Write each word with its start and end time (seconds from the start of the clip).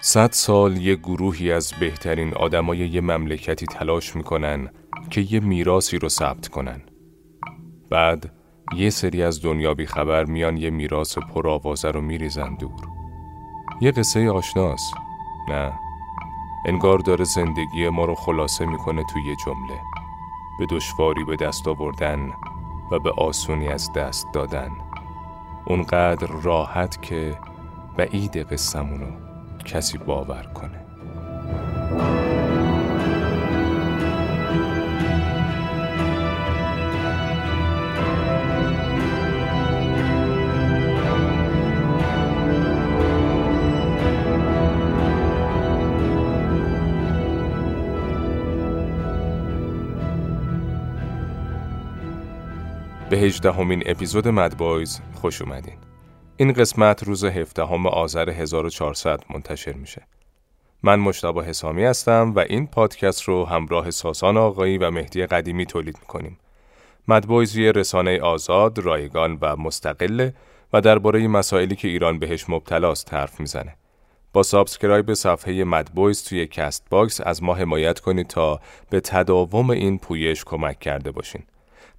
صد 0.00 0.32
سال 0.32 0.76
یه 0.76 0.94
گروهی 0.94 1.52
از 1.52 1.72
بهترین 1.80 2.34
آدمای 2.34 2.78
یه 2.78 3.00
مملکتی 3.00 3.66
تلاش 3.66 4.16
می‌کنن 4.16 4.68
که 5.10 5.20
یه 5.20 5.40
میراسی 5.40 5.98
رو 5.98 6.08
ثبت 6.08 6.48
کنن. 6.48 6.82
بعد 7.90 8.32
یه 8.76 8.90
سری 8.90 9.22
از 9.22 9.42
دنیا 9.42 9.74
بی 9.74 9.86
خبر 9.86 10.24
میان 10.24 10.56
یه 10.56 10.70
میراث 10.70 11.18
پرآوازه 11.18 11.90
رو 11.90 12.00
میریزن 12.00 12.54
دور. 12.54 12.88
یه 13.80 13.90
قصه 13.90 14.30
آشناس. 14.30 14.80
نه. 15.48 15.72
انگار 16.66 16.98
داره 16.98 17.24
زندگی 17.24 17.88
ما 17.88 18.04
رو 18.04 18.14
خلاصه 18.14 18.66
می‌کنه 18.66 19.04
توی 19.04 19.22
یه 19.22 19.36
جمله. 19.46 19.80
به 20.58 20.66
دشواری 20.70 21.24
به 21.24 21.36
دست 21.36 21.68
آوردن 21.68 22.32
و 22.92 22.98
به 22.98 23.10
آسونی 23.10 23.68
از 23.68 23.92
دست 23.92 24.26
دادن. 24.32 24.70
اونقدر 25.66 26.26
راحت 26.26 27.02
که 27.02 27.38
بعید 27.96 28.36
قصمونو 28.36 29.27
کسی 29.68 29.98
باور 29.98 30.42
کنه 30.42 30.84
به 53.10 53.18
هجدهمین 53.18 53.82
اپیزود 53.86 54.28
مدبایز 54.28 55.00
خوش 55.14 55.42
اومدین. 55.42 55.87
این 56.40 56.52
قسمت 56.52 57.02
روز 57.02 57.24
17 57.24 57.62
آذر 57.88 58.30
1400 58.30 59.20
منتشر 59.30 59.72
میشه. 59.72 60.02
من 60.82 61.00
مجتبی 61.00 61.44
حسامی 61.44 61.84
هستم 61.84 62.32
و 62.36 62.38
این 62.38 62.66
پادکست 62.66 63.22
رو 63.22 63.44
همراه 63.44 63.90
ساسان 63.90 64.36
آقایی 64.36 64.78
و 64.78 64.90
مهدی 64.90 65.26
قدیمی 65.26 65.66
تولید 65.66 65.96
می‌کنیم. 66.00 66.38
مدبویز 67.08 67.56
یه 67.56 67.72
رسانه 67.72 68.20
آزاد، 68.20 68.78
رایگان 68.78 69.38
و 69.40 69.56
مستقله 69.56 70.34
و 70.72 70.80
درباره 70.80 71.28
مسائلی 71.28 71.76
که 71.76 71.88
ایران 71.88 72.18
بهش 72.18 72.44
مبتلاست 72.48 73.14
حرف 73.14 73.40
می‌زنه. 73.40 73.76
با 74.32 74.42
subscribe 74.42 75.14
صفحه 75.14 75.64
مدبویز 75.64 76.24
توی 76.24 76.46
کست 76.46 76.86
باکس 76.90 77.20
از 77.20 77.42
ما 77.42 77.54
حمایت 77.54 78.00
کنید 78.00 78.26
تا 78.26 78.60
به 78.90 79.00
تداوم 79.00 79.70
این 79.70 79.98
پویش 79.98 80.44
کمک 80.44 80.78
کرده 80.78 81.10
باشین. 81.10 81.42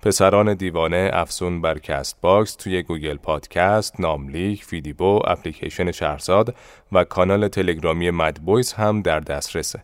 پسران 0.02 0.54
دیوانه 0.54 1.10
افزون 1.14 1.62
بر 1.62 1.80
Castbox 1.80 2.56
توی 2.56 2.84
گوگل 2.84 3.18
پادکست، 3.18 4.00
ناملیک، 4.00 4.66
فیدیبو، 4.66 5.22
اپلیکیشن 5.28 5.92
شهرزاد 5.92 6.56
و 6.92 7.04
کانال 7.04 7.48
تلگرامی 7.48 8.12
Mad 8.12 8.38
Boys 8.38 8.74
هم 8.74 9.02
در 9.02 9.20
دسترسه. 9.20 9.84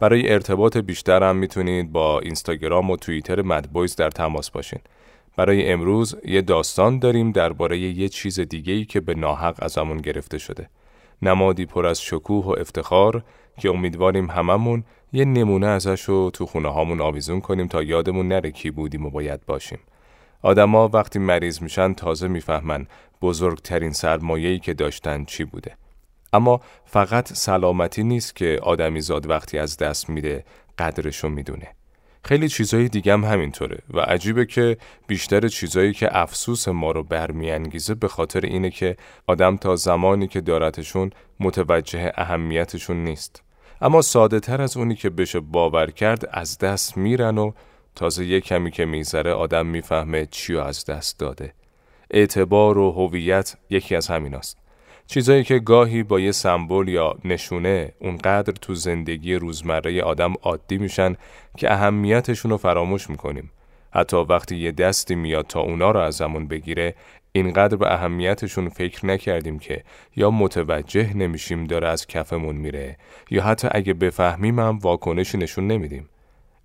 برای 0.00 0.32
ارتباط 0.32 0.76
بیشتر 0.76 1.22
هم 1.22 1.36
می‌تونید 1.36 1.92
با 1.92 2.20
اینستاگرام 2.20 2.90
و 2.90 2.96
توییتر 2.96 3.42
Mad 3.42 3.65
Boys 3.65 3.96
در 3.96 4.10
تماس 4.10 4.50
باشین. 4.50 4.80
برای 5.36 5.72
امروز 5.72 6.16
یه 6.24 6.42
داستان 6.42 6.98
داریم 6.98 7.32
درباره 7.32 7.78
یه 7.78 8.08
چیز 8.08 8.40
دیگه 8.40 8.72
ای 8.72 8.84
که 8.84 9.00
به 9.00 9.14
ناحق 9.14 9.62
ازمون 9.62 9.96
گرفته 9.96 10.38
شده. 10.38 10.68
نمادی 11.22 11.66
پر 11.66 11.86
از 11.86 12.02
شکوه 12.02 12.44
و 12.44 12.54
افتخار 12.60 13.24
که 13.60 13.68
امیدواریم 13.70 14.30
هممون 14.30 14.84
یه 15.12 15.24
نمونه 15.24 15.66
ازش 15.66 16.02
رو 16.02 16.30
تو 16.30 16.46
خونه 16.46 16.68
هامون 16.68 17.00
آویزون 17.00 17.40
کنیم 17.40 17.66
تا 17.66 17.82
یادمون 17.82 18.28
نره 18.28 18.50
کی 18.50 18.70
بودیم 18.70 19.06
و 19.06 19.10
باید 19.10 19.46
باشیم. 19.46 19.78
آدما 20.42 20.88
وقتی 20.88 21.18
مریض 21.18 21.62
میشن 21.62 21.94
تازه 21.94 22.28
می‌فهمن 22.28 22.86
بزرگترین 23.22 23.92
سرمایه‌ای 23.92 24.58
که 24.58 24.74
داشتن 24.74 25.24
چی 25.24 25.44
بوده. 25.44 25.76
اما 26.32 26.60
فقط 26.84 27.32
سلامتی 27.32 28.02
نیست 28.02 28.36
که 28.36 28.58
آدمی 28.62 29.00
زاد 29.00 29.30
وقتی 29.30 29.58
از 29.58 29.76
دست 29.76 30.10
میده 30.10 30.44
قدرشو 30.78 31.28
می‌دونه. 31.28 31.68
خیلی 32.24 32.48
چیزایی 32.48 32.88
دیگه 32.88 33.12
هم 33.12 33.24
همینطوره 33.24 33.78
و 33.94 34.00
عجیبه 34.00 34.46
که 34.46 34.76
بیشتر 35.06 35.48
چیزایی 35.48 35.92
که 35.92 36.18
افسوس 36.18 36.68
ما 36.68 36.90
رو 36.90 37.02
برمیانگیزه 37.02 37.94
به 37.94 38.08
خاطر 38.08 38.40
اینه 38.40 38.70
که 38.70 38.96
آدم 39.26 39.56
تا 39.56 39.76
زمانی 39.76 40.28
که 40.28 40.40
دارتشون 40.40 41.10
متوجه 41.40 42.12
اهمیتشون 42.16 43.04
نیست. 43.04 43.42
اما 43.82 44.02
ساده 44.02 44.40
تر 44.40 44.62
از 44.62 44.76
اونی 44.76 44.94
که 44.94 45.10
بشه 45.10 45.40
باور 45.40 45.90
کرد 45.90 46.28
از 46.32 46.58
دست 46.58 46.96
میرن 46.96 47.38
و 47.38 47.52
تازه 47.94 48.26
یه 48.26 48.40
کمی 48.40 48.70
که 48.70 48.84
میذره 48.84 49.32
آدم 49.32 49.66
می‌فهمه 49.66 50.26
چی 50.30 50.56
از 50.56 50.84
دست 50.84 51.18
داده. 51.18 51.52
اعتبار 52.10 52.78
و 52.78 52.90
هویت 52.90 53.56
یکی 53.70 53.96
از 53.96 54.08
همیناست. 54.08 54.56
چیزایی 55.06 55.44
که 55.44 55.58
گاهی 55.58 56.02
با 56.02 56.20
یه 56.20 56.32
سمبل 56.32 56.88
یا 56.88 57.16
نشونه 57.24 57.92
اونقدر 58.00 58.52
تو 58.52 58.74
زندگی 58.74 59.34
روزمره 59.34 60.02
آدم 60.02 60.34
عادی 60.42 60.78
میشن 60.78 61.16
که 61.56 61.72
اهمیتشون 61.72 62.50
رو 62.50 62.56
فراموش 62.56 63.10
می‌کنیم. 63.10 63.50
حتی 63.92 64.16
وقتی 64.16 64.56
یه 64.56 64.72
دستی 64.72 65.14
میاد 65.14 65.46
تا 65.46 65.60
اونا 65.60 65.90
رو 65.90 66.00
ازمون 66.00 66.48
بگیره 66.48 66.94
اینقدر 67.32 67.76
به 67.76 67.92
اهمیتشون 67.94 68.68
فکر 68.68 69.06
نکردیم 69.06 69.58
که 69.58 69.84
یا 70.16 70.30
متوجه 70.30 71.16
نمیشیم 71.16 71.64
داره 71.64 71.88
از 71.88 72.06
کفمون 72.06 72.56
میره 72.56 72.96
یا 73.30 73.42
حتی 73.42 73.68
اگه 73.70 73.94
بفهمیم 73.94 74.58
هم 74.58 74.78
واکنشی 74.78 75.38
نشون 75.38 75.66
نمیدیم. 75.66 76.08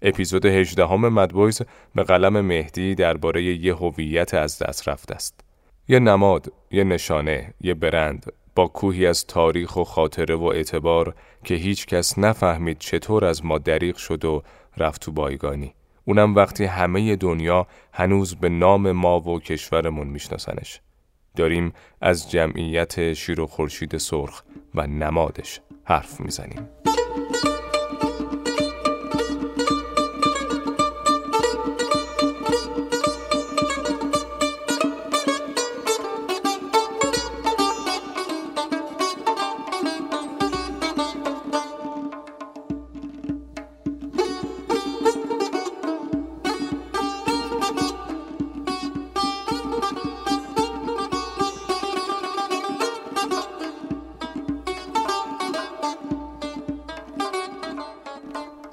اپیزود 0.01 0.45
18 0.45 0.85
همه 0.87 1.09
مدبویز 1.09 1.61
به 1.95 2.03
قلم 2.03 2.41
مهدی 2.41 2.95
درباره 2.95 3.43
یه 3.43 3.75
هویت 3.75 4.33
از 4.33 4.59
دست 4.59 4.89
رفته 4.89 5.15
است. 5.15 5.39
یه 5.87 5.99
نماد، 5.99 6.53
یه 6.71 6.83
نشانه، 6.83 7.53
یه 7.61 7.73
برند 7.73 8.33
با 8.55 8.67
کوهی 8.67 9.05
از 9.05 9.25
تاریخ 9.27 9.75
و 9.75 9.83
خاطره 9.83 10.35
و 10.35 10.43
اعتبار 10.43 11.15
که 11.43 11.55
هیچ 11.55 11.85
کس 11.85 12.19
نفهمید 12.19 12.77
چطور 12.77 13.25
از 13.25 13.45
ما 13.45 13.57
دریغ 13.57 13.95
شد 13.95 14.25
و 14.25 14.43
رفت 14.77 15.01
تو 15.01 15.11
بایگانی. 15.11 15.73
اونم 16.05 16.35
وقتی 16.35 16.65
همه 16.65 17.15
دنیا 17.15 17.67
هنوز 17.93 18.35
به 18.35 18.49
نام 18.49 18.91
ما 18.91 19.19
و 19.19 19.39
کشورمون 19.39 20.07
میشناسنش. 20.07 20.81
داریم 21.35 21.73
از 22.01 22.31
جمعیت 22.31 23.13
شیر 23.13 23.41
و 23.41 23.47
خورشید 23.47 23.97
سرخ 23.97 24.41
و 24.75 24.87
نمادش 24.87 25.61
حرف 25.83 26.19
می‌زنیم. 26.19 26.69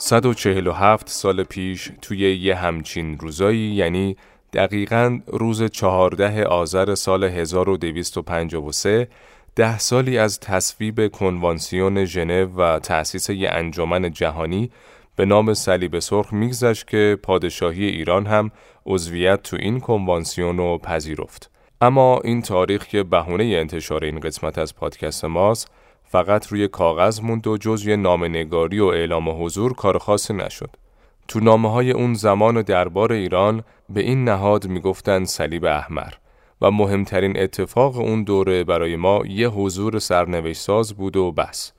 147 0.05 1.09
سال 1.09 1.43
پیش 1.43 1.91
توی 2.03 2.19
یه 2.19 2.55
همچین 2.55 3.19
روزایی 3.19 3.75
یعنی 3.75 4.17
دقیقا 4.53 5.21
روز 5.27 5.63
14 5.63 6.45
آذر 6.45 6.95
سال 6.95 7.25
1253 7.25 9.09
ده 9.57 9.79
سالی 9.79 10.19
از 10.19 10.41
تصویب 10.41 11.09
کنوانسیون 11.09 12.05
ژنو 12.05 12.47
و 12.47 12.79
تأسیس 12.79 13.31
یه 13.31 13.51
انجمن 13.51 14.11
جهانی 14.11 14.71
به 15.17 15.25
نام 15.25 15.55
صلیب 15.55 15.99
سرخ 15.99 16.33
میگذشت 16.33 16.87
که 16.87 17.19
پادشاهی 17.23 17.85
ایران 17.85 18.27
هم 18.27 18.51
عضویت 18.87 19.43
تو 19.43 19.57
این 19.61 19.81
کنوانسیون 19.81 20.57
رو 20.57 20.79
پذیرفت. 20.79 21.51
اما 21.81 22.21
این 22.25 22.43
تاریخ 22.43 22.87
که 22.87 23.03
بهونه 23.03 23.45
انتشار 23.45 24.05
این 24.05 24.21
قسمت 24.21 24.59
از 24.59 24.77
پادکست 24.77 25.25
ماست 25.25 25.69
فقط 26.13 26.47
روی 26.47 26.69
کاغذ 26.69 27.21
موند 27.21 27.47
و 27.47 27.57
جز 27.57 27.87
یه 27.87 27.97
نامنگاری 27.97 28.81
و 28.81 28.85
اعلام 28.85 29.45
حضور 29.45 29.75
کار 29.75 29.99
خاصی 29.99 30.35
نشد. 30.35 30.71
تو 31.29 31.41
نامه 31.41 31.73
های 31.73 31.91
اون 31.91 32.15
زمان 32.15 32.57
و 32.57 32.63
دربار 32.63 33.13
ایران 33.13 33.63
به 33.89 34.01
این 34.01 34.25
نهاد 34.25 34.67
می‌گفتن 34.67 35.25
صلیب 35.25 35.65
احمر 35.65 36.13
و 36.61 36.71
مهمترین 36.71 37.39
اتفاق 37.39 37.97
اون 37.97 38.23
دوره 38.23 38.65
برای 38.65 38.97
ما 38.97 39.23
یه 39.27 39.49
حضور 39.49 39.99
سرنوشت 39.99 40.61
ساز 40.61 40.95
بود 40.95 41.17
و 41.17 41.33
بس. 41.33 41.73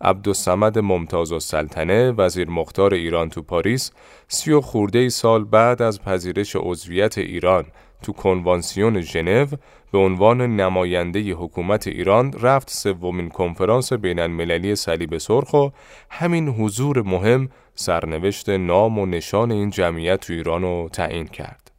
عبدالسمد 0.00 0.78
ممتاز 0.78 1.32
و 1.32 1.40
سلطنه 1.40 2.10
وزیر 2.10 2.50
مختار 2.50 2.94
ایران 2.94 3.28
تو 3.28 3.42
پاریس 3.42 3.92
سی 4.28 4.52
و 4.52 4.60
خورده 4.60 5.08
سال 5.08 5.44
بعد 5.44 5.82
از 5.82 6.02
پذیرش 6.02 6.56
عضویت 6.56 7.18
ایران 7.18 7.64
تو 8.02 8.12
کنوانسیون 8.12 9.00
ژنو 9.00 9.46
به 9.92 9.98
عنوان 9.98 10.56
نماینده 10.56 11.20
حکومت 11.20 11.86
ایران 11.86 12.32
رفت 12.32 12.70
سومین 12.70 13.28
کنفرانس 13.28 13.92
بین 13.92 14.18
المللی 14.18 14.74
صلیب 14.74 15.18
سرخ 15.18 15.54
و 15.54 15.68
همین 16.10 16.48
حضور 16.48 17.02
مهم 17.02 17.48
سرنوشت 17.74 18.48
نام 18.48 18.98
و 18.98 19.06
نشان 19.06 19.52
این 19.52 19.70
جمعیت 19.70 20.20
تو 20.20 20.32
ایران 20.32 20.62
رو 20.62 20.88
تعیین 20.92 21.26
کرد. 21.26 21.70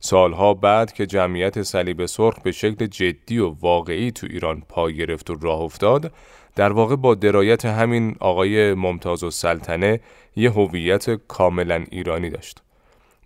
سالها 0.00 0.54
بعد 0.54 0.92
که 0.92 1.06
جمعیت 1.06 1.62
صلیب 1.62 2.06
سرخ 2.06 2.40
به 2.40 2.52
شکل 2.52 2.86
جدی 2.86 3.38
و 3.38 3.48
واقعی 3.60 4.10
تو 4.10 4.26
ایران 4.30 4.62
پا 4.68 4.90
گرفت 4.90 5.30
و 5.30 5.34
راه 5.34 5.60
افتاد 5.60 6.12
در 6.56 6.72
واقع 6.72 6.96
با 6.96 7.14
درایت 7.14 7.64
همین 7.64 8.16
آقای 8.20 8.74
ممتاز 8.74 9.22
و 9.24 9.30
سلطنه 9.30 10.00
یه 10.36 10.50
هویت 10.50 11.10
کاملا 11.10 11.84
ایرانی 11.90 12.30
داشت. 12.30 12.62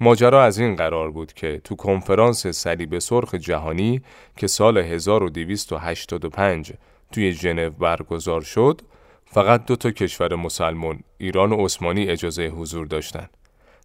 ماجرا 0.03 0.45
از 0.45 0.59
این 0.59 0.77
قرار 0.77 1.11
بود 1.11 1.33
که 1.33 1.61
تو 1.65 1.77
کنفرانس 1.77 2.47
صلیب 2.47 2.99
سرخ 2.99 3.35
جهانی 3.35 4.03
که 4.37 4.47
سال 4.47 4.79
1285 4.79 6.73
توی 7.13 7.33
ژنو 7.33 7.71
برگزار 7.71 8.41
شد 8.41 8.81
فقط 9.25 9.67
دو 9.67 9.77
تا 9.77 9.91
کشور 9.91 10.35
مسلمان 10.35 11.01
ایران 11.19 11.53
و 11.53 11.65
عثمانی 11.65 12.09
اجازه 12.09 12.47
حضور 12.47 12.87
داشتند. 12.87 13.31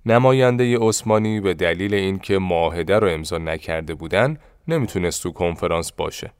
نماینده 0.05 0.77
عثمانی 0.77 1.39
به 1.39 1.53
دلیل 1.53 1.93
اینکه 1.93 2.39
معاهده 2.39 2.99
رو 2.99 3.09
امضا 3.09 3.37
نکرده 3.37 3.93
بودن 3.93 4.37
نمی‌تونست 4.67 5.23
تو 5.23 5.31
کنفرانس 5.31 5.91
باشه 5.91 6.33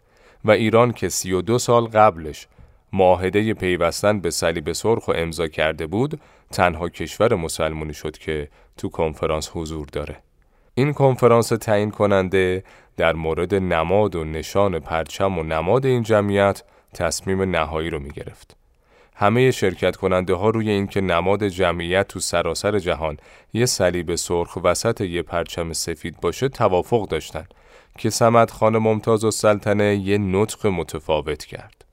و 0.45 0.51
ایران 0.51 0.91
که 0.91 1.09
32 1.09 1.59
سال 1.59 1.85
قبلش 1.85 2.47
معاهده 2.95 3.53
پیوستن 3.53 4.19
به 4.19 4.31
صلیب 4.31 4.71
سرخ 4.71 5.07
و 5.07 5.11
امضا 5.15 5.47
کرده 5.47 5.87
بود 5.87 6.19
تنها 6.51 6.89
کشور 6.89 7.35
مسلمانی 7.35 7.93
شد 7.93 8.17
که 8.17 8.49
تو 8.77 8.89
کنفرانس 8.89 9.49
حضور 9.53 9.87
داره 9.91 10.17
این 10.75 10.93
کنفرانس 10.93 11.47
تعیین 11.47 11.91
کننده 11.91 12.63
در 12.97 13.13
مورد 13.13 13.55
نماد 13.55 14.15
و 14.15 14.23
نشان 14.23 14.79
پرچم 14.79 15.37
و 15.37 15.43
نماد 15.43 15.85
این 15.85 16.03
جمعیت 16.03 16.63
تصمیم 16.93 17.41
نهایی 17.41 17.89
رو 17.89 17.99
می 17.99 18.09
گرفت. 18.09 18.55
همه 19.15 19.51
شرکت 19.51 19.95
کننده 19.95 20.33
ها 20.33 20.49
روی 20.49 20.69
اینکه 20.69 21.01
نماد 21.01 21.47
جمعیت 21.47 22.07
تو 22.07 22.19
سراسر 22.19 22.79
جهان 22.79 23.17
یه 23.53 23.65
صلیب 23.65 24.15
سرخ 24.15 24.57
وسط 24.63 25.01
یه 25.01 25.21
پرچم 25.21 25.73
سفید 25.73 26.21
باشه 26.21 26.49
توافق 26.49 27.07
داشتن 27.07 27.45
که 27.97 28.09
سمت 28.09 28.51
خان 28.51 28.77
ممتاز 28.77 29.23
و 29.23 29.31
سلطنه 29.31 29.95
یه 29.95 30.17
نطق 30.17 30.67
متفاوت 30.67 31.45
کرد. 31.45 31.84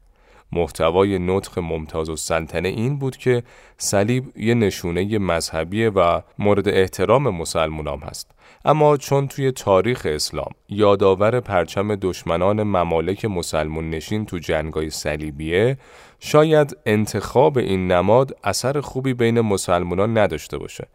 محتوای 0.52 1.18
نطق 1.18 1.58
ممتاز 1.58 2.08
و 2.10 2.16
سلطنه 2.16 2.68
این 2.68 2.98
بود 2.98 3.16
که 3.16 3.42
صلیب 3.78 4.24
یه 4.36 4.54
نشونه 4.54 5.18
مذهبی 5.18 5.86
و 5.86 6.22
مورد 6.38 6.68
احترام 6.68 7.28
مسلمانان 7.28 7.98
هست. 7.98 8.30
اما 8.64 8.96
چون 8.96 9.28
توی 9.28 9.52
تاریخ 9.52 10.06
اسلام 10.10 10.50
یادآور 10.68 11.40
پرچم 11.40 11.94
دشمنان 11.94 12.62
ممالک 12.62 13.24
مسلمون 13.24 13.90
نشین 13.90 14.26
تو 14.26 14.38
جنگای 14.38 14.90
صلیبیه 14.90 15.78
شاید 16.20 16.76
انتخاب 16.86 17.58
این 17.58 17.92
نماد 17.92 18.36
اثر 18.44 18.80
خوبی 18.80 19.14
بین 19.14 19.40
مسلمانان 19.40 20.18
نداشته 20.18 20.58
باشه 20.58 20.86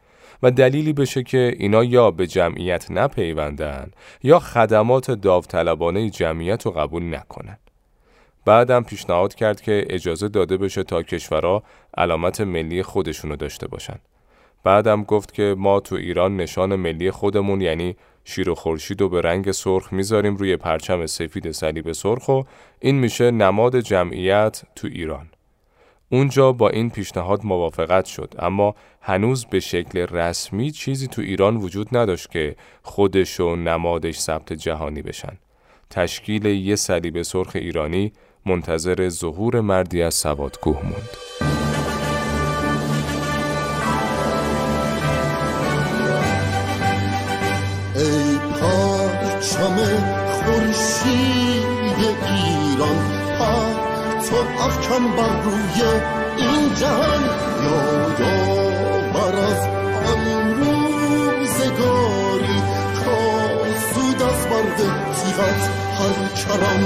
و 0.43 0.51
دلیلی 0.51 0.93
بشه 0.93 1.23
که 1.23 1.55
اینا 1.59 1.83
یا 1.83 2.11
به 2.11 2.27
جمعیت 2.27 2.91
نپیوندن 2.91 3.91
یا 4.23 4.39
خدمات 4.39 5.11
داوطلبانه 5.11 6.09
جمعیت 6.09 6.65
رو 6.65 6.71
قبول 6.71 7.15
نکنن. 7.15 7.57
بعدم 8.47 8.83
پیشنهاد 8.83 9.35
کرد 9.35 9.61
که 9.61 9.85
اجازه 9.89 10.27
داده 10.27 10.57
بشه 10.57 10.83
تا 10.83 11.03
کشورها 11.03 11.63
علامت 11.97 12.41
ملی 12.41 12.83
خودشونو 12.83 13.35
داشته 13.35 13.67
باشن. 13.67 13.99
بعدم 14.63 15.03
گفت 15.03 15.33
که 15.33 15.55
ما 15.57 15.79
تو 15.79 15.95
ایران 15.95 16.37
نشان 16.37 16.75
ملی 16.75 17.11
خودمون 17.11 17.61
یعنی 17.61 17.95
شیر 18.25 18.49
و 18.49 18.55
خورشید 18.55 19.01
و 19.01 19.09
به 19.09 19.21
رنگ 19.21 19.51
سرخ 19.51 19.93
می‌ذاریم 19.93 20.35
روی 20.35 20.57
پرچم 20.57 21.05
سفید 21.05 21.51
صلیب 21.51 21.91
سرخ 21.91 22.29
و 22.29 22.41
این 22.79 22.95
میشه 22.95 23.31
نماد 23.31 23.79
جمعیت 23.79 24.61
تو 24.75 24.87
ایران. 24.87 25.29
اونجا 26.09 26.51
با 26.51 26.69
این 26.69 26.89
پیشنهاد 26.89 27.45
موافقت 27.45 28.05
شد 28.05 28.33
اما 28.39 28.75
هنوز 29.01 29.45
به 29.45 29.59
شکل 29.59 29.99
رسمی 29.99 30.71
چیزی 30.71 31.07
تو 31.07 31.21
ایران 31.21 31.57
وجود 31.57 31.97
نداشت 31.97 32.31
که 32.31 32.55
خودش 32.83 33.39
و 33.39 33.55
نمادش 33.55 34.19
ثبت 34.19 34.53
جهانی 34.53 35.01
بشن. 35.01 35.37
تشکیل 35.89 36.45
یه 36.45 36.75
صلیب 36.75 37.21
سرخ 37.21 37.51
ایرانی 37.55 38.11
منتظر 38.47 39.09
ظهور 39.09 39.61
مردی 39.61 40.01
از 40.01 40.13
سوادکوه 40.13 40.83
موند. 40.83 41.09
ای 47.95 48.37
پرچم 48.37 49.75
خورشید 50.43 51.65
ایران 52.27 53.17
تو 54.29 54.35
افکن 54.35 55.15
بر 55.17 55.41
روی 55.41 55.81
این 56.37 56.75
جهان 56.75 57.23
یادآور 57.63 59.35
از 59.35 59.67
آن 60.07 60.61
روزگاری 61.29 62.61
کاسود 63.05 64.21
از 64.21 64.47
برد 64.47 64.77
تیغت 65.15 65.69
هر 65.99 66.27
کرم 66.35 66.83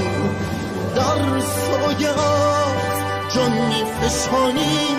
در 0.96 1.40
سایت 1.40 2.16
جان 3.34 3.52
می 3.52 3.84
فشانیم 3.84 4.98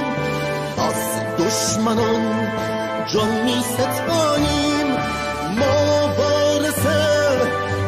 از 0.78 1.19
دشمنان 1.40 2.48
جان 3.13 3.44
می 3.44 3.62
ستانیم 3.62 4.88
ما 5.60 6.07
بارس 6.18 6.86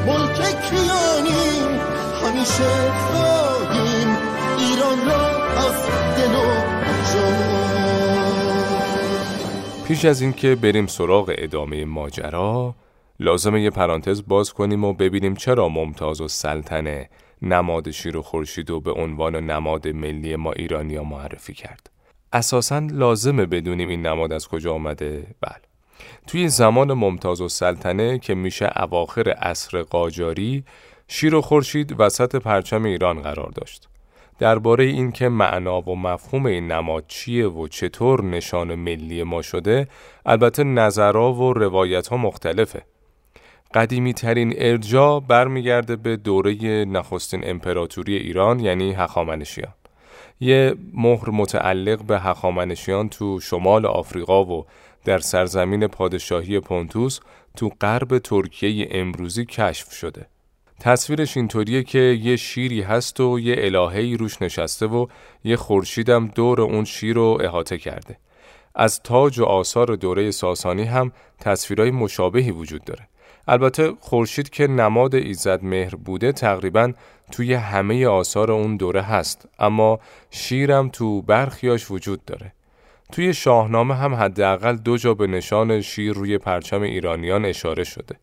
ملک 0.07 0.61
کیانیم. 0.69 1.79
همیشه 2.25 2.91
خواهیم 2.91 4.07
ایران 4.57 5.07
را 5.07 5.45
از 5.57 5.75
دل 6.17 6.35
و 6.35 6.75
پیش 9.87 10.05
از 10.05 10.21
اینکه 10.21 10.55
بریم 10.55 10.87
سراغ 10.87 11.33
ادامه 11.37 11.85
ماجرا 11.85 12.75
لازمه 13.19 13.61
یه 13.61 13.69
پرانتز 13.69 14.23
باز 14.27 14.53
کنیم 14.53 14.83
و 14.83 14.93
ببینیم 14.93 15.35
چرا 15.35 15.69
ممتاز 15.69 16.21
و 16.21 16.27
سلطنه 16.27 17.09
نماد 17.41 17.91
شیر 17.91 18.17
و 18.17 18.21
خورشید 18.21 18.69
و 18.69 18.79
به 18.79 18.91
عنوان 18.91 19.35
نماد 19.35 19.87
ملی 19.87 20.35
ما 20.35 20.51
ایرانیا 20.51 21.03
معرفی 21.03 21.53
کرد. 21.53 21.89
اساسا 22.33 22.79
لازمه 22.79 23.45
بدونیم 23.45 23.89
این 23.89 24.07
نماد 24.07 24.33
از 24.33 24.47
کجا 24.47 24.73
آمده؟ 24.73 25.27
بله. 25.41 25.61
توی 26.27 26.47
زمان 26.47 26.93
ممتاز 26.93 27.41
و 27.41 27.47
سلطنه 27.47 28.19
که 28.19 28.35
میشه 28.35 28.71
اواخر 28.81 29.29
عصر 29.29 29.81
قاجاری 29.81 30.63
شیر 31.07 31.35
و 31.35 31.41
خورشید 31.41 31.95
وسط 31.99 32.35
پرچم 32.35 32.83
ایران 32.83 33.21
قرار 33.21 33.51
داشت. 33.51 33.89
درباره 34.39 34.83
اینکه 34.83 35.29
معنا 35.29 35.81
و 35.81 35.95
مفهوم 35.95 36.45
این 36.45 36.71
نماد 36.71 37.03
چیه 37.07 37.47
و 37.47 37.67
چطور 37.67 38.23
نشان 38.23 38.75
ملی 38.75 39.23
ما 39.23 39.41
شده 39.41 39.87
البته 40.25 40.63
نظرها 40.63 41.33
و 41.33 41.53
روایت 41.53 42.07
ها 42.07 42.17
مختلفه. 42.17 42.83
قدیمی 43.73 44.13
ترین 44.13 44.53
ارجا 44.57 45.19
برمیگرده 45.19 45.95
به 45.95 46.17
دوره 46.17 46.85
نخستین 46.85 47.49
امپراتوری 47.49 48.15
ایران 48.15 48.59
یعنی 48.59 48.93
هخامنشیان. 48.93 49.73
یه 50.39 50.75
مهر 50.93 51.29
متعلق 51.29 52.03
به 52.03 52.19
هخامنشیان 52.19 53.09
تو 53.09 53.39
شمال 53.39 53.85
آفریقا 53.85 54.45
و 54.45 54.65
در 55.05 55.19
سرزمین 55.19 55.87
پادشاهی 55.87 56.59
پونتوس 56.59 57.19
تو 57.55 57.71
غرب 57.81 58.17
ترکیه 58.17 58.87
امروزی 58.91 59.45
کشف 59.45 59.91
شده. 59.91 60.25
تصویرش 60.79 61.37
اینطوریه 61.37 61.83
که 61.83 61.99
یه 61.99 62.35
شیری 62.35 62.81
هست 62.81 63.19
و 63.19 63.39
یه 63.39 63.55
الههی 63.57 64.17
روش 64.17 64.41
نشسته 64.41 64.85
و 64.85 65.07
یه 65.43 65.55
خورشیدم 65.55 66.27
دور 66.27 66.61
اون 66.61 66.85
شیر 66.85 67.15
رو 67.15 67.37
احاطه 67.41 67.77
کرده. 67.77 68.17
از 68.75 68.99
تاج 69.03 69.39
و 69.39 69.45
آثار 69.45 69.95
دوره 69.95 70.31
ساسانی 70.31 70.83
هم 70.83 71.11
تصویرهای 71.39 71.91
مشابهی 71.91 72.51
وجود 72.51 72.83
داره. 72.83 73.07
البته 73.47 73.93
خورشید 73.99 74.49
که 74.49 74.67
نماد 74.67 75.15
ایزد 75.15 75.63
مهر 75.63 75.95
بوده 75.95 76.31
تقریبا 76.31 76.93
توی 77.31 77.53
همه 77.53 78.07
آثار 78.07 78.51
اون 78.51 78.77
دوره 78.77 79.01
هست 79.01 79.49
اما 79.59 79.99
شیرم 80.31 80.89
تو 80.89 81.21
برخیاش 81.21 81.91
وجود 81.91 82.25
داره. 82.25 82.53
توی 83.11 83.33
شاهنامه 83.33 83.95
هم 83.95 84.15
حداقل 84.15 84.75
دو 84.75 84.97
جا 84.97 85.13
به 85.13 85.27
نشان 85.27 85.81
شیر 85.81 86.13
روی 86.13 86.37
پرچم 86.37 86.81
ایرانیان 86.81 87.45
اشاره 87.45 87.83
شده. 87.83 88.15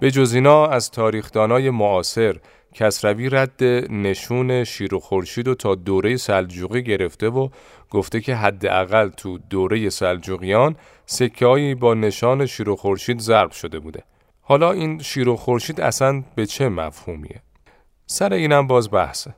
به 0.00 0.10
جز 0.10 0.34
اینا 0.34 0.66
از 0.66 0.90
تاریخدانای 0.90 1.70
معاصر 1.70 2.36
کسروی 2.74 3.28
رد 3.28 3.64
نشون 3.90 4.64
شیر 4.64 4.94
و 4.94 5.00
خورشید 5.00 5.48
و 5.48 5.54
تا 5.54 5.74
دوره 5.74 6.16
سلجوقی 6.16 6.82
گرفته 6.82 7.28
و 7.28 7.48
گفته 7.90 8.20
که 8.20 8.34
حداقل 8.34 9.08
تو 9.08 9.38
دوره 9.38 9.90
سلجوقیان 9.90 10.76
سکههایی 11.06 11.74
با 11.74 11.94
نشان 11.94 12.46
شیر 12.46 12.68
و 12.68 12.76
خورشید 12.76 13.20
ضرب 13.20 13.50
شده 13.50 13.78
بوده. 13.78 14.02
حالا 14.48 14.72
این 14.72 15.02
شیر 15.02 15.28
و 15.28 15.36
خورشید 15.36 15.80
اصلا 15.80 16.22
به 16.34 16.46
چه 16.46 16.68
مفهومیه؟ 16.68 17.42
سر 18.06 18.32
اینم 18.32 18.66
باز 18.66 18.90
بحثه. 18.90 19.34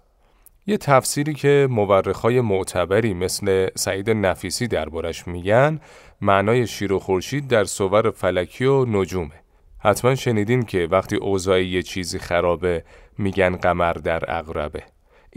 یه 0.66 0.76
تفسیری 0.76 1.34
که 1.34 1.68
مورخای 1.70 2.40
معتبری 2.40 3.14
مثل 3.14 3.68
سعید 3.74 4.10
نفیسی 4.10 4.66
دربارش 4.68 5.28
میگن 5.28 5.80
معنای 6.20 6.66
شیر 6.66 6.92
و 6.92 6.98
خورشید 6.98 7.48
در 7.48 7.64
صور 7.64 8.10
فلکی 8.10 8.64
و 8.64 8.84
نجومه. 8.84 9.40
حتما 9.78 10.14
شنیدین 10.14 10.62
که 10.62 10.88
وقتی 10.90 11.16
اوضاع 11.16 11.64
یه 11.64 11.82
چیزی 11.82 12.18
خرابه 12.18 12.84
میگن 13.18 13.56
قمر 13.56 13.92
در 13.92 14.38
اغربه. 14.38 14.82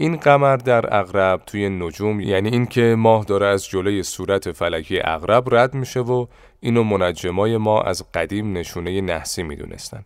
این 0.02 0.16
قمر 0.16 0.56
در 0.56 0.96
اغرب 0.96 1.42
توی 1.46 1.68
نجوم 1.68 2.20
یعنی 2.20 2.48
اینکه 2.48 2.94
ماه 2.98 3.24
داره 3.24 3.46
از 3.46 3.66
جلوی 3.66 4.02
صورت 4.02 4.52
فلکی 4.52 5.00
اغرب 5.04 5.54
رد 5.54 5.74
میشه 5.74 6.00
و 6.00 6.26
اینو 6.60 6.82
منجمای 6.82 7.56
ما 7.56 7.80
از 7.82 8.12
قدیم 8.14 8.52
نشونه 8.52 9.00
نحسی 9.00 9.42
می‌دونستن 9.42 10.04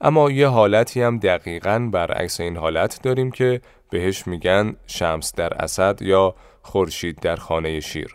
اما 0.00 0.30
یه 0.30 0.48
حالتی 0.48 1.02
هم 1.02 1.18
دقیقا 1.18 1.88
برعکس 1.92 2.40
این 2.40 2.56
حالت 2.56 3.02
داریم 3.02 3.30
که 3.30 3.60
بهش 3.90 4.26
میگن 4.26 4.76
شمس 4.86 5.34
در 5.34 5.54
اسد 5.54 6.02
یا 6.02 6.34
خورشید 6.62 7.20
در 7.20 7.36
خانه 7.36 7.80
شیر. 7.80 8.14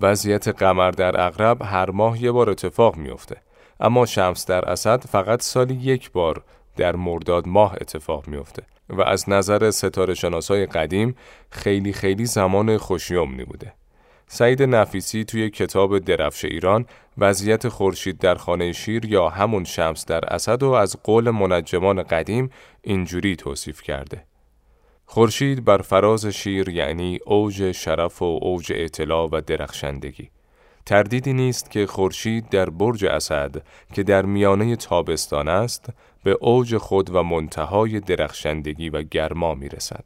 وضعیت 0.00 0.48
قمر 0.48 0.90
در 0.90 1.26
اغرب 1.26 1.62
هر 1.62 1.90
ماه 1.90 2.22
یه 2.22 2.32
بار 2.32 2.50
اتفاق 2.50 2.96
میفته. 2.96 3.36
اما 3.80 4.06
شمس 4.06 4.46
در 4.46 4.70
اسد 4.70 5.04
فقط 5.04 5.42
سالی 5.42 5.74
یک 5.74 6.10
بار 6.12 6.42
در 6.76 6.96
مرداد 6.96 7.48
ماه 7.48 7.74
اتفاق 7.80 8.28
میفته 8.28 8.62
و 8.88 9.02
از 9.02 9.28
نظر 9.28 9.70
ستاره 9.70 10.14
شناسای 10.14 10.66
قدیم 10.66 11.16
خیلی 11.50 11.92
خیلی 11.92 12.26
زمان 12.26 12.76
خوشیومنی 12.78 13.44
بوده. 13.44 13.72
سعید 14.28 14.62
نفیسی 14.62 15.24
توی 15.24 15.50
کتاب 15.50 15.98
درفش 15.98 16.44
ایران 16.44 16.86
وضعیت 17.18 17.68
خورشید 17.68 18.18
در 18.18 18.34
خانه 18.34 18.72
شیر 18.72 19.04
یا 19.04 19.28
همون 19.28 19.64
شمس 19.64 20.06
در 20.06 20.34
اسد 20.34 20.62
و 20.62 20.70
از 20.70 20.96
قول 21.02 21.30
منجمان 21.30 22.02
قدیم 22.02 22.50
اینجوری 22.82 23.36
توصیف 23.36 23.82
کرده. 23.82 24.24
خورشید 25.04 25.64
بر 25.64 25.78
فراز 25.78 26.26
شیر 26.26 26.68
یعنی 26.68 27.18
اوج 27.26 27.72
شرف 27.72 28.22
و 28.22 28.38
اوج 28.42 28.72
اطلاع 28.74 29.28
و 29.32 29.40
درخشندگی. 29.40 30.30
تردیدی 30.86 31.32
نیست 31.32 31.70
که 31.70 31.86
خورشید 31.86 32.48
در 32.48 32.70
برج 32.70 33.04
اسد 33.04 33.62
که 33.92 34.02
در 34.02 34.24
میانه 34.24 34.76
تابستان 34.76 35.48
است 35.48 35.86
به 36.24 36.36
اوج 36.40 36.76
خود 36.76 37.14
و 37.14 37.22
منتهای 37.22 38.00
درخشندگی 38.00 38.90
و 38.90 39.02
گرما 39.02 39.54
می 39.54 39.68
رسد. 39.68 40.04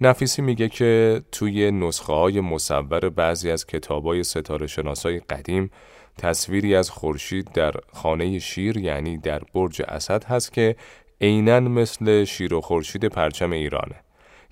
نفیسی 0.00 0.42
میگه 0.42 0.68
که 0.68 1.22
توی 1.32 1.70
نسخه 1.70 2.12
های 2.12 2.40
مصور 2.40 3.08
بعضی 3.08 3.50
از 3.50 3.66
کتاب 3.66 4.06
های 4.06 4.24
ستاره 4.24 4.66
شناسای 4.66 5.18
قدیم 5.20 5.70
تصویری 6.18 6.74
از 6.74 6.90
خورشید 6.90 7.52
در 7.52 7.74
خانه 7.92 8.38
شیر 8.38 8.76
یعنی 8.76 9.18
در 9.18 9.42
برج 9.54 9.82
اسد 9.88 10.24
هست 10.24 10.52
که 10.52 10.76
عینا 11.20 11.60
مثل 11.60 12.24
شیر 12.24 12.54
و 12.54 12.60
خورشید 12.60 13.04
پرچم 13.04 13.52
ایرانه 13.52 13.96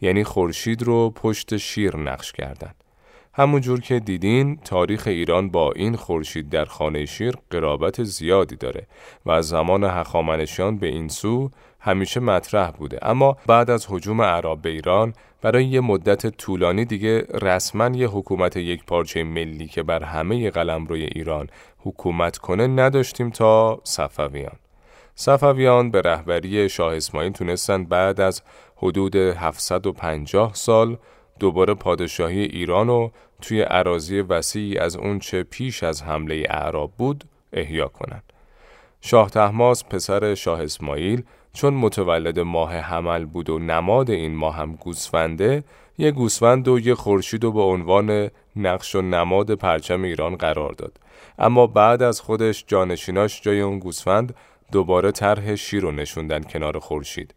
یعنی 0.01 0.25
خورشید 0.25 0.83
رو 0.83 1.11
پشت 1.11 1.57
شیر 1.57 1.97
نقش 1.97 2.33
کردن 2.33 2.75
همونجور 3.39 3.81
که 3.81 4.01
دیدین 4.01 4.57
تاریخ 4.65 5.07
ایران 5.07 5.51
با 5.51 5.73
این 5.73 5.97
خورشید 5.97 6.51
در 6.51 6.65
خانه 6.65 7.07
شیر 7.07 7.35
قرابت 7.51 8.03
زیادی 8.03 8.57
داره 8.57 8.87
و 9.27 9.31
از 9.31 9.49
زمان 9.49 9.85
هخامنشیان 9.85 10.79
به 10.79 10.87
این 10.87 11.09
سو 11.09 11.51
همیشه 11.81 12.21
مطرح 12.21 12.71
بوده. 12.71 12.99
اما 13.03 13.37
بعد 13.47 13.71
از 13.71 13.87
حجوم 13.91 14.23
عرب 14.23 14.63
به 14.63 14.69
ایران 14.69 15.13
برای 15.43 15.65
یه 15.65 15.81
مدت 15.81 16.27
طولانی 16.27 16.85
دیگه 16.85 17.27
رسما 17.43 17.97
یه 17.97 18.09
حکومت 18.09 18.57
یک 18.57 18.85
پارچه 18.85 19.25
ملی 19.25 19.67
که 19.67 19.83
بر 19.83 20.03
همه 20.03 20.51
قلمروی 20.51 21.03
ایران 21.05 21.49
حکومت 21.79 22.39
کنه 22.39 22.67
نداشتیم 22.67 23.31
تا 23.31 23.81
صفویان. 23.85 24.57
صفویان 25.15 25.91
به 25.91 26.01
رهبری 26.01 26.69
شاه 26.69 26.97
اسماعیل 26.97 27.33
تونستن 27.33 27.85
بعد 27.85 28.21
از 28.21 28.43
حدود 28.77 29.17
750 29.17 30.55
سال 30.55 30.97
دوباره 31.39 31.75
پادشاهی 31.75 32.41
ایران 32.41 32.87
رو 32.87 33.11
توی 33.43 33.63
عراضی 33.63 34.21
وسیعی 34.21 34.79
از 34.79 34.97
اونچه 34.97 35.43
پیش 35.43 35.83
از 35.83 36.03
حمله 36.03 36.47
اعراب 36.51 36.93
بود 36.99 37.25
احیا 37.53 37.89
کنند. 37.89 38.33
شاه 39.01 39.31
تحماس 39.31 39.85
پسر 39.85 40.35
شاه 40.35 40.63
اسماعیل 40.63 41.23
چون 41.53 41.75
متولد 41.75 42.39
ماه 42.39 42.77
حمل 42.77 43.25
بود 43.25 43.51
و 43.51 43.59
نماد 43.59 44.11
این 44.11 44.37
ماه 44.37 44.57
هم 44.57 44.75
گوسفنده 44.75 45.65
یه 45.99 46.11
گوسفند 46.11 46.69
و 46.69 46.79
یه 46.79 46.95
خورشید 46.95 47.45
و 47.45 47.53
به 47.53 47.61
عنوان 47.61 48.31
نقش 48.57 48.95
و 48.95 49.03
نماد 49.03 49.55
پرچم 49.55 50.03
ایران 50.03 50.37
قرار 50.37 50.73
داد 50.73 51.01
اما 51.39 51.67
بعد 51.67 52.03
از 52.03 52.21
خودش 52.21 52.65
جانشیناش 52.67 53.41
جای 53.41 53.61
اون 53.61 53.79
گوسفند 53.79 54.35
دوباره 54.73 55.13
طرح 55.13 55.55
شیر 55.55 55.83
رو 55.83 55.93
نشوندن 55.93 56.43
کنار 56.43 56.79
خورشید 56.79 57.35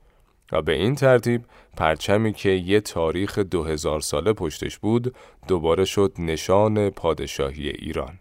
و 0.52 0.62
به 0.62 0.74
این 0.74 0.96
ترتیب 0.96 1.46
پرچمی 1.78 2.34
که 2.34 2.50
یه 2.50 2.82
تاریخ 2.82 3.40
دو 3.40 3.64
هزار 3.64 4.02
ساله 4.02 4.34
پشتش 4.34 4.78
بود 4.78 5.16
دوباره 5.48 5.86
شد 5.86 6.14
نشان 6.20 6.90
پادشاهی 6.90 7.70
ایران. 7.70 8.20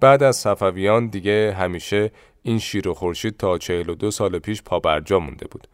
بعد 0.00 0.22
از 0.22 0.36
صفویان 0.36 1.06
دیگه 1.06 1.56
همیشه 1.58 2.10
این 2.42 2.58
شیر 2.58 2.88
و 2.88 2.94
خورشید 2.94 3.36
تا 3.36 3.58
42 3.58 4.10
سال 4.10 4.38
پیش 4.38 4.62
پابرجا 4.62 5.18
مونده 5.18 5.46
بود. 5.46 5.68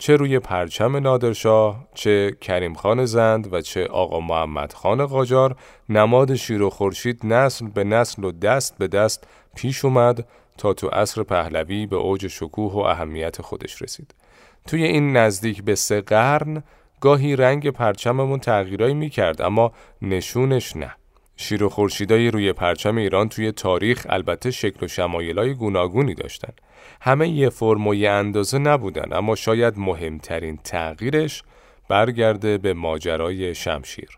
چه 0.00 0.16
روی 0.16 0.38
پرچم 0.38 0.96
نادرشاه 0.96 1.86
چه 1.94 2.36
کریم 2.40 2.74
خان 2.74 3.04
زند 3.04 3.52
و 3.52 3.60
چه 3.60 3.86
آقا 3.86 4.20
محمد 4.20 4.72
خان 4.72 5.06
قاجار 5.06 5.56
نماد 5.88 6.34
شیر 6.34 6.62
و 6.62 6.70
خورشید 6.70 7.26
نسل 7.26 7.68
به 7.68 7.84
نسل 7.84 8.24
و 8.24 8.32
دست 8.32 8.78
به 8.78 8.88
دست 8.88 9.26
پیش 9.56 9.84
اومد 9.84 10.28
تا 10.58 10.72
تو 10.72 10.88
عصر 10.88 11.22
پهلوی 11.22 11.86
به 11.86 11.96
اوج 11.96 12.26
شکوه 12.26 12.72
و 12.72 12.78
اهمیت 12.78 13.42
خودش 13.42 13.82
رسید. 13.82 14.14
توی 14.66 14.84
این 14.84 15.16
نزدیک 15.16 15.62
به 15.62 15.74
سه 15.74 16.00
قرن 16.00 16.62
گاهی 17.00 17.36
رنگ 17.36 17.70
پرچممون 17.70 18.38
تغییرایی 18.38 18.94
می‌کرد 18.94 19.42
اما 19.42 19.72
نشونش 20.02 20.76
نه. 20.76 20.94
شیر 21.40 21.64
و 21.64 21.68
خورشیدای 21.68 22.30
روی 22.30 22.52
پرچم 22.52 22.96
ایران 22.96 23.28
توی 23.28 23.52
تاریخ 23.52 24.06
البته 24.08 24.50
شکل 24.50 24.84
و 24.84 24.88
شمایلای 24.88 25.54
گوناگونی 25.54 26.14
داشتن. 26.14 26.52
همه 27.00 27.28
یه 27.28 27.48
فرم 27.48 27.86
و 27.86 27.94
یه 27.94 28.10
اندازه 28.10 28.58
نبودن 28.58 29.12
اما 29.12 29.34
شاید 29.34 29.74
مهمترین 29.78 30.56
تغییرش 30.64 31.42
برگرده 31.88 32.58
به 32.58 32.74
ماجرای 32.74 33.54
شمشیر. 33.54 34.08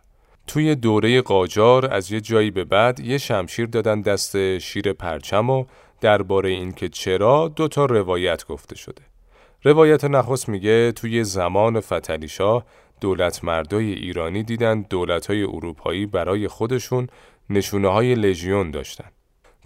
توی 0.47 0.75
دوره 0.75 1.21
قاجار 1.21 1.95
از 1.95 2.13
یه 2.13 2.21
جایی 2.21 2.51
به 2.51 2.65
بعد 2.65 3.01
یه 3.01 3.19
شمشیر 3.19 3.67
دادن 3.67 4.01
دست 4.01 4.59
شیر 4.59 4.93
پرچم 4.93 5.51
و 5.51 5.65
درباره 6.01 6.51
اینکه 6.51 6.89
چرا 6.89 7.53
دو 7.57 7.69
تا 7.69 7.85
روایت 7.85 8.47
گفته 8.47 8.77
شده. 8.77 9.03
روایت 9.65 10.05
نخست 10.05 10.49
میگه 10.49 10.93
توی 10.93 11.25
زمان 11.25 11.81
فتلیشاه 11.81 12.65
دولت 13.03 13.45
مردای 13.45 13.93
ایرانی 13.93 14.43
دیدن 14.43 14.83
دولت 14.91 15.27
های 15.27 15.43
اروپایی 15.43 16.07
برای 16.07 16.49
خودشون 16.49 17.07
نشونه 17.51 17.89
های 17.89 18.15
لژیون 18.15 18.71
داشتن. 18.71 19.11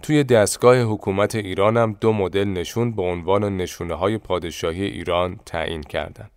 توی 0.03 0.23
دستگاه 0.23 0.81
حکومت 0.81 1.35
ایران 1.35 1.77
هم 1.77 1.97
دو 2.01 2.13
مدل 2.13 2.43
نشون 2.43 2.91
به 2.91 3.01
عنوان 3.01 3.57
نشونه 3.57 3.93
های 3.93 4.17
پادشاهی 4.17 4.85
ایران 4.85 5.39
تعیین 5.45 5.83
کردند. 5.83 6.31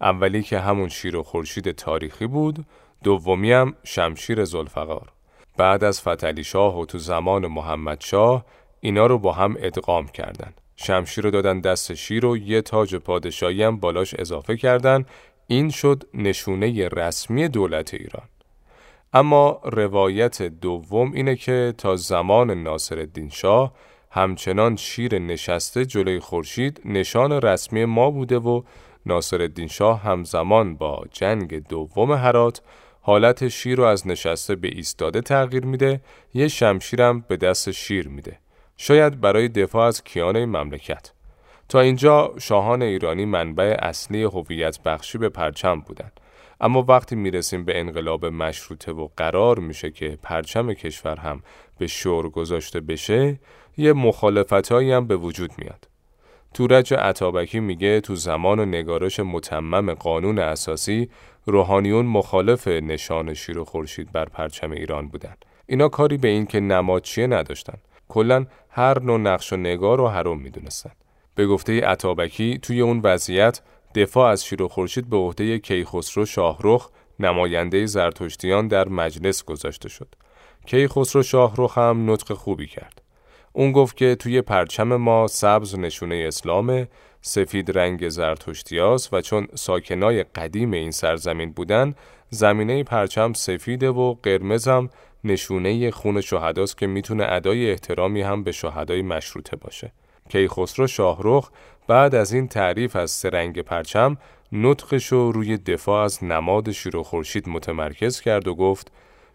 اولی 0.00 0.42
که 0.42 0.58
همون 0.58 0.88
شیر 0.88 1.16
و 1.16 1.22
خورشید 1.22 1.72
تاریخی 1.72 2.26
بود، 2.26 2.64
دومی 3.04 3.52
هم 3.52 3.74
شمشیر 3.84 4.44
زلفقار. 4.44 5.12
بعد 5.56 5.84
از 5.84 6.00
فتلی 6.00 6.44
شاه 6.44 6.80
و 6.80 6.86
تو 6.86 6.98
زمان 6.98 7.46
محمد 7.46 8.00
شاه 8.00 8.44
اینا 8.80 9.06
رو 9.06 9.18
با 9.18 9.32
هم 9.32 9.56
ادغام 9.58 10.08
کردن. 10.08 10.52
شمشیر 10.76 11.24
رو 11.24 11.30
دادن 11.30 11.60
دست 11.60 11.94
شیر 11.94 12.26
و 12.26 12.36
یه 12.36 12.62
تاج 12.62 12.94
پادشاهی 12.94 13.62
هم 13.62 13.76
بالاش 13.76 14.14
اضافه 14.18 14.56
کردن 14.56 15.04
این 15.46 15.70
شد 15.70 16.04
نشونه 16.14 16.88
رسمی 16.88 17.48
دولت 17.48 17.94
ایران. 17.94 18.28
اما 19.12 19.60
روایت 19.64 20.42
دوم 20.42 21.12
اینه 21.12 21.36
که 21.36 21.74
تا 21.78 21.96
زمان 21.96 22.50
ناصر 22.50 23.08
شاه 23.32 23.72
همچنان 24.10 24.76
شیر 24.76 25.18
نشسته 25.18 25.84
جلوی 25.84 26.20
خورشید 26.20 26.80
نشان 26.84 27.32
رسمی 27.32 27.84
ما 27.84 28.10
بوده 28.10 28.38
و 28.38 28.62
ناصر 29.06 29.50
شاه 29.70 30.00
همزمان 30.02 30.76
با 30.76 31.04
جنگ 31.12 31.68
دوم 31.68 32.12
هرات 32.12 32.60
حالت 33.00 33.48
شیر 33.48 33.78
رو 33.78 33.84
از 33.84 34.06
نشسته 34.06 34.54
به 34.54 34.68
ایستاده 34.68 35.20
تغییر 35.20 35.64
میده 35.64 36.00
یه 36.34 36.48
شمشیرم 36.48 37.20
به 37.20 37.36
دست 37.36 37.70
شیر 37.70 38.08
میده. 38.08 38.38
شاید 38.76 39.20
برای 39.20 39.48
دفاع 39.48 39.86
از 39.86 40.04
کیان 40.04 40.44
مملکت. 40.44 41.15
تا 41.68 41.80
اینجا 41.80 42.34
شاهان 42.40 42.82
ایرانی 42.82 43.24
منبع 43.24 43.76
اصلی 43.78 44.22
هویت 44.22 44.82
بخشی 44.82 45.18
به 45.18 45.28
پرچم 45.28 45.80
بودند. 45.80 46.20
اما 46.60 46.82
وقتی 46.88 47.16
می‌رسیم 47.16 47.64
به 47.64 47.80
انقلاب 47.80 48.26
مشروطه 48.26 48.92
و 48.92 49.08
قرار 49.16 49.58
میشه 49.58 49.90
که 49.90 50.18
پرچم 50.22 50.72
کشور 50.72 51.16
هم 51.16 51.42
به 51.78 51.86
شور 51.86 52.28
گذاشته 52.28 52.80
بشه 52.80 53.38
یه 53.76 53.92
مخالفتهایی 53.92 54.92
هم 54.92 55.06
به 55.06 55.16
وجود 55.16 55.50
میاد. 55.58 55.88
تورج 56.54 56.94
عطابکی 56.94 57.60
میگه 57.60 58.00
تو 58.00 58.14
زمان 58.14 58.60
نگارش 58.60 59.20
متمم 59.20 59.94
قانون 59.94 60.38
اساسی 60.38 61.10
روحانیون 61.46 62.06
مخالف 62.06 62.68
نشان 62.68 63.34
شیر 63.34 63.58
و 63.58 63.64
خورشید 63.64 64.12
بر 64.12 64.24
پرچم 64.24 64.70
ایران 64.70 65.08
بودن 65.08 65.34
اینا 65.66 65.88
کاری 65.88 66.16
به 66.16 66.28
این 66.28 66.46
که 66.46 66.60
نماد 66.60 67.02
چیه 67.02 67.26
نداشتن. 67.26 67.78
کلا 68.08 68.46
هر 68.70 69.02
نوع 69.02 69.18
نقش 69.18 69.52
و 69.52 69.56
نگار 69.56 69.98
رو 69.98 70.08
حروم 70.08 70.38
می‌دونستن. 70.38 70.90
به 71.36 71.46
گفته 71.46 71.80
عطابکی 71.80 72.58
توی 72.62 72.80
اون 72.80 73.00
وضعیت 73.04 73.60
دفاع 73.94 74.30
از 74.30 74.44
شیر 74.44 74.62
و 74.62 74.68
خورشید 74.68 75.10
به 75.10 75.16
عهده 75.16 75.58
کیخسرو 75.58 76.26
شاهرخ 76.26 76.90
نماینده 77.20 77.86
زرتشتیان 77.86 78.68
در 78.68 78.88
مجلس 78.88 79.44
گذاشته 79.44 79.88
شد. 79.88 80.08
کیخسرو 80.66 81.22
شاهرخ 81.22 81.78
هم 81.78 82.10
نطق 82.10 82.32
خوبی 82.32 82.66
کرد. 82.66 83.02
اون 83.52 83.72
گفت 83.72 83.96
که 83.96 84.14
توی 84.14 84.42
پرچم 84.42 84.96
ما 84.96 85.26
سبز 85.26 85.78
نشونه 85.78 86.24
اسلام، 86.28 86.88
سفید 87.22 87.78
رنگ 87.78 88.08
زرتشتیاس 88.08 89.12
و 89.12 89.20
چون 89.20 89.46
ساکنای 89.54 90.22
قدیم 90.22 90.72
این 90.72 90.90
سرزمین 90.90 91.52
بودن، 91.52 91.94
زمینه 92.30 92.84
پرچم 92.84 93.32
سفیده 93.32 93.90
و 93.90 94.14
قرمزم 94.22 94.90
نشونه 95.24 95.90
خون 95.90 96.20
شهداست 96.20 96.78
که 96.78 96.86
می‌تونه 96.86 97.24
ادای 97.28 97.70
احترامی 97.70 98.22
هم 98.22 98.44
به 98.44 98.52
شهدای 98.52 99.02
مشروطه 99.02 99.56
باشه. 99.56 99.92
کیخسرو 100.28 100.86
شاهرخ 100.86 101.50
بعد 101.88 102.14
از 102.14 102.32
این 102.32 102.48
تعریف 102.48 102.96
از 102.96 103.10
سرنگ 103.10 103.60
پرچم 103.60 104.16
نطقش 104.52 105.06
رو 105.06 105.32
روی 105.32 105.56
دفاع 105.56 106.04
از 106.04 106.24
نماد 106.24 106.70
شیر 106.70 107.02
خورشید 107.02 107.48
متمرکز 107.48 108.20
کرد 108.20 108.48
و 108.48 108.54
گفت 108.54 108.92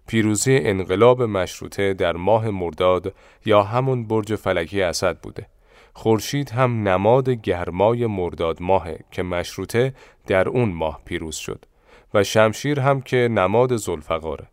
پیروزی 0.08 0.58
انقلاب 0.58 1.24
مشروطه 1.24 1.94
در 1.94 2.16
ماه 2.16 2.50
مرداد 2.50 3.14
یا 3.46 3.64
همون 3.64 4.08
برج 4.08 4.36
فلکی 4.36 4.82
اسد 4.82 5.20
بوده. 5.20 5.48
خورشید 5.94 6.50
هم 6.50 6.88
نماد 6.88 7.30
گرمای 7.30 8.06
مرداد 8.08 8.62
ماهه 8.62 9.00
که 9.12 9.24
مشروطه 9.24 9.94
در 10.28 10.50
اون 10.50 10.70
ماه 10.70 11.02
پیروز 11.06 11.36
شد 11.36 11.66
و 12.14 12.24
شمشیر 12.24 12.80
هم 12.80 13.02
که 13.02 13.18
نماد 13.32 13.76
زلفقاره. 13.76 14.48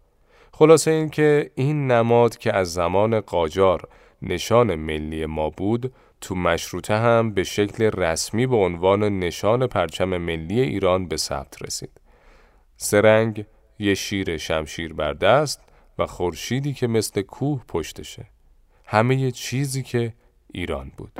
خلاصه 0.52 0.90
این 0.90 1.08
که 1.08 1.50
این 1.54 1.90
نماد 1.90 2.36
که 2.38 2.56
از 2.56 2.72
زمان 2.72 3.20
قاجار 3.20 3.88
نشان 4.22 4.74
ملی 4.74 5.26
ما 5.26 5.50
بود 5.50 5.92
تو 6.20 6.34
مشروطه 6.34 6.96
هم 6.96 7.30
به 7.34 7.44
شکل 7.44 7.84
رسمی 7.84 8.46
به 8.46 8.56
عنوان 8.56 9.18
نشان 9.18 9.66
پرچم 9.66 10.16
ملی 10.16 10.60
ایران 10.60 11.08
به 11.08 11.16
ثبت 11.16 11.62
رسید. 11.62 12.00
سه 12.76 13.04
رنگ 13.04 13.44
یه 13.78 13.94
شیر 13.94 14.36
شمشیر 14.36 14.92
بر 14.92 15.12
دست 15.12 15.60
و 15.98 16.06
خورشیدی 16.06 16.72
که 16.72 16.86
مثل 16.86 17.22
کوه 17.22 17.64
پشتشه. 17.68 18.26
همه‌ی 18.86 19.30
چیزی 19.30 19.82
که 19.82 20.14
ایران 20.52 20.92
بود. 20.96 21.12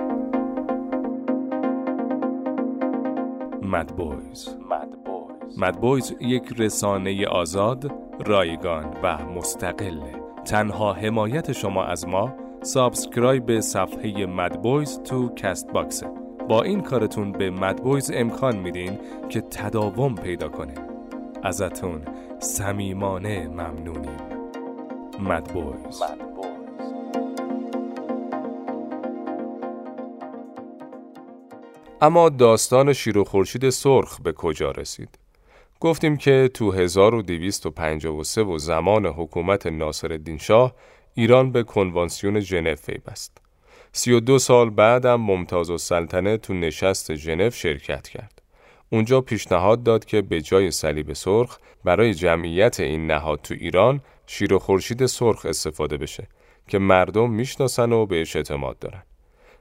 Mad 3.63 4.00
Boys 4.00 4.49
Mad 5.57 5.81
Boys 5.81 6.15
یک 6.21 6.53
رسانه 6.59 7.27
آزاد، 7.27 7.93
رایگان 8.27 8.97
و 9.03 9.25
مستقله. 9.25 10.13
تنها 10.45 10.93
حمایت 10.93 11.53
شما 11.53 11.85
از 11.85 12.09
ما 12.09 12.48
subscribe 12.63 13.47
به 13.47 13.61
صفحه 13.61 14.27
Mad 14.27 14.57
Boys 14.57 14.99
تو 14.99 15.35
Castbox 15.35 15.73
ه. 15.73 16.07
با 16.49 16.63
این 16.63 16.81
کارتون 16.81 17.33
به 17.33 17.51
Mad 17.51 17.76
Boys 17.76 18.11
امکان 18.15 18.57
میدین 18.57 18.99
که 19.29 19.41
تداوم 19.41 20.15
پیدا 20.15 20.49
کنه. 20.49 20.75
ازتون 21.43 22.03
صمیمانه 22.39 23.49
ممنونیم. 23.49 24.19
مدبویز 25.21 26.03
اما 32.01 32.29
داستان 32.29 32.93
شیر 32.93 33.19
و 33.19 33.25
خورشید 33.25 33.71
سرخ 33.71 34.21
به 34.21 34.33
کجا 34.33 34.71
رسید؟ 34.71 35.19
گفتیم 35.81 36.17
که 36.17 36.51
تو 36.55 36.73
1253 36.73 38.43
و 38.43 38.59
زمان 38.59 39.07
حکومت 39.07 39.67
ناصر 39.67 40.21
شاه 40.41 40.75
ایران 41.19 41.53
به 41.53 41.63
کنوانسیون 41.63 42.41
ژنو 42.41 42.75
پیوست. 42.75 43.39
32 43.93 44.39
سال 44.39 44.71
بعدم 44.71 45.15
ممتاز 45.15 45.71
و 45.71 45.79
سلطنه 45.79 46.37
تو 46.37 46.55
نشست 46.55 47.15
ژنو 47.15 47.51
شرکت 47.51 48.09
کرد. 48.09 48.43
اونجا 48.91 49.21
پیشنهاد 49.21 49.83
داد 49.83 50.05
که 50.05 50.23
به 50.23 50.41
جای 50.41 50.71
صلیب 50.71 51.13
سرخ 51.13 51.59
برای 51.85 52.15
جمعیت 52.15 52.81
این 52.81 53.07
نهاد 53.07 53.41
تو 53.43 53.55
ایران 53.55 54.01
شیر 54.27 54.55
و 54.55 54.59
خورشید 54.59 55.07
سرخ 55.07 55.47
استفاده 55.47 55.97
بشه 55.97 56.29
که 56.69 56.79
مردم 56.79 57.31
می‌شناسن 57.31 57.93
و 57.93 58.07
بهش 58.07 58.37
اعتماد 58.37 58.79
دارن. 58.79 59.03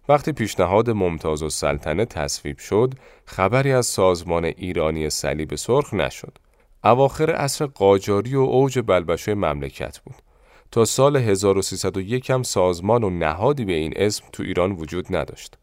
وقتی 0.10 0.32
پیشنهاد 0.32 0.90
ممتاز 0.90 1.44
و 1.44 1.50
سلطنه 1.50 2.06
تصویب 2.06 2.58
شد، 2.58 2.94
خبری 3.26 3.72
از 3.72 3.86
سازمان 3.86 4.46
ایرانی 4.46 5.10
صلیب 5.10 5.56
سرخ 5.56 5.94
نشد. 5.94 6.38
اواخر 6.84 7.32
عصر 7.32 7.66
قاجاری 7.66 8.36
و 8.36 8.40
اوج 8.40 8.80
بلبشه 8.80 9.36
مملکت 9.36 10.00
بود. 10.00 10.27
تا 10.72 10.86
سال 10.86 11.18
1301 11.18 12.30
هم 12.30 12.44
سازمان 12.44 13.04
و 13.04 13.10
نهادی 13.10 13.66
به 13.66 13.74
این 13.74 13.94
اسم 13.96 14.26
تو 14.34 14.44
ایران 14.44 14.72
وجود 14.72 15.16
نداشت. 15.16 15.58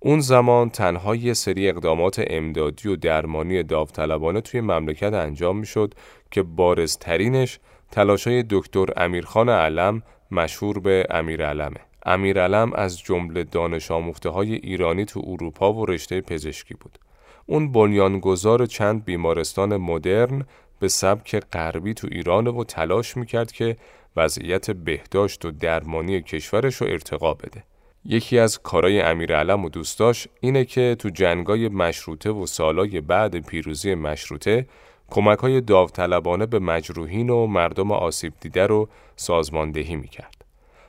اون 0.00 0.20
زمان 0.20 0.70
تنها 0.70 1.16
یه 1.16 1.34
سری 1.34 1.68
اقدامات 1.68 2.24
امدادی 2.26 2.88
و 2.88 2.96
درمانی 2.96 3.62
داوطلبانه 3.62 4.40
توی 4.40 4.60
مملکت 4.60 5.12
انجام 5.12 5.58
می‌شد 5.58 5.94
که 6.30 6.42
بارزترینش 6.42 7.58
تلاشای 7.90 8.44
دکتر 8.50 8.86
امیرخان 8.96 9.48
علم 9.48 10.02
مشهور 10.30 10.78
به 10.78 11.06
امیر 11.10 11.46
علمه. 11.46 11.80
امیر 12.06 12.42
علم 12.42 12.72
از 12.72 13.00
جمله 13.00 13.44
دانش 13.44 13.90
آموخته 13.90 14.28
های 14.28 14.54
ایرانی 14.54 15.04
تو 15.04 15.22
اروپا 15.26 15.72
و 15.72 15.86
رشته 15.86 16.20
پزشکی 16.20 16.74
بود. 16.74 16.98
اون 17.46 17.72
بنیانگذار 17.72 18.66
چند 18.66 19.04
بیمارستان 19.04 19.76
مدرن 19.76 20.46
به 20.80 20.88
سبک 20.88 21.40
غربی 21.52 21.94
تو 21.94 22.08
ایران 22.10 22.46
و 22.46 22.64
تلاش 22.64 23.16
می‌کرد 23.16 23.52
که 23.52 23.76
وضعیت 24.18 24.70
بهداشت 24.70 25.44
و 25.44 25.50
درمانی 25.50 26.22
کشورش 26.22 26.74
رو 26.74 26.86
ارتقا 26.86 27.34
بده. 27.34 27.64
یکی 28.04 28.38
از 28.38 28.58
کارای 28.58 29.00
امیرعلم 29.00 29.64
و 29.64 29.68
دوستاش 29.68 30.28
اینه 30.40 30.64
که 30.64 30.96
تو 30.98 31.08
جنگای 31.08 31.68
مشروطه 31.68 32.30
و 32.30 32.46
سالای 32.46 33.00
بعد 33.00 33.46
پیروزی 33.46 33.94
مشروطه 33.94 34.66
کمک 35.10 35.38
های 35.38 35.60
داوطلبانه 35.60 36.46
به 36.46 36.58
مجروحین 36.58 37.30
و 37.30 37.46
مردم 37.46 37.92
آسیب 37.92 38.32
دیده 38.40 38.66
رو 38.66 38.88
سازماندهی 39.16 39.96
می‌کرد. 39.96 40.44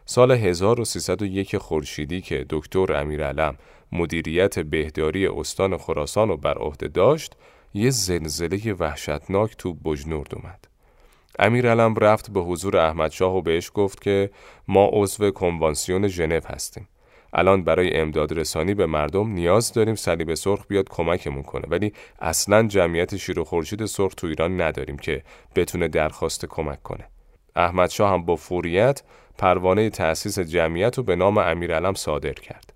سال 0.05 0.31
1301 0.31 1.57
خورشیدی 1.57 2.21
که 2.21 2.45
دکتر 2.49 2.93
امیرعلم 2.93 3.55
مدیریت 3.91 4.59
بهداری 4.59 5.27
استان 5.27 5.77
خراسان 5.77 6.29
رو 6.29 6.37
بر 6.37 6.57
عهده 6.57 6.87
داشت، 6.87 7.35
یه 7.73 7.89
زلزله 7.89 8.73
وحشتناک 8.73 9.55
تو 9.57 9.73
بجنورد 9.73 10.35
اومد. 10.35 10.68
امیرعلم 11.39 11.95
رفت 11.95 12.31
به 12.31 12.39
حضور 12.39 12.77
احمدشاه 12.77 13.35
و 13.35 13.41
بهش 13.41 13.71
گفت 13.73 14.01
که 14.01 14.29
ما 14.67 14.89
عضو 14.93 15.31
کنوانسیون 15.31 16.07
ژنو 16.07 16.39
هستیم. 16.45 16.87
الان 17.33 17.63
برای 17.63 17.97
امداد 17.97 18.39
رسانی 18.39 18.73
به 18.73 18.85
مردم 18.85 19.29
نیاز 19.29 19.73
داریم 19.73 19.95
صلیب 19.95 20.33
سرخ 20.33 20.67
بیاد 20.67 20.89
کمکمون 20.89 21.43
کنه 21.43 21.63
ولی 21.67 21.93
اصلا 22.19 22.67
جمعیت 22.67 23.17
شیر 23.17 23.39
و 23.39 23.43
خورشید 23.43 23.85
سرخ 23.85 24.13
تو 24.13 24.27
ایران 24.27 24.61
نداریم 24.61 24.97
که 24.97 25.23
بتونه 25.55 25.87
درخواست 25.87 26.45
کمک 26.45 26.83
کنه. 26.83 27.05
احمدشاه 27.55 28.13
هم 28.13 28.25
با 28.25 28.35
فوریت 28.35 29.03
پروانه 29.37 29.89
تأسیس 29.89 30.39
جمعیت 30.39 30.97
رو 30.97 31.03
به 31.03 31.15
نام 31.15 31.37
امیرعلم 31.37 31.93
صادر 31.93 32.33
کرد. 32.33 32.73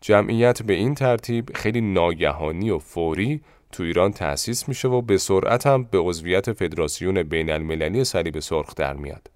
جمعیت 0.00 0.62
به 0.62 0.72
این 0.72 0.94
ترتیب 0.94 1.50
خیلی 1.54 1.80
ناگهانی 1.80 2.70
و 2.70 2.78
فوری 2.78 3.40
تو 3.72 3.82
ایران 3.82 4.12
تأسیس 4.12 4.68
میشه 4.68 4.88
و 4.88 5.02
به 5.02 5.18
سرعت 5.18 5.66
هم 5.66 5.84
به 5.84 5.98
عضویت 5.98 6.52
فدراسیون 6.52 7.22
بین 7.22 7.50
المللی 7.50 8.04
صلیب 8.04 8.38
سرخ 8.38 8.74
در 8.74 8.94
میاد. 8.94 9.30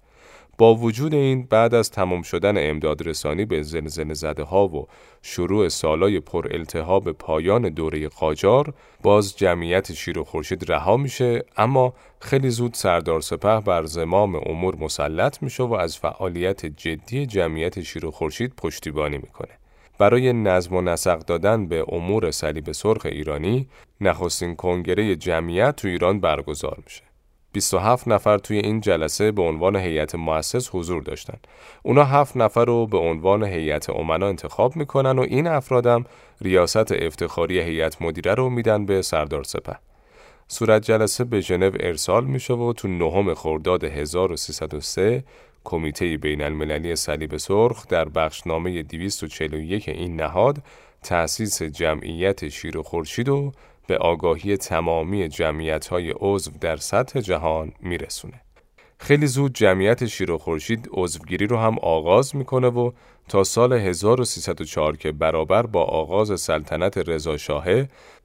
با 0.57 0.75
وجود 0.75 1.13
این 1.13 1.43
بعد 1.43 1.73
از 1.73 1.91
تمام 1.91 2.21
شدن 2.21 2.69
امداد 2.69 3.07
رسانی 3.07 3.45
به 3.45 3.61
زلزله 3.61 4.13
زده 4.13 4.43
ها 4.43 4.67
و 4.67 4.87
شروع 5.21 5.69
سالای 5.69 6.19
پر 6.19 6.47
التهاب 6.51 7.11
پایان 7.11 7.69
دوره 7.69 8.07
قاجار 8.07 8.73
باز 9.01 9.37
جمعیت 9.37 9.93
شیر 9.93 10.19
و 10.19 10.23
خورشید 10.23 10.71
رها 10.71 10.97
میشه 10.97 11.43
اما 11.57 11.93
خیلی 12.19 12.49
زود 12.49 12.73
سردار 12.73 13.21
سپه 13.21 13.59
بر 13.59 13.85
زمام 13.85 14.35
امور 14.35 14.75
مسلط 14.75 15.43
میشه 15.43 15.63
و 15.63 15.73
از 15.73 15.97
فعالیت 15.97 16.65
جدی 16.65 17.25
جمعیت 17.25 17.81
شیر 17.81 18.05
و 18.05 18.11
خورشید 18.11 18.53
پشتیبانی 18.57 19.17
می‌کنه 19.17 19.62
برای 19.97 20.33
نظم 20.33 20.75
و 20.75 20.81
نسق 20.81 21.19
دادن 21.19 21.67
به 21.67 21.85
امور 21.87 22.31
صلیب 22.31 22.71
سرخ 22.71 23.05
ایرانی 23.05 23.67
نخستین 24.01 24.55
کنگره 24.55 25.15
جمعیت 25.15 25.75
تو 25.75 25.87
ایران 25.87 26.19
برگزار 26.19 26.77
میشه 26.85 27.03
27 27.53 28.07
نفر 28.07 28.37
توی 28.37 28.57
این 28.57 28.81
جلسه 28.81 29.31
به 29.31 29.41
عنوان 29.41 29.75
هیئت 29.75 30.15
مؤسس 30.15 30.69
حضور 30.75 31.03
داشتن. 31.03 31.37
اونا 31.83 32.03
هفت 32.03 32.37
نفر 32.37 32.65
رو 32.65 32.87
به 32.87 32.97
عنوان 32.97 33.43
هیئت 33.43 33.89
امنا 33.89 34.27
انتخاب 34.27 34.75
می‌کنن 34.75 35.19
و 35.19 35.21
این 35.21 35.47
افرادم 35.47 36.05
ریاست 36.41 36.91
افتخاری 36.91 37.59
هیئت 37.59 38.01
مدیره 38.01 38.33
رو 38.33 38.49
میدن 38.49 38.85
به 38.85 39.01
سردار 39.01 39.43
سپه. 39.43 39.75
صورت 40.47 40.81
جلسه 40.81 41.23
به 41.23 41.41
ژنو 41.41 41.71
ارسال 41.79 42.25
میشه 42.25 42.53
و 42.53 42.73
تو 42.73 42.87
نهم 42.87 43.33
خرداد 43.33 43.83
1303 43.83 45.23
کمیته 45.63 46.17
بین 46.17 46.41
المللی 46.41 46.95
صلیب 46.95 47.37
سرخ 47.37 47.87
در 47.87 48.09
بخشنامه 48.09 48.83
241 48.83 49.89
این 49.89 50.15
نهاد 50.15 50.63
تأسیس 51.03 51.61
جمعیت 51.61 52.49
شیر 52.49 52.77
و 52.77 52.83
خورشید 52.83 53.29
و 53.29 53.51
به 53.87 53.97
آگاهی 53.97 54.57
تمامی 54.57 55.27
جمعیت 55.27 55.87
های 55.87 56.13
عضو 56.19 56.51
در 56.61 56.75
سطح 56.75 57.19
جهان 57.19 57.71
میرسونه. 57.79 58.41
خیلی 58.99 59.27
زود 59.27 59.53
جمعیت 59.53 60.05
شیر 60.05 60.31
و 60.31 60.37
خورشید 60.37 60.89
عضوگیری 60.91 61.47
رو 61.47 61.57
هم 61.57 61.79
آغاز 61.79 62.35
می‌کنه 62.35 62.67
و 62.67 62.91
تا 63.27 63.43
سال 63.43 63.73
1304 63.73 64.97
که 64.97 65.11
برابر 65.11 65.65
با 65.65 65.83
آغاز 65.83 66.41
سلطنت 66.41 66.97
رضا 66.97 67.37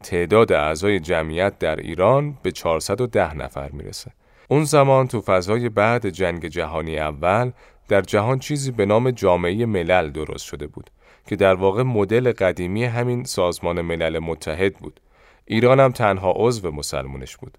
تعداد 0.03 0.53
اعضای 0.53 1.01
جمعیت 1.01 1.59
در 1.59 1.77
ایران 1.77 2.39
به 2.43 2.51
410 2.51 3.35
نفر 3.35 3.71
می‌رسه. 3.71 4.11
اون 4.49 4.65
زمان 4.65 5.09
تو 5.09 5.21
فضای 5.21 5.69
بعد 5.69 6.09
جنگ 6.09 6.47
جهانی 6.47 6.99
اول 6.99 7.53
در 7.89 8.01
جهان 8.01 8.39
چیزی 8.39 8.71
به 8.71 8.87
نام 8.87 9.11
جامعه 9.11 9.67
ملل 9.67 10.11
درست 10.11 10.45
شده 10.45 10.67
بود 10.67 10.91
که 11.27 11.37
در 11.37 11.55
واقع 11.55 11.83
مدل 11.83 12.33
قدیمی 12.33 12.85
همین 12.85 13.25
سازمان 13.25 13.81
ملل 13.81 14.19
متحد 14.19 14.75
بود. 14.75 15.01
ایران 15.47 15.81
هم 15.81 15.93
تنها 15.93 16.33
عضو 16.37 16.71
مسلمونش 16.71 17.37
بود. 17.37 17.59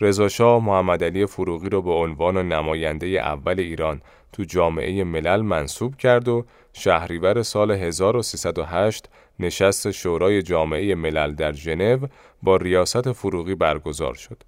رضا 0.00 0.60
محمد 0.60 1.04
علی 1.04 1.26
فروغی 1.26 1.68
رو 1.68 1.82
به 1.82 1.92
عنوان 1.92 2.48
نماینده 2.52 3.06
اول 3.06 3.60
ایران 3.60 4.00
تو 4.32 4.44
جامعه 4.44 5.04
ملل 5.04 5.40
منصوب 5.40 5.96
کرد 5.96 6.28
و 6.28 6.44
شهریور 6.72 7.42
سال 7.42 7.70
1308 7.70 9.08
نشست 9.40 9.90
شورای 9.90 10.42
جامعه 10.42 10.94
ملل 10.94 11.34
در 11.34 11.52
ژنو 11.52 12.06
با 12.42 12.56
ریاست 12.56 13.12
فروغی 13.12 13.54
برگزار 13.54 14.14
شد. 14.14 14.42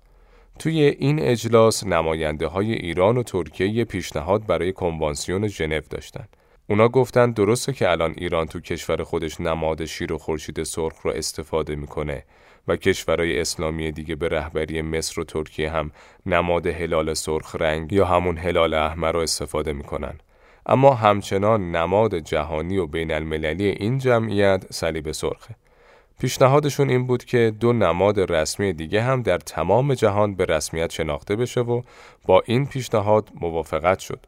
توی 0.61 0.81
این 0.81 1.19
اجلاس 1.23 1.87
نماینده 1.87 2.47
های 2.47 2.73
ایران 2.73 3.17
و 3.17 3.23
ترکیه 3.23 3.85
پیشنهاد 3.85 4.47
برای 4.47 4.73
کنوانسیون 4.73 5.49
ژنو 5.49 5.81
داشتن. 5.91 6.29
اونا 6.67 6.89
گفتن 6.89 7.31
درسته 7.31 7.73
که 7.73 7.91
الان 7.91 8.15
ایران 8.17 8.47
تو 8.47 8.61
کشور 8.61 9.05
خودش 9.05 9.41
نماد 9.41 9.85
شیر 9.85 10.13
و 10.13 10.19
خورشید 10.19 10.63
سرخ 10.63 11.01
رو 11.03 11.11
استفاده 11.11 11.77
می‌کنه 11.77 12.25
و 12.69 12.77
کشورهای 12.77 13.41
اسلامی 13.41 13.93
دیگه 13.93 14.15
به 14.15 14.29
رهبری 14.29 14.83
مصر 14.83 15.21
و 15.21 15.25
ترکیه 15.25 15.71
هم 15.71 15.91
نماد 16.27 16.67
هلال 16.67 17.15
سرخ 17.15 17.57
رنگ 17.61 17.93
یا 17.93 18.05
همون 18.05 18.39
هلال 18.39 18.75
احمر 18.75 19.13
رو 19.13 19.21
استفاده 19.21 19.73
می‌کنن. 19.73 20.15
اما 20.67 20.95
همچنان 20.95 21.77
نماد 21.77 22.19
جهانی 22.19 22.77
و 22.77 22.87
بین 22.87 23.13
المللی 23.13 23.67
این 23.67 23.99
جمعیت 23.99 24.65
صلیب 24.73 25.13
سرخه. 25.13 25.55
پیشنهادشون 26.21 26.91
این 26.91 27.07
بود 27.07 27.25
که 27.25 27.53
دو 27.61 27.73
نماد 27.73 28.33
رسمی 28.33 28.73
دیگه 28.73 29.03
هم 29.03 29.23
در 29.23 29.39
تمام 29.39 29.95
جهان 29.95 30.35
به 30.35 30.45
رسمیت 30.45 30.91
شناخته 30.91 31.37
بشه 31.37 31.61
و 31.61 31.83
با 32.27 32.43
این 32.47 32.67
پیشنهاد 32.67 33.29
موافقت 33.41 33.99
شد. 33.99 34.27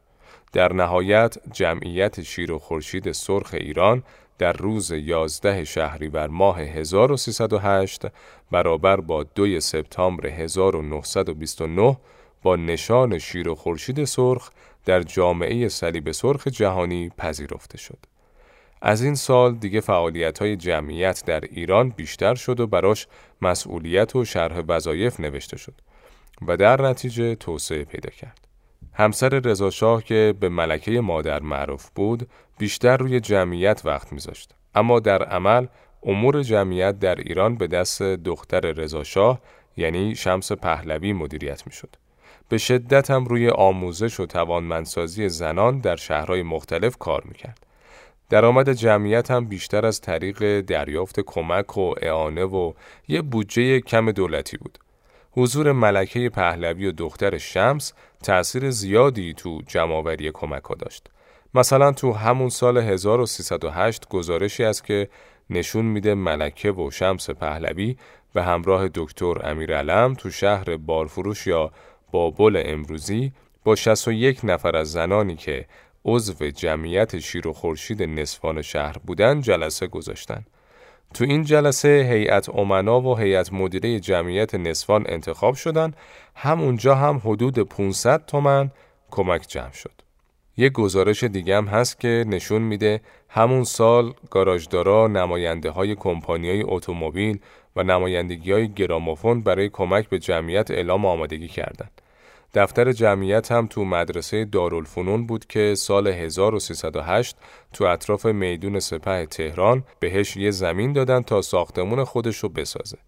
در 0.52 0.72
نهایت 0.72 1.36
جمعیت 1.52 2.22
شیر 2.22 2.52
و 2.52 2.58
خورشید 2.58 3.12
سرخ 3.12 3.54
ایران 3.54 4.02
در 4.38 4.52
روز 4.52 4.90
11 4.90 5.64
شهریور 5.64 6.26
ماه 6.26 6.60
1308 6.60 8.02
برابر 8.50 8.96
با 8.96 9.22
2 9.22 9.60
سپتامبر 9.60 10.26
1929 10.26 11.96
با 12.42 12.56
نشان 12.56 13.18
شیر 13.18 13.48
و 13.48 13.54
خورشید 13.54 14.04
سرخ 14.04 14.50
در 14.84 15.02
جامعه 15.02 15.68
صلیب 15.68 16.10
سرخ 16.10 16.46
جهانی 16.46 17.10
پذیرفته 17.18 17.78
شد. 17.78 18.11
از 18.84 19.02
این 19.02 19.14
سال 19.14 19.54
دیگه 19.54 19.80
فعالیت 19.80 20.38
های 20.38 20.56
جمعیت 20.56 21.22
در 21.26 21.40
ایران 21.40 21.90
بیشتر 21.90 22.34
شد 22.34 22.60
و 22.60 22.66
براش 22.66 23.06
مسئولیت 23.42 24.16
و 24.16 24.24
شرح 24.24 24.62
وظایف 24.68 25.20
نوشته 25.20 25.56
شد 25.56 25.74
و 26.46 26.56
در 26.56 26.82
نتیجه 26.82 27.34
توسعه 27.34 27.84
پیدا 27.84 28.10
کرد. 28.10 28.48
همسر 28.92 29.28
رضاشاه 29.28 30.04
که 30.04 30.34
به 30.40 30.48
ملکه 30.48 31.00
مادر 31.00 31.42
معروف 31.42 31.90
بود 31.94 32.28
بیشتر 32.58 32.96
روی 32.96 33.20
جمعیت 33.20 33.82
وقت 33.84 34.12
میذاشت 34.12 34.54
اما 34.74 35.00
در 35.00 35.22
عمل 35.22 35.66
امور 36.02 36.42
جمعیت 36.42 36.98
در 36.98 37.14
ایران 37.14 37.56
به 37.56 37.66
دست 37.66 38.02
دختر 38.02 38.60
رضاشاه 38.60 39.40
یعنی 39.76 40.14
شمس 40.14 40.52
پهلوی 40.52 41.12
مدیریت 41.12 41.66
می‌شد. 41.66 41.96
به 42.48 42.58
شدت 42.58 43.10
هم 43.10 43.24
روی 43.24 43.48
آموزش 43.48 44.20
و 44.20 44.26
توانمندسازی 44.26 45.28
زنان 45.28 45.78
در 45.78 45.96
شهرهای 45.96 46.42
مختلف 46.42 46.96
کار 46.96 47.22
می‌کرد. 47.24 47.66
درآمد 48.32 48.72
جمعیت 48.72 49.30
هم 49.30 49.44
بیشتر 49.44 49.86
از 49.86 50.00
طریق 50.00 50.60
دریافت 50.60 51.20
کمک 51.20 51.78
و 51.78 51.94
اعانه 52.02 52.44
و 52.44 52.72
یه 53.08 53.22
بودجه 53.22 53.80
کم 53.80 54.10
دولتی 54.12 54.56
بود. 54.56 54.78
حضور 55.32 55.72
ملکه 55.72 56.28
پهلوی 56.28 56.86
و 56.86 56.92
دختر 56.92 57.38
شمس 57.38 57.92
تأثیر 58.22 58.70
زیادی 58.70 59.34
تو 59.34 59.62
جمعآوری 59.66 60.30
کمک 60.34 60.62
ها 60.62 60.74
داشت. 60.74 61.10
مثلا 61.54 61.92
تو 61.92 62.12
همون 62.12 62.48
سال 62.48 62.78
1308 62.78 64.08
گزارشی 64.08 64.64
است 64.64 64.84
که 64.84 65.08
نشون 65.50 65.84
میده 65.84 66.14
ملکه 66.14 66.72
و 66.72 66.90
شمس 66.90 67.30
پهلوی 67.30 67.96
به 68.34 68.42
همراه 68.42 68.88
دکتر 68.94 69.50
امیرعلم 69.50 70.14
تو 70.14 70.30
شهر 70.30 70.76
بارفروش 70.76 71.46
یا 71.46 71.70
بابل 72.12 72.62
امروزی 72.66 73.32
با 73.64 73.74
61 73.74 74.40
نفر 74.44 74.76
از 74.76 74.92
زنانی 74.92 75.36
که 75.36 75.66
عضو 76.04 76.50
جمعیت 76.50 77.18
شیر 77.18 77.48
و 77.48 77.52
خورشید 77.52 78.02
نصفان 78.02 78.62
شهر 78.62 78.96
بودن 79.06 79.40
جلسه 79.40 79.86
گذاشتن. 79.86 80.44
تو 81.14 81.24
این 81.24 81.44
جلسه 81.44 82.08
هیئت 82.10 82.48
امنا 82.48 83.00
و 83.00 83.18
هیئت 83.18 83.52
مدیره 83.52 84.00
جمعیت 84.00 84.54
نصفان 84.54 85.04
انتخاب 85.08 85.54
شدن 85.54 85.94
همونجا 86.34 86.94
هم 86.94 87.22
حدود 87.24 87.58
500 87.58 88.26
تومن 88.26 88.70
کمک 89.10 89.44
جمع 89.48 89.72
شد. 89.72 89.92
یه 90.56 90.68
گزارش 90.68 91.24
دیگه 91.24 91.56
هم 91.56 91.66
هست 91.66 92.00
که 92.00 92.24
نشون 92.28 92.62
میده 92.62 93.00
همون 93.28 93.64
سال 93.64 94.12
گاراژدارا 94.30 95.08
نماینده 95.08 95.70
های 95.70 95.94
کمپانی 95.94 96.62
اتومبیل 96.64 97.38
و 97.76 97.82
نمایندگی 97.82 98.52
های 98.52 98.72
گراموفون 98.72 99.40
برای 99.40 99.68
کمک 99.68 100.08
به 100.08 100.18
جمعیت 100.18 100.70
اعلام 100.70 101.06
آمادگی 101.06 101.48
کردند. 101.48 102.01
دفتر 102.54 102.92
جمعیت 102.92 103.52
هم 103.52 103.66
تو 103.66 103.84
مدرسه 103.84 104.44
دارالفنون 104.44 105.26
بود 105.26 105.46
که 105.46 105.74
سال 105.74 106.08
1308 106.08 107.36
تو 107.72 107.84
اطراف 107.84 108.26
میدون 108.26 108.80
سپه 108.80 109.26
تهران 109.26 109.84
بهش 110.00 110.36
یه 110.36 110.50
زمین 110.50 110.92
دادن 110.92 111.22
تا 111.22 111.42
ساختمون 111.42 112.04
خودش 112.04 112.38
رو 112.38 112.48
بسازه. 112.48 112.98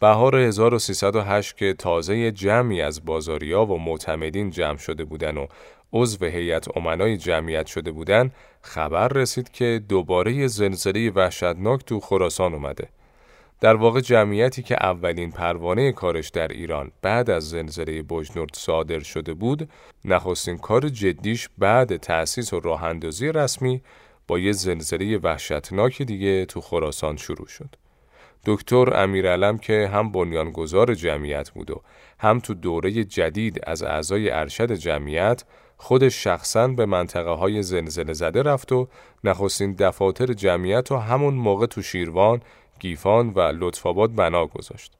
بهار 0.00 0.36
1308 0.36 1.56
که 1.56 1.74
تازه 1.74 2.30
جمعی 2.30 2.80
از 2.80 3.04
بازاریا 3.04 3.64
و 3.64 3.78
معتمدین 3.78 4.50
جمع 4.50 4.76
شده 4.76 5.04
بودن 5.04 5.36
و 5.36 5.46
عضو 5.92 6.26
هیئت 6.26 6.76
امنای 6.76 7.16
جمعیت 7.16 7.66
شده 7.66 7.92
بودن 7.92 8.30
خبر 8.62 9.08
رسید 9.08 9.50
که 9.50 9.82
دوباره 9.88 10.46
زلزله 10.46 11.10
وحشتناک 11.10 11.84
تو 11.84 12.00
خراسان 12.00 12.54
اومده. 12.54 12.88
در 13.62 13.74
واقع 13.74 14.00
جمعیتی 14.00 14.62
که 14.62 14.76
اولین 14.80 15.30
پروانه 15.30 15.92
کارش 15.92 16.28
در 16.28 16.48
ایران 16.48 16.92
بعد 17.02 17.30
از 17.30 17.50
زلزله 17.50 18.02
بجنورد 18.02 18.50
صادر 18.54 19.00
شده 19.00 19.34
بود 19.34 19.68
نخستین 20.04 20.58
کار 20.58 20.88
جدیش 20.88 21.48
بعد 21.58 21.96
تأسیس 21.96 22.52
و 22.52 22.60
راه 22.60 22.84
اندازی 22.84 23.32
رسمی 23.32 23.82
با 24.28 24.38
یه 24.38 24.52
زلزله 24.52 25.18
وحشتناک 25.18 26.02
دیگه 26.02 26.44
تو 26.44 26.60
خراسان 26.60 27.16
شروع 27.16 27.46
شد. 27.46 27.76
دکتر 28.46 29.02
امیرعلم 29.02 29.58
که 29.58 29.90
هم 29.92 30.12
بنیانگذار 30.12 30.94
جمعیت 30.94 31.50
بود 31.50 31.70
و 31.70 31.82
هم 32.18 32.38
تو 32.38 32.54
دوره 32.54 33.04
جدید 33.04 33.60
از 33.66 33.82
اعضای 33.82 34.30
ارشد 34.30 34.72
جمعیت 34.72 35.44
خودش 35.76 36.24
شخصا 36.24 36.68
به 36.68 36.86
منطقه 36.86 37.30
های 37.30 37.62
زلزله 37.62 38.12
زده 38.12 38.42
رفت 38.42 38.72
و 38.72 38.88
نخستین 39.24 39.72
دفاتر 39.72 40.32
جمعیت 40.32 40.92
و 40.92 40.96
همون 40.96 41.34
موقع 41.34 41.66
تو 41.66 41.82
شیروان 41.82 42.40
گیفان 42.80 43.30
و 43.30 43.40
لطفاباد 43.40 44.14
بنا 44.14 44.46
گذاشت. 44.46 44.92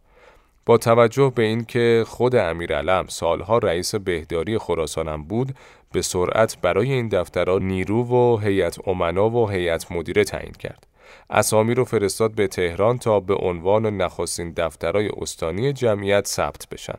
با 0.66 0.78
توجه 0.78 1.32
به 1.34 1.42
اینکه 1.42 2.04
خود 2.06 2.36
امیرعلم 2.36 3.06
سالها 3.08 3.58
رئیس 3.58 3.94
بهداری 3.94 4.58
خراسانم 4.58 5.22
بود 5.22 5.54
به 5.92 6.02
سرعت 6.02 6.56
برای 6.62 6.92
این 6.92 7.08
دفترها 7.08 7.58
نیرو 7.58 8.04
و 8.04 8.36
هیئت 8.36 8.88
امنا 8.88 9.30
و 9.30 9.50
هیئت 9.50 9.92
مدیره 9.92 10.24
تعیین 10.24 10.52
کرد 10.52 10.86
اسامی 11.30 11.74
رو 11.74 11.84
فرستاد 11.84 12.34
به 12.34 12.46
تهران 12.46 12.98
تا 12.98 13.20
به 13.20 13.34
عنوان 13.34 13.86
نخستین 13.86 14.52
دفترهای 14.56 15.10
استانی 15.16 15.72
جمعیت 15.72 16.26
ثبت 16.26 16.68
بشن 16.72 16.98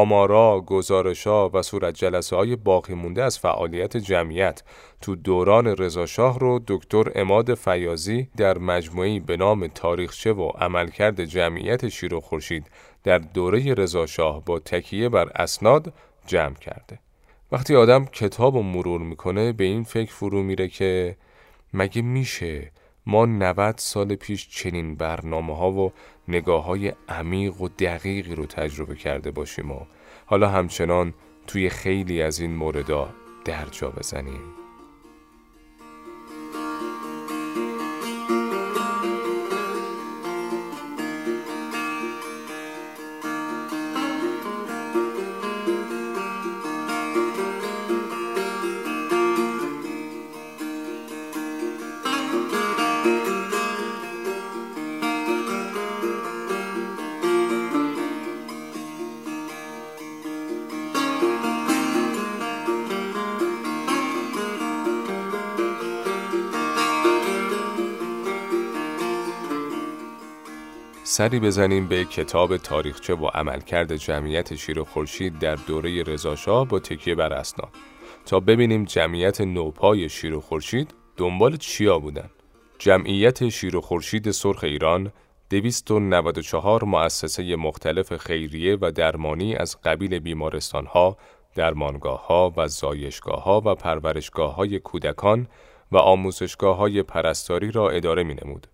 آمارا، 0.00 0.60
گزارشا 0.60 1.48
و 1.48 1.62
صورت 1.62 1.94
جلسه 1.94 2.36
های 2.36 2.56
باقی 2.56 2.94
مونده 2.94 3.22
از 3.22 3.38
فعالیت 3.38 3.96
جمعیت 3.96 4.62
تو 5.00 5.16
دوران 5.16 5.66
رضاشاه 5.66 6.38
رو 6.38 6.60
دکتر 6.66 7.12
اماد 7.14 7.54
فیازی 7.54 8.28
در 8.36 8.58
مجموعی 8.58 9.20
به 9.20 9.36
نام 9.36 9.66
تاریخچه 9.66 10.32
و 10.32 10.48
عملکرد 10.48 11.24
جمعیت 11.24 11.88
شیر 11.88 12.14
و 12.14 12.20
خورشید 12.20 12.66
در 13.04 13.18
دوره 13.18 13.74
رضاشاه 13.74 14.44
با 14.44 14.58
تکیه 14.58 15.08
بر 15.08 15.28
اسناد 15.34 15.92
جمع 16.26 16.54
کرده. 16.54 16.98
وقتی 17.52 17.76
آدم 17.76 18.04
کتاب 18.04 18.54
و 18.54 18.62
مرور 18.62 19.00
می‌کنه 19.00 19.52
به 19.52 19.64
این 19.64 19.84
فکر 19.84 20.12
فرو 20.12 20.42
میره 20.42 20.68
که 20.68 21.16
مگه 21.74 22.02
میشه 22.02 22.70
ما 23.06 23.26
90 23.26 23.74
سال 23.78 24.14
پیش 24.14 24.48
چنین 24.48 24.94
برنامه 24.94 25.56
ها 25.56 25.70
و 25.70 25.92
نگاه 26.28 26.64
های 26.64 26.92
عمیق 27.08 27.60
و 27.60 27.68
دقیقی 27.68 28.34
رو 28.34 28.46
تجربه 28.46 28.94
کرده 28.94 29.30
باشیم 29.30 29.70
و 29.70 29.80
حالا 30.26 30.48
همچنان 30.48 31.14
توی 31.46 31.68
خیلی 31.68 32.22
از 32.22 32.40
این 32.40 32.56
موردا 32.56 33.14
درجا 33.44 33.90
بزنیم. 33.90 34.63
سری 71.14 71.40
بزنیم 71.40 71.88
به 71.88 72.04
کتاب 72.04 72.56
تاریخچه 72.56 73.14
و 73.14 73.26
عملکرد 73.26 73.96
جمعیت 73.96 74.54
شیر 74.54 74.78
و 74.78 74.84
خورشید 74.84 75.38
در 75.38 75.54
دوره 75.54 76.02
رضاشاه 76.02 76.68
با 76.68 76.78
تکیه 76.78 77.14
بر 77.14 77.32
اسناد 77.32 77.68
تا 78.26 78.40
ببینیم 78.40 78.84
جمعیت 78.84 79.40
نوپای 79.40 80.08
شیر 80.08 80.34
و 80.34 80.40
خورشید 80.40 80.94
دنبال 81.16 81.56
چیا 81.56 81.98
بودن 81.98 82.30
جمعیت 82.78 83.48
شیر 83.48 83.76
و 83.76 83.80
خورشید 83.80 84.30
سرخ 84.30 84.64
ایران 84.64 85.12
294 85.50 86.84
مؤسسه 86.84 87.56
مختلف 87.56 88.16
خیریه 88.16 88.78
و 88.80 88.90
درمانی 88.90 89.56
از 89.56 89.80
قبیل 89.84 90.18
بیمارستانها، 90.18 91.16
درمانگاه 91.54 92.54
و 92.56 92.68
زایشگاه 92.68 93.42
ها 93.42 93.62
و 93.64 93.74
پرورشگاه 93.74 94.54
های 94.54 94.78
کودکان 94.78 95.46
و 95.92 95.96
آموزشگاه 95.96 96.76
های 96.76 97.02
پرستاری 97.02 97.70
را 97.70 97.90
اداره 97.90 98.22
می 98.22 98.36
نمود. 98.44 98.66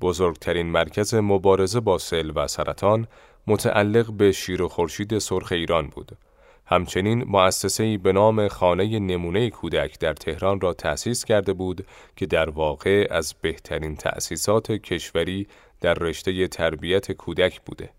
بزرگترین 0.00 0.66
مرکز 0.66 1.14
مبارزه 1.14 1.80
با 1.80 1.98
سل 1.98 2.32
و 2.34 2.48
سرطان 2.48 3.06
متعلق 3.46 4.12
به 4.12 4.32
شیر 4.32 4.62
و 4.62 4.68
خورشید 4.68 5.18
سرخ 5.18 5.52
ایران 5.52 5.86
بود. 5.86 6.18
همچنین 6.66 7.24
مؤسسه‌ای 7.24 7.98
به 7.98 8.12
نام 8.12 8.48
خانه 8.48 8.98
نمونه 8.98 9.50
کودک 9.50 9.98
در 9.98 10.14
تهران 10.14 10.60
را 10.60 10.72
تأسیس 10.72 11.24
کرده 11.24 11.52
بود 11.52 11.86
که 12.16 12.26
در 12.26 12.50
واقع 12.50 13.06
از 13.10 13.34
بهترین 13.42 13.96
تأسیسات 13.96 14.72
کشوری 14.72 15.46
در 15.80 15.94
رشته 15.94 16.48
تربیت 16.48 17.12
کودک 17.12 17.60
بوده. 17.60 17.90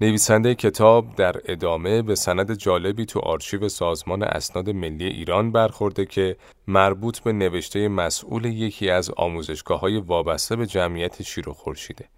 نویسنده 0.00 0.54
کتاب 0.54 1.14
در 1.14 1.36
ادامه 1.44 2.02
به 2.02 2.14
سند 2.14 2.54
جالبی 2.54 3.06
تو 3.06 3.20
آرشیو 3.20 3.68
سازمان 3.68 4.22
اسناد 4.22 4.70
ملی 4.70 5.06
ایران 5.06 5.52
برخورده 5.52 6.06
که 6.06 6.36
مربوط 6.66 7.18
به 7.18 7.32
نوشته 7.32 7.88
مسئول 7.88 8.44
یکی 8.44 8.90
از 8.90 9.10
آموزشگاه 9.16 9.80
های 9.80 9.96
وابسته 10.00 10.56
به 10.56 10.66
جمعیت 10.66 11.22
شیر 11.22 11.48
و 11.48 11.52
خورشیده. 11.52 12.08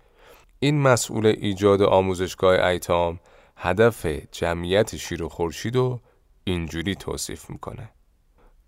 این 0.59 0.83
مسئول 0.83 1.27
ایجاد 1.27 1.83
آموزشگاه 1.83 2.64
ایتام 2.64 3.21
هدف 3.57 4.07
جمعیت 4.33 4.97
شیر 4.97 5.23
و 5.23 5.29
خورشید 5.29 5.77
رو 5.77 6.01
اینجوری 6.45 6.95
توصیف 6.95 7.51
می‌کنه. 7.51 7.91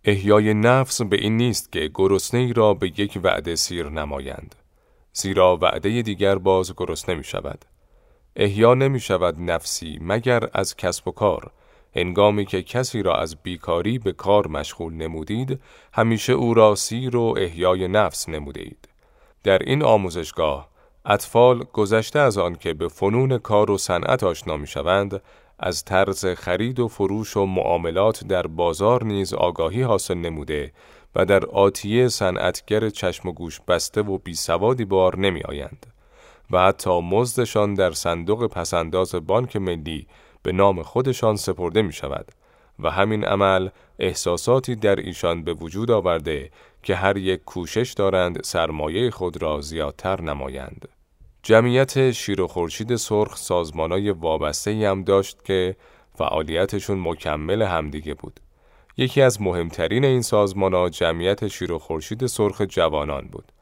احیای 0.05 0.55
نفس 0.55 1.03
به 1.03 1.16
این 1.16 1.37
نیست 1.37 1.73
که 1.73 1.90
گرسنه 1.94 2.40
ای 2.40 2.53
را 2.53 2.75
به 2.75 2.92
یک 3.01 3.20
وعده 3.23 3.57
سیر 3.57 3.88
نمایند. 3.88 4.55
زیرا 5.12 5.57
وعده 5.57 6.03
دیگر 6.03 6.38
باز 6.38 6.75
گرسنه 6.77 7.14
می 7.14 7.25
شود. 7.25 7.64
احیا 8.37 8.75
نمی 8.75 9.01
شود 9.01 9.35
نفسی 9.38 9.99
مگر 10.01 10.49
از 10.53 10.77
کسب 10.77 11.09
و 11.09 11.11
کار 11.11 11.51
هنگامی 11.97 12.45
که 12.45 12.62
کسی 12.62 13.03
را 13.03 13.16
از 13.16 13.37
بیکاری 13.43 13.99
به 13.99 14.12
کار 14.12 14.47
مشغول 14.47 14.95
نمودید 14.95 15.61
همیشه 15.93 16.33
او 16.33 16.55
را 16.55 16.75
سیر 16.75 17.16
و 17.16 17.35
احیای 17.38 17.88
نفس 17.88 18.29
نموده 18.29 18.61
اید. 18.61 18.88
در 19.45 19.59
این 19.59 19.83
آموزشگاه 19.83 20.69
اطفال 21.05 21.64
گذشته 21.73 22.19
از 22.19 22.38
آن 22.38 22.55
که 22.55 22.75
به 22.75 22.88
فنون 22.88 23.38
کار 23.38 23.71
و 23.71 23.79
صنعت 23.79 24.25
آشنا 24.25 24.57
می 24.57 24.66
شوند 24.66 25.23
از 25.59 25.85
طرز 25.85 26.27
خرید 26.27 26.81
و 26.81 26.88
فروش 26.88 27.37
و 27.37 27.47
معاملات 27.47 28.25
در 28.25 28.47
بازار 28.47 29.05
نیز 29.05 29.35
آگاهی 29.35 29.83
حاصل 29.83 30.14
نموده 30.14 30.73
و 31.14 31.25
در 31.25 31.47
آتیه 31.47 32.09
صنعتگر 32.09 32.88
چشم 32.88 33.29
و 33.29 33.33
گوش 33.33 33.61
بسته 33.69 34.03
و 34.03 34.19
بی 34.19 34.35
سوادی 34.35 34.85
بار 34.85 35.19
نمی 35.19 35.43
آیند. 35.43 35.87
و 36.50 36.58
حتی 36.58 37.00
مزدشان 37.00 37.74
در 37.74 37.90
صندوق 37.90 38.46
پسنداز 38.46 39.14
بانک 39.14 39.56
ملی 39.56 40.06
به 40.42 40.52
نام 40.52 40.82
خودشان 40.82 41.36
سپرده 41.36 41.82
می 41.82 41.92
شود 41.92 42.32
و 42.78 42.90
همین 42.90 43.24
عمل 43.24 43.68
احساساتی 43.98 44.76
در 44.76 44.96
ایشان 44.96 45.44
به 45.44 45.54
وجود 45.54 45.90
آورده 45.90 46.50
که 46.82 46.94
هر 46.94 47.16
یک 47.16 47.44
کوشش 47.44 47.92
دارند 47.96 48.42
سرمایه 48.42 49.10
خود 49.10 49.42
را 49.42 49.60
زیادتر 49.60 50.20
نمایند. 50.20 50.88
جمعیت 51.42 52.10
شیر 52.10 52.40
و 52.40 52.46
خورشید 52.46 52.96
سرخ 52.96 53.36
سازمانای 53.36 54.10
وابسته 54.10 54.88
هم 54.88 55.04
داشت 55.04 55.44
که 55.44 55.76
فعالیتشون 56.14 57.00
مکمل 57.00 57.62
همدیگه 57.62 58.14
بود. 58.14 58.40
یکی 58.96 59.22
از 59.22 59.42
مهمترین 59.42 60.04
این 60.04 60.22
سازمان 60.22 60.90
جمعیت 60.90 61.48
شیر 61.48 61.72
و 61.72 61.78
خورشید 61.78 62.26
سرخ 62.26 62.62
جوانان 62.62 63.28
بود. 63.32 63.52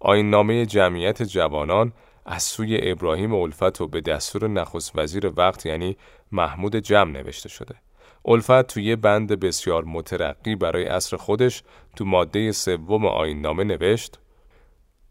آین 0.00 0.30
نامه 0.30 0.66
جمعیت 0.66 1.22
جوانان 1.22 1.92
از 2.26 2.42
سوی 2.42 2.78
ابراهیم 2.82 3.34
الفت 3.34 3.80
و 3.80 3.88
به 3.88 4.00
دستور 4.00 4.48
نخست 4.48 4.92
وزیر 4.94 5.32
وقت 5.36 5.66
یعنی 5.66 5.96
محمود 6.32 6.76
جمع 6.76 7.10
نوشته 7.10 7.48
شده. 7.48 7.74
الفت 8.24 8.62
توی 8.62 8.96
بند 8.96 9.40
بسیار 9.40 9.84
مترقی 9.84 10.56
برای 10.56 10.84
عصر 10.84 11.16
خودش 11.16 11.62
تو 11.96 12.04
ماده 12.04 12.52
سوم 12.52 13.06
آین 13.06 13.40
نامه 13.40 13.64
نوشت 13.64 14.18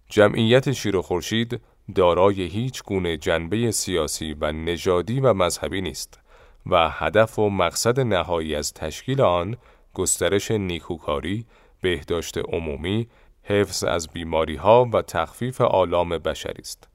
جمعیت 0.10 0.71
شیر 0.71 0.95
و 0.95 1.02
خورشید 1.02 1.62
دارای 1.95 2.41
هیچ 2.41 2.84
گونه 2.84 3.17
جنبه 3.17 3.71
سیاسی 3.71 4.34
و 4.34 4.52
نژادی 4.52 5.19
و 5.19 5.34
مذهبی 5.34 5.82
نیست 5.82 6.19
و 6.65 6.89
هدف 6.89 7.39
و 7.39 7.50
مقصد 7.50 8.00
نهایی 8.00 8.56
از 8.56 8.74
تشکیل 8.74 9.21
آن 9.21 9.58
گسترش 9.93 10.52
نیکوکاری، 10.52 11.45
بهداشت 11.82 12.38
عمومی، 12.38 13.08
حفظ 13.43 13.84
از 13.84 14.08
بیماری 14.08 14.56
ها 14.56 14.89
و 14.93 15.02
تخفیف 15.02 15.62
آلام 15.62 16.10
بشری 16.10 16.62
است. 16.62 16.90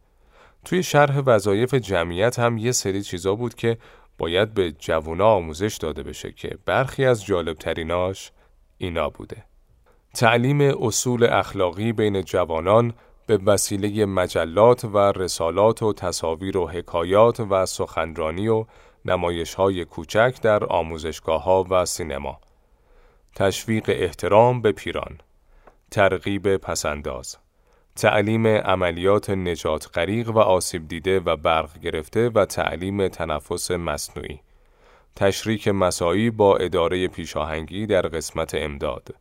توی 0.67 0.83
شرح 0.83 1.19
وظایف 1.19 1.75
جمعیت 1.75 2.39
هم 2.39 2.59
یه 2.59 2.73
سری 2.73 3.03
چیزا 3.03 3.35
بود 3.35 3.55
که 3.55 3.79
باید 4.19 4.55
به 4.55 4.73
جوونا 4.73 5.27
آموزش 5.27 5.77
داده 5.77 6.03
بشه 6.03 6.33
که 6.33 6.59
برخی 6.65 7.05
از 7.05 7.25
جالب 7.25 7.57
تریناش 7.57 8.33
اینا 8.79 9.11
بوده. 9.11 9.45
تعلیم 10.15 10.61
اصول 10.61 11.25
اخلاقی 11.25 11.93
بین 11.93 12.23
جوانان 12.23 12.95
به 13.27 13.37
وسیله 13.37 14.07
مجلات 14.07 14.85
و 14.85 14.99
رسالات 14.99 15.83
و 15.83 15.93
تصاویر 15.93 16.57
و 16.57 16.69
حکایات 16.69 17.41
و 17.41 17.67
سخنرانی 17.67 18.49
و 18.49 18.67
نمایش 19.05 19.55
های 19.55 19.85
کوچک 19.85 20.35
در 20.43 20.65
آموزشگاه 20.65 21.43
ها 21.43 21.67
و 21.71 21.85
سینما. 21.85 22.41
تشویق 23.35 23.85
احترام 23.89 24.63
به 24.63 24.73
پیران. 24.73 25.19
ترغیب 25.91 26.57
پسنداز. 26.57 27.37
تعلیم 27.97 28.47
عملیات 28.47 29.31
نجات 29.31 29.89
غریق 29.95 30.31
و 30.31 30.39
آسیب 30.39 30.89
دیده 30.89 31.21
و 31.21 31.37
برق 31.37 31.79
گرفته 31.79 32.29
و 32.29 32.45
تعلیم 32.45 33.09
تنفس 33.09 33.71
مصنوعی. 33.71 34.41
تشریک 35.17 35.69
مسایی 35.69 36.31
با 36.31 36.57
اداره 36.57 37.09
پیشاهنگی 37.09 37.87
در 37.87 38.03
قسمت 38.03 38.55
امداد. 38.55 39.15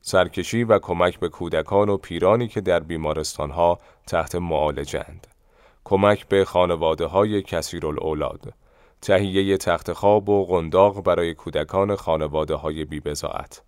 سرکشی 0.00 0.64
و 0.64 0.78
کمک 0.78 1.18
به 1.18 1.28
کودکان 1.28 1.88
و 1.88 1.96
پیرانی 1.96 2.48
که 2.48 2.60
در 2.60 2.80
بیمارستانها 2.80 3.78
تحت 4.06 4.34
معالجند 4.34 5.26
کمک 5.84 6.28
به 6.28 6.44
خانواده 6.44 7.06
های 7.06 7.42
کسیر 7.42 7.86
الاولاد 7.86 8.54
تهیه 9.00 9.56
تخت 9.56 9.92
خواب 9.92 10.28
و 10.28 10.46
قنداق 10.46 11.02
برای 11.02 11.34
کودکان 11.34 11.96
خانواده 11.96 12.54
های 12.54 12.84
بیبزاعت. 12.84 13.62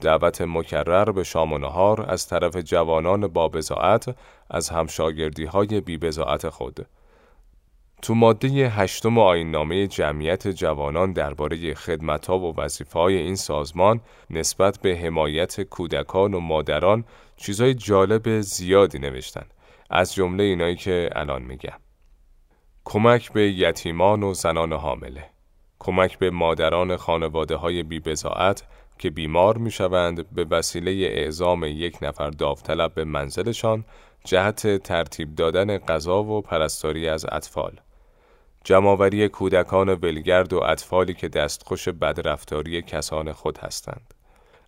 دعوت 0.00 0.40
مکرر 0.40 1.12
به 1.12 1.24
شام 1.24 1.52
و 1.52 1.58
نهار 1.58 2.10
از 2.10 2.26
طرف 2.26 2.56
جوانان 2.56 3.26
با 3.26 3.48
بزاعت 3.48 4.16
از 4.50 4.68
همشاگردی 4.68 5.44
های 5.44 5.80
بی 5.80 5.98
بزاعت 5.98 6.48
خود. 6.48 6.86
تو 8.02 8.14
ماده 8.14 8.48
هشتم 8.48 9.18
آین 9.18 9.50
نامه 9.50 9.86
جمعیت 9.86 10.48
جوانان 10.48 11.12
درباره 11.12 11.74
خدمتها 11.74 12.38
و 12.38 12.54
وظیفه 12.56 12.98
های 12.98 13.16
این 13.16 13.36
سازمان 13.36 14.00
نسبت 14.30 14.78
به 14.78 14.96
حمایت 14.96 15.60
کودکان 15.60 16.34
و 16.34 16.40
مادران 16.40 17.04
چیزای 17.36 17.74
جالب 17.74 18.40
زیادی 18.40 18.98
نوشتن. 18.98 19.46
از 19.90 20.14
جمله 20.14 20.42
اینایی 20.42 20.76
که 20.76 21.10
الان 21.12 21.42
میگم. 21.42 21.78
کمک 22.84 23.32
به 23.32 23.50
یتیمان 23.50 24.22
و 24.22 24.34
زنان 24.34 24.72
حامله. 24.72 25.24
کمک 25.78 26.18
به 26.18 26.30
مادران 26.30 26.96
خانواده 26.96 27.56
های 27.56 27.82
بی 27.82 28.00
که 28.98 29.10
بیمار 29.10 29.58
می 29.58 29.70
شوند 29.70 30.30
به 30.30 30.44
وسیله 30.44 30.90
اعزام 30.90 31.64
یک 31.64 31.98
نفر 32.02 32.30
داوطلب 32.30 32.94
به 32.94 33.04
منزلشان 33.04 33.84
جهت 34.24 34.82
ترتیب 34.82 35.34
دادن 35.34 35.78
غذا 35.78 36.22
و 36.22 36.40
پرستاری 36.42 37.08
از 37.08 37.26
اطفال. 37.32 37.80
جمعآوری 38.64 39.28
کودکان 39.28 39.88
ولگرد 39.88 40.52
و 40.52 40.62
اطفالی 40.62 41.14
که 41.14 41.28
دستخوش 41.28 41.88
بدرفتاری 41.88 42.82
کسان 42.82 43.32
خود 43.32 43.58
هستند. 43.58 44.14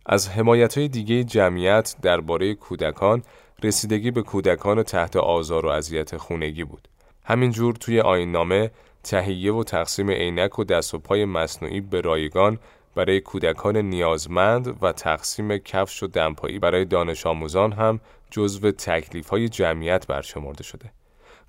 از 0.07 0.29
حمایت 0.29 0.79
های 0.79 0.89
دیگه 0.89 1.25
جمعیت 1.25 1.97
درباره 2.03 2.55
کودکان 2.55 3.23
رسیدگی 3.63 4.11
به 4.11 4.23
کودکان 4.23 4.83
تحت 4.83 5.17
آزار 5.17 5.67
و 5.67 5.69
اذیت 5.69 6.17
خونگی 6.17 6.65
بود. 6.65 6.89
همینجور 7.25 7.75
توی 7.75 8.01
آین 8.01 8.33
نامه 8.33 8.71
تهیه 9.03 9.53
و 9.53 9.65
تقسیم 9.65 10.11
عینک 10.11 10.59
و 10.59 10.65
دست 10.65 10.95
و 10.95 10.99
پای 10.99 11.25
مصنوعی 11.25 11.81
به 11.81 12.01
رایگان 12.01 12.59
برای 12.99 13.21
کودکان 13.21 13.77
نیازمند 13.77 14.83
و 14.83 14.93
تقسیم 14.93 15.59
کفش 15.59 16.03
و 16.03 16.07
دمپایی 16.07 16.59
برای 16.59 16.85
دانش 16.85 17.27
آموزان 17.27 17.73
هم 17.73 18.01
جزو 18.31 18.71
تکلیف 18.71 19.29
های 19.29 19.49
جمعیت 19.49 20.07
برشمرده 20.07 20.63
شده. 20.63 20.91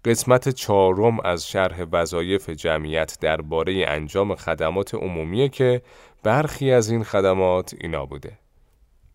قسمت 0.05 0.49
چهارم 0.49 1.19
از 1.19 1.47
شرح 1.47 1.85
وظایف 1.91 2.49
جمعیت 2.49 3.17
درباره 3.21 3.85
انجام 3.87 4.35
خدمات 4.35 4.95
عمومیه 4.95 5.49
که 5.49 5.81
برخی 6.23 6.71
از 6.71 6.89
این 6.89 7.03
خدمات 7.03 7.75
اینا 7.81 8.05
بوده. 8.05 8.37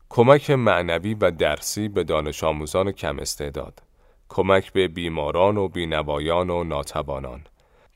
کمک 0.09 0.51
معنوی 0.51 1.15
و 1.15 1.31
درسی 1.31 1.89
به 1.89 2.05
دانش 2.05 2.45
آموزان 2.45 2.93
کم 2.93 3.19
استعداد. 3.19 3.83
کمک 4.29 4.73
به 4.73 4.89
بیماران 4.89 5.57
و 5.57 5.69
بینوایان 5.69 6.51
و 6.51 6.65
ناتوانان. 6.65 7.41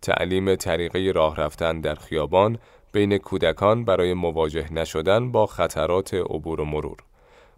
تعلیم 0.03 0.55
طریقه 0.55 1.13
راه 1.15 1.37
رفتن 1.37 1.81
در 1.81 1.95
خیابان 1.95 2.59
بین 2.93 3.19
کودکان 3.19 3.85
برای 3.85 4.15
مواجه 4.15 4.73
نشدن 4.73 5.33
با 5.33 5.47
خطرات 5.47 6.15
عبور 6.15 6.61
و 6.61 6.65
مرور. 6.65 6.97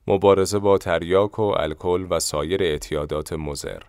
مبارزه 0.06 0.58
با 0.58 0.78
تریاک 0.78 1.38
و 1.38 1.42
الکل 1.42 2.06
و 2.10 2.20
سایر 2.20 2.62
اعتیادات 2.62 3.32
مزر 3.32 3.82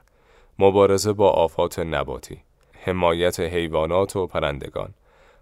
مبارزه 0.60 1.14
با 1.14 1.30
آفات 1.30 1.80
نباتی. 1.80 2.38
حمایت 2.74 3.40
حیوانات 3.40 4.16
و 4.16 4.28
پرندگان. 4.28 4.94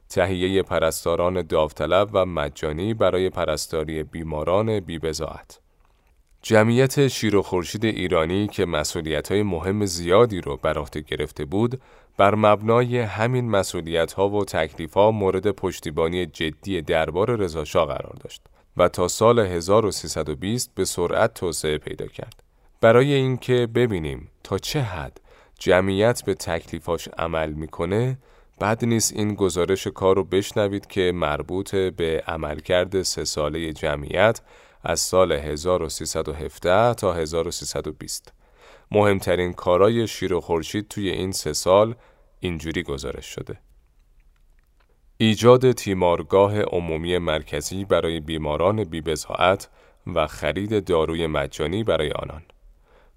تهیه 0.10 0.64
پرستاران 0.64 1.42
داوطلب 1.42 2.10
و 2.14 2.26
مجانی 2.26 2.94
برای 2.94 3.30
پرستاری 3.30 4.04
بیماران 4.04 4.80
بیبزاعت. 4.80 5.60
جمعیت 6.42 7.08
شیر 7.08 7.36
و 7.36 7.42
خورشید 7.42 7.86
ایرانی 7.86 8.48
که 8.48 8.66
مسئولیت 8.66 9.32
های 9.32 9.44
مهم 9.44 9.86
زیادی 9.86 10.42
رو 10.42 10.58
بر 10.58 10.78
عهده 10.78 11.02
گرفته 11.02 11.46
بود 11.46 11.82
بر 12.18 12.36
مبنای 12.36 13.00
همین 13.00 13.50
مسئولیت 13.50 14.14
ها 14.14 14.30
و 14.30 14.46
تکلیف 14.46 14.94
ها 14.94 15.12
مورد 15.12 15.52
پشتیبانی 15.52 16.26
جدی 16.26 16.82
دربار 16.82 17.36
رضاشاه 17.36 17.88
قرار 17.88 18.16
داشت 18.24 18.42
و 18.78 18.90
تا 18.90 19.08
سال 19.08 19.40
1320 19.40 20.72
به 20.76 20.86
سرعت 20.86 21.34
توسعه 21.34 21.78
پیدا 21.78 22.08
کرد. 22.08 22.44
برای 22.82 23.14
اینکه 23.14 23.68
ببینیم 23.76 24.32
تا 24.44 24.58
چه 24.58 24.82
حد 24.82 25.22
جمعیت 25.60 26.24
به 26.26 26.34
تکلیفاش 26.34 27.08
عمل 27.18 27.54
می‌کنه 27.54 28.18
بد 28.62 28.86
نیست 28.86 29.14
این 29.14 29.34
گزارش 29.34 29.88
کار 29.88 30.16
رو 30.16 30.24
بشنوید 30.24 30.88
که 30.88 31.12
مربوط 31.16 31.76
به 31.76 32.24
عملکرد 32.28 33.02
سه 33.02 33.26
ساله 33.26 33.74
جمعیت 33.74 34.42
از 34.84 35.00
سال 35.00 35.32
1317 35.32 36.94
تا 36.94 37.14
1320 37.14 38.34
مهمترین 38.92 39.54
کارای 39.54 40.08
شیر 40.08 40.34
و 40.34 40.42
خورشید 40.42 40.88
توی 40.88 41.10
این 41.10 41.32
سه 41.32 41.54
سال 41.54 41.96
اینجوری 42.40 42.84
گزارش 42.84 43.26
شده. 43.26 43.60
ایجاد 45.18 45.72
تیمارگاه 45.72 46.62
عمومی 46.62 47.18
مرکزی 47.18 47.86
برای 47.86 48.20
بیماران 48.20 48.84
بیبزاعت 48.84 49.70
و 50.16 50.28
خرید 50.28 50.86
داروی 50.86 51.28
مجانی 51.28 51.84
برای 51.84 52.12
آنان. 52.12 52.42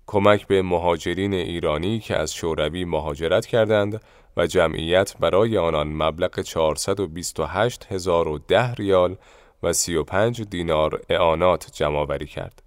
کمک 0.07 0.47
به 0.47 0.63
مهاجرین 0.63 1.35
ایرانی 1.35 2.01
که 2.01 2.17
از 2.17 2.35
شوروی 2.35 2.85
مهاجرت 2.85 3.47
کردند 3.47 4.01
و 4.37 4.47
جمعیت 4.47 5.15
برای 5.21 5.59
آنان 5.59 5.93
مبلغ 5.93 6.41
428010 6.41 8.75
ریال 8.75 9.17
و 9.63 9.73
35 9.73 10.43
دینار 10.43 11.01
اعانات 11.09 11.71
جمع 11.73 12.19
کرد. 12.19 12.63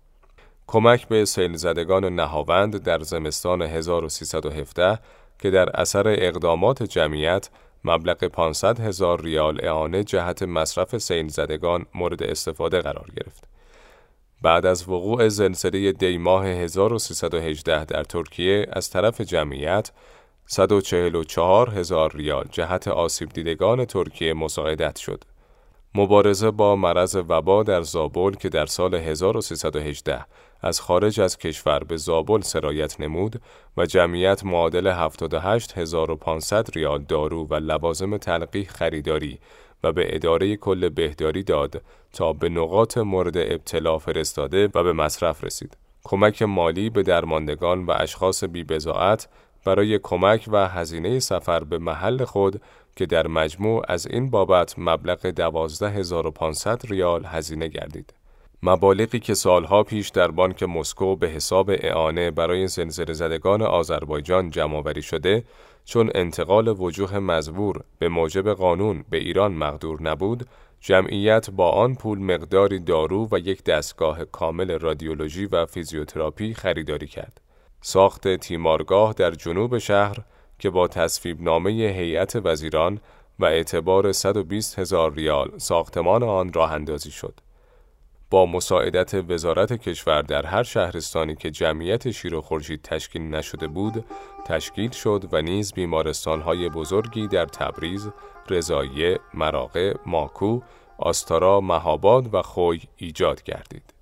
کمک 0.67 1.08
به 1.08 1.25
سیل 1.25 1.55
زدگان 1.55 2.15
نهاوند 2.15 2.84
در 2.84 2.99
زمستان 2.99 3.62
1317 3.62 4.99
که 5.39 5.49
در 5.49 5.81
اثر 5.81 6.08
اقدامات 6.08 6.84
جمعیت 6.84 7.49
مبلغ 7.84 8.23
500 8.23 8.79
هزار 8.79 9.21
ریال 9.21 9.65
اعانه 9.65 10.03
جهت 10.03 10.43
مصرف 10.43 10.97
سیل 10.97 11.27
زدگان 11.27 11.86
مورد 11.95 12.23
استفاده 12.23 12.81
قرار 12.81 13.08
گرفت. 13.17 13.43
بعد 14.41 14.65
از 14.65 14.89
وقوع 14.89 15.27
زلزله 15.27 15.91
دی 15.91 16.17
ماه 16.17 16.45
1318 16.45 17.86
در 17.86 18.03
ترکیه 18.03 18.67
از 18.73 18.89
طرف 18.89 19.21
جمعیت 19.21 19.91
144 20.47 21.69
هزار 21.69 22.12
ریال 22.15 22.45
جهت 22.51 22.88
آسیب 22.88 23.29
دیدگان 23.29 23.86
ترکیه 23.86 24.34
مساعدت 24.34 24.97
شد. 24.97 25.23
مبارزه 25.97 26.51
با 26.51 26.75
مرض 26.75 27.15
وبا 27.15 27.63
در 27.63 27.81
زابل 27.81 28.31
که 28.31 28.49
در 28.49 28.65
سال 28.65 28.95
1318 28.95 30.25
از 30.62 30.81
خارج 30.81 31.21
از 31.21 31.38
کشور 31.38 31.84
به 31.84 31.97
زابل 31.97 32.41
سرایت 32.41 33.01
نمود 33.01 33.41
و 33.77 33.86
جمعیت 33.86 34.45
معادل 34.45 34.88
78500 34.88 36.67
ریال 36.75 37.03
دارو 37.03 37.47
و 37.47 37.55
لوازم 37.55 38.17
تلقیح 38.17 38.67
خریداری 38.67 39.39
و 39.84 39.91
به 39.91 40.15
اداره 40.15 40.55
کل 40.55 40.89
بهداری 40.89 41.43
داد 41.43 41.81
تا 42.13 42.34
به 42.34 42.49
نقاط 42.49 42.97
مورد 42.97 43.38
ابتلا 43.38 43.97
فرستاده 43.97 44.69
و 44.73 44.84
به 44.84 44.93
مصرف 44.93 45.43
رسید. 45.43 45.77
کمک 46.03 46.41
مالی 46.41 46.89
به 46.89 47.03
درماندگان 47.03 47.86
و 47.86 47.93
اشخاص 47.99 48.43
بیبزاعت 48.43 49.27
برای 49.65 49.99
کمک 50.04 50.49
و 50.51 50.67
هزینه 50.67 51.19
سفر 51.19 51.63
به 51.63 51.78
محل 51.78 52.23
خود 52.23 52.62
که 52.95 53.06
در 53.06 53.28
مجموع 53.28 53.86
از 53.88 54.08
این 54.08 54.30
بابت 54.30 54.75
مبلغ 54.78 55.25
12500 55.25 56.82
ریال 56.89 57.25
هزینه 57.25 57.67
گردید. 57.67 58.13
مبالغی 58.63 59.19
که 59.19 59.34
سالها 59.34 59.84
پیش 59.84 60.10
در 60.10 60.32
بانک 60.32 60.63
مسکو 60.63 61.15
به 61.15 61.28
حساب 61.28 61.69
اعانه 61.69 62.32
برای 62.32 62.67
زلزله 62.67 63.13
زدگان 63.13 63.62
آذربایجان 63.62 64.49
جمع 64.49 64.99
شده 65.01 65.43
چون 65.86 66.12
انتقال 66.15 66.67
وجوه 66.67 67.19
مزبور 67.19 67.84
به 67.99 68.10
موجب 68.10 68.54
قانون 68.54 69.06
به 69.10 69.17
ایران 69.17 69.54
مقدور 69.54 70.01
نبود 70.01 70.47
جمعیت 70.80 71.49
با 71.49 71.71
آن 71.71 71.95
پول 71.95 72.19
مقداری 72.19 72.80
دارو 72.80 73.28
و 73.32 73.39
یک 73.39 73.63
دستگاه 73.63 74.25
کامل 74.25 74.80
رادیولوژی 74.80 75.45
و 75.45 75.65
فیزیوتراپی 75.65 76.54
خریداری 76.54 77.08
کرد. 77.08 77.44
ساخت 77.88 78.36
تیمارگاه 78.36 79.13
در 79.13 79.32
جنوب 79.32 79.78
شهر 79.78 80.17
که 80.60 80.69
با 80.69 80.88
تصویب 80.88 81.41
نامه 81.41 81.71
هیئت 81.71 82.36
وزیران 82.43 83.00
و 83.39 83.45
اعتبار 83.45 84.12
120 84.12 84.80
هزار 84.80 85.13
ریال 85.13 85.52
ساختمان 85.58 86.24
آن 86.24 86.54
راه 86.54 86.71
اندازی 86.71 87.12
شد. 87.12 87.34
با 88.30 88.45
مساعدت 88.45 89.13
وزارت 89.13 89.74
کشور 89.74 90.21
در 90.21 90.45
هر 90.45 90.63
شهرستانی 90.63 91.36
که 91.36 91.52
جمعیت 91.52 92.12
شیر 92.12 92.36
و 92.36 92.41
خورشید 92.41 92.82
تشکیل 92.82 93.21
نشده 93.21 93.67
بود 93.67 94.06
تشکیل 94.45 94.91
شد 94.91 95.30
و 95.32 95.41
نیز 95.41 95.74
بیمارستانهای 95.74 96.69
بزرگی 96.69 97.28
در 97.28 97.45
تبریز، 97.45 98.10
رضایه، 98.50 99.19
مراغه، 99.34 99.95
ماکو، 100.06 100.60
آستارا، 100.98 101.62
مهاباد 101.62 102.34
و 102.34 102.41
خوی 102.41 102.82
ایجاد 102.98 103.43
گردید. 103.43 103.94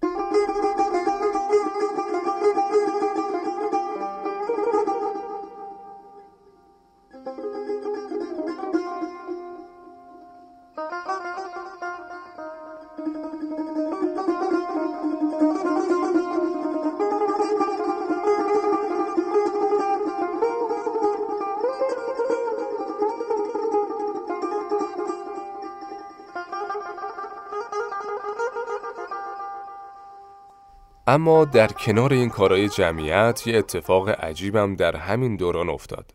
اما 31.14 31.46
در 31.46 31.68
کنار 31.68 32.14
این 32.14 32.30
کارهای 32.30 32.70
جمعیت 32.70 33.48
یه 33.48 33.58
اتفاق 33.58 34.10
عجیبم 34.10 34.76
در 34.76 34.96
همین 34.96 35.36
دوران 35.36 35.70
افتاد. 35.70 36.14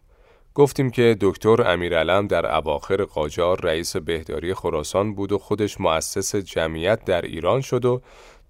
گفتیم 0.54 0.90
که 0.90 1.16
دکتر 1.20 1.72
امیرعلم 1.72 2.26
در 2.26 2.56
اواخر 2.56 3.04
قاجار 3.04 3.61
رئیس 3.61 3.96
بهداری 3.96 4.54
خراسان 4.54 5.14
بود 5.14 5.32
و 5.32 5.38
خودش 5.38 5.80
مؤسس 5.80 6.37
جمعیت 6.37 7.04
در 7.04 7.22
ایران 7.22 7.61
شد 7.61 7.84
و 7.84 8.00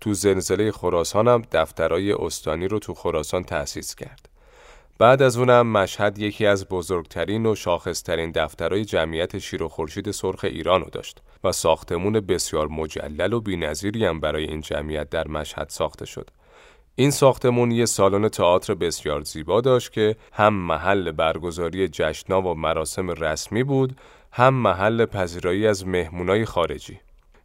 تو 0.01 0.15
زلزله 0.15 0.73
خراسان 0.73 1.29
هم 1.29 1.43
دفترای 1.53 2.13
استانی 2.13 2.69
رو 2.69 2.79
تو 2.79 2.95
خراسان 2.95 3.45
تأسیس 3.45 3.95
کرد. 3.95 4.29
بعد 4.99 5.23
از 5.23 5.37
اونم 5.37 5.67
مشهد 5.67 6.19
یکی 6.19 6.47
از 6.47 6.69
بزرگترین 6.69 7.47
و 7.47 7.55
شاخصترین 7.55 8.31
دفترهای 8.31 8.85
جمعیت 8.85 9.39
شیر 9.39 9.63
و 9.63 9.69
خورشید 9.69 10.11
سرخ 10.11 10.45
ایران 10.45 10.81
رو 10.81 10.91
داشت 10.91 11.23
و 11.45 11.53
ساختمون 11.53 12.21
بسیار 12.21 12.69
مجلل 12.69 13.33
و 13.33 13.41
بینظیری 13.41 14.05
هم 14.05 14.21
برای 14.21 14.45
این 14.45 14.61
جمعیت 14.61 15.11
در 15.11 15.29
مشهد 15.29 15.69
ساخته 15.69 16.07
شد. 16.07 16.31
این 17.01 17.11
ساختمون 17.11 17.71
یه 17.71 17.87
سالن 17.87 18.29
تئاتر 18.29 18.75
بسیار 18.75 19.23
زیبا 19.23 19.61
داشت 19.61 19.93
که 19.93 20.17
هم 20.33 20.55
محل 20.55 21.11
برگزاری 21.13 21.89
جشنا 21.89 22.43
و 22.43 22.55
مراسم 22.55 23.11
رسمی 23.11 23.63
بود 23.63 23.97
هم 24.33 24.55
محل 24.55 25.07
پذیرایی 25.07 25.67
از 25.67 25.87
مهمونای 25.87 26.45
خارجی 26.45 27.01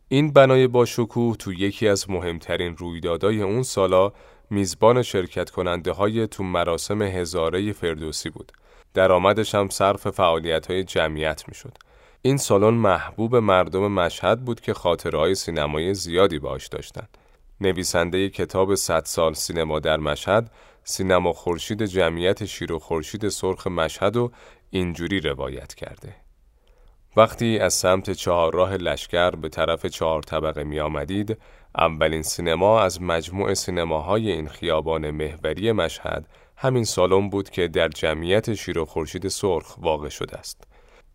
این 0.09 0.33
بنای 0.33 0.67
با 0.67 0.85
شکوه 0.85 1.35
تو 1.35 1.53
یکی 1.53 1.87
از 1.87 2.09
مهمترین 2.09 2.77
رویدادهای 2.77 3.41
اون 3.41 3.63
سالا 3.63 4.11
میزبان 4.49 5.01
شرکت 5.01 5.49
کننده 5.49 5.91
های 5.91 6.27
تو 6.27 6.43
مراسم 6.43 7.01
هزاره 7.01 7.73
فردوسی 7.73 8.29
بود 8.29 8.51
درآمدش 8.93 9.55
هم 9.55 9.69
صرف 9.69 10.07
فعالیت 10.07 10.71
های 10.71 10.83
جمعیت 10.83 11.43
می 11.47 11.55
شد. 11.55 11.77
این 12.21 12.37
سالن 12.37 12.73
محبوب 12.73 13.35
مردم 13.35 13.91
مشهد 13.91 14.45
بود 14.45 14.61
که 14.61 14.73
خاطرهای 14.73 15.35
سینمایی 15.35 15.93
زیادی 15.93 16.39
باش 16.39 16.67
داشتند. 16.67 17.17
نویسنده 17.61 18.29
کتاب 18.29 18.75
100 18.75 19.03
سال 19.05 19.33
سینما 19.33 19.79
در 19.79 19.97
مشهد 19.97 20.51
سینما 20.83 21.33
خورشید 21.33 21.85
جمعیت 21.85 22.45
شیر 22.45 22.73
و 22.73 22.79
خورشید 22.79 23.29
سرخ 23.29 23.67
مشهد 23.67 24.17
و 24.17 24.31
اینجوری 24.69 25.19
روایت 25.19 25.73
کرده. 25.73 26.15
وقتی 27.17 27.59
از 27.59 27.73
سمت 27.73 28.11
چهار 28.11 28.53
راه 28.53 28.77
لشکر 28.77 29.29
به 29.29 29.49
طرف 29.49 29.85
چهار 29.85 30.21
طبقه 30.21 30.63
می 30.63 30.79
آمدید 30.79 31.37
اولین 31.77 32.21
سینما 32.21 32.81
از 32.81 33.01
مجموع 33.01 33.53
سینماهای 33.53 34.31
این 34.31 34.47
خیابان 34.47 35.11
محوری 35.11 35.71
مشهد 35.71 36.27
همین 36.57 36.83
سالن 36.83 37.29
بود 37.29 37.49
که 37.49 37.67
در 37.67 37.87
جمعیت 37.87 38.53
شیر 38.53 38.79
و 38.79 38.85
خورشید 38.85 39.27
سرخ 39.27 39.75
واقع 39.77 40.09
شده 40.09 40.37
است. 40.37 40.63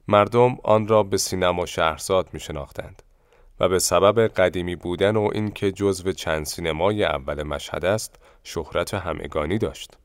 مردم 0.08 0.56
آن 0.64 0.88
را 0.88 1.02
به 1.02 1.16
سینما 1.16 1.66
شهرزاد 1.66 2.28
می 2.32 2.40
شناختند 2.40 3.02
و 3.60 3.68
به 3.68 3.78
سبب 3.78 4.28
قدیمی 4.28 4.76
بودن 4.76 5.16
و 5.16 5.30
اینکه 5.32 5.72
جزو 5.72 6.12
چند 6.12 6.44
سینمای 6.44 7.04
اول 7.04 7.42
مشهد 7.42 7.84
است 7.84 8.16
شهرت 8.44 8.94
همگانی 8.94 9.58
داشت. 9.58 9.98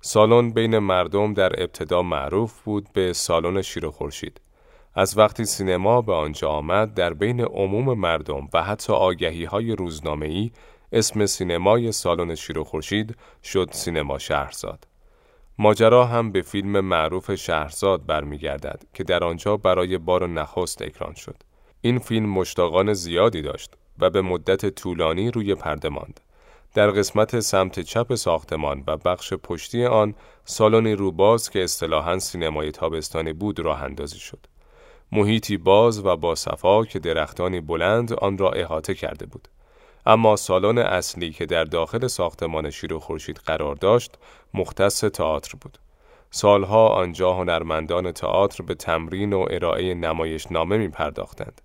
سالن 0.00 0.50
بین 0.50 0.78
مردم 0.78 1.34
در 1.34 1.62
ابتدا 1.62 2.02
معروف 2.02 2.60
بود 2.62 2.88
به 2.92 3.12
سالن 3.12 3.62
شیر 3.62 3.86
و 3.86 3.90
خورشید. 3.90 4.40
از 4.94 5.18
وقتی 5.18 5.44
سینما 5.44 6.02
به 6.02 6.12
آنجا 6.14 6.48
آمد 6.48 6.94
در 6.94 7.14
بین 7.14 7.40
عموم 7.40 7.98
مردم 7.98 8.48
و 8.52 8.62
حتی 8.62 8.92
آگهی 8.92 9.44
های 9.44 9.76
روزنامه 9.76 10.50
اسم 10.92 11.26
سینمای 11.26 11.92
سالن 11.92 12.34
شیر 12.34 12.58
و 12.58 12.64
خورشید 12.64 13.16
شد 13.44 13.68
سینما 13.72 14.18
شهرزاد. 14.18 14.86
ماجرا 15.58 16.04
هم 16.04 16.32
به 16.32 16.42
فیلم 16.42 16.80
معروف 16.80 17.34
شهرزاد 17.34 18.06
برمیگردد 18.06 18.82
که 18.94 19.04
در 19.04 19.24
آنجا 19.24 19.56
برای 19.56 19.98
بار 19.98 20.28
نخست 20.28 20.82
اکران 20.82 21.14
شد. 21.14 21.36
این 21.82 21.98
فیلم 21.98 22.28
مشتاقان 22.28 22.92
زیادی 22.92 23.42
داشت 23.42 23.74
و 23.98 24.10
به 24.10 24.22
مدت 24.22 24.66
طولانی 24.66 25.30
روی 25.30 25.54
پرده 25.54 25.88
ماند. 25.88 26.20
در 26.74 26.90
قسمت 26.90 27.40
سمت 27.40 27.80
چپ 27.80 28.14
ساختمان 28.14 28.84
و 28.86 28.96
بخش 28.96 29.32
پشتی 29.32 29.84
آن 29.84 30.14
سالنی 30.44 30.92
روباز 30.94 31.50
که 31.50 31.64
اصطلاحاً 31.64 32.18
سینمای 32.18 32.70
تابستانی 32.70 33.32
بود 33.32 33.60
راه 33.60 33.82
اندازی 33.82 34.18
شد. 34.18 34.46
محیطی 35.12 35.56
باز 35.56 36.04
و 36.06 36.16
با 36.16 36.34
صفا 36.34 36.84
که 36.84 36.98
درختانی 36.98 37.60
بلند 37.60 38.12
آن 38.12 38.38
را 38.38 38.50
احاطه 38.50 38.94
کرده 38.94 39.26
بود. 39.26 39.48
اما 40.06 40.36
سالن 40.36 40.78
اصلی 40.78 41.30
که 41.30 41.46
در 41.46 41.64
داخل 41.64 42.06
ساختمان 42.06 42.70
شیر 42.70 42.94
و 42.94 42.98
خورشید 42.98 43.36
قرار 43.36 43.74
داشت 43.74 44.18
مختص 44.54 45.00
تئاتر 45.00 45.52
بود. 45.60 45.78
سالها 46.30 46.88
آنجا 46.88 47.32
هنرمندان 47.32 48.12
تئاتر 48.12 48.64
به 48.64 48.74
تمرین 48.74 49.32
و 49.32 49.46
ارائه 49.50 49.94
نمایش 49.94 50.52
نامه 50.52 50.76
می 50.76 50.88
پرداختند. 50.88 51.60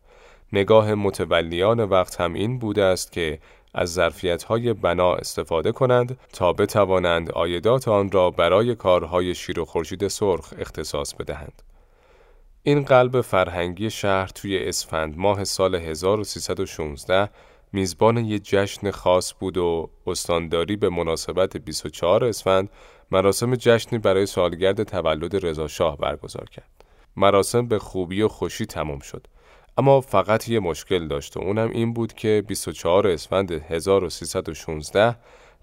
نگاه 0.53 0.93
متولیان 0.93 1.79
وقت 1.79 2.21
هم 2.21 2.33
این 2.33 2.59
بوده 2.59 2.83
است 2.83 3.11
که 3.11 3.39
از 3.73 3.93
ظرفیت 3.93 4.43
های 4.43 4.73
بنا 4.73 5.15
استفاده 5.15 5.71
کنند 5.71 6.19
تا 6.33 6.53
بتوانند 6.53 7.31
آیدات 7.31 7.87
آن 7.87 8.11
را 8.11 8.31
برای 8.31 8.75
کارهای 8.75 9.35
شیر 9.35 9.59
و 9.59 9.65
خورشید 9.65 10.07
سرخ 10.07 10.53
اختصاص 10.59 11.13
بدهند. 11.13 11.61
این 12.63 12.83
قلب 12.83 13.21
فرهنگی 13.21 13.89
شهر 13.89 14.27
توی 14.27 14.59
اسفند 14.59 15.17
ماه 15.17 15.43
سال 15.43 15.75
1316 15.75 17.29
میزبان 17.73 18.17
یک 18.17 18.43
جشن 18.43 18.91
خاص 18.91 19.33
بود 19.39 19.57
و 19.57 19.89
استانداری 20.07 20.75
به 20.75 20.89
مناسبت 20.89 21.57
24 21.57 22.25
اسفند 22.25 22.69
مراسم 23.11 23.55
جشنی 23.55 23.99
برای 23.99 24.25
سالگرد 24.25 24.83
تولد 24.83 25.45
رضا 25.45 25.67
شاه 25.67 25.97
برگزار 25.97 26.49
کرد. 26.49 26.85
مراسم 27.15 27.67
به 27.67 27.79
خوبی 27.79 28.21
و 28.21 28.27
خوشی 28.27 28.65
تمام 28.65 28.99
شد. 28.99 29.27
اما 29.77 30.01
فقط 30.01 30.49
یه 30.49 30.59
مشکل 30.59 31.07
داشت 31.07 31.37
و 31.37 31.39
اونم 31.39 31.69
این 31.69 31.93
بود 31.93 32.13
که 32.13 32.43
24 32.47 33.07
اسفند 33.07 33.51
1316 33.51 35.15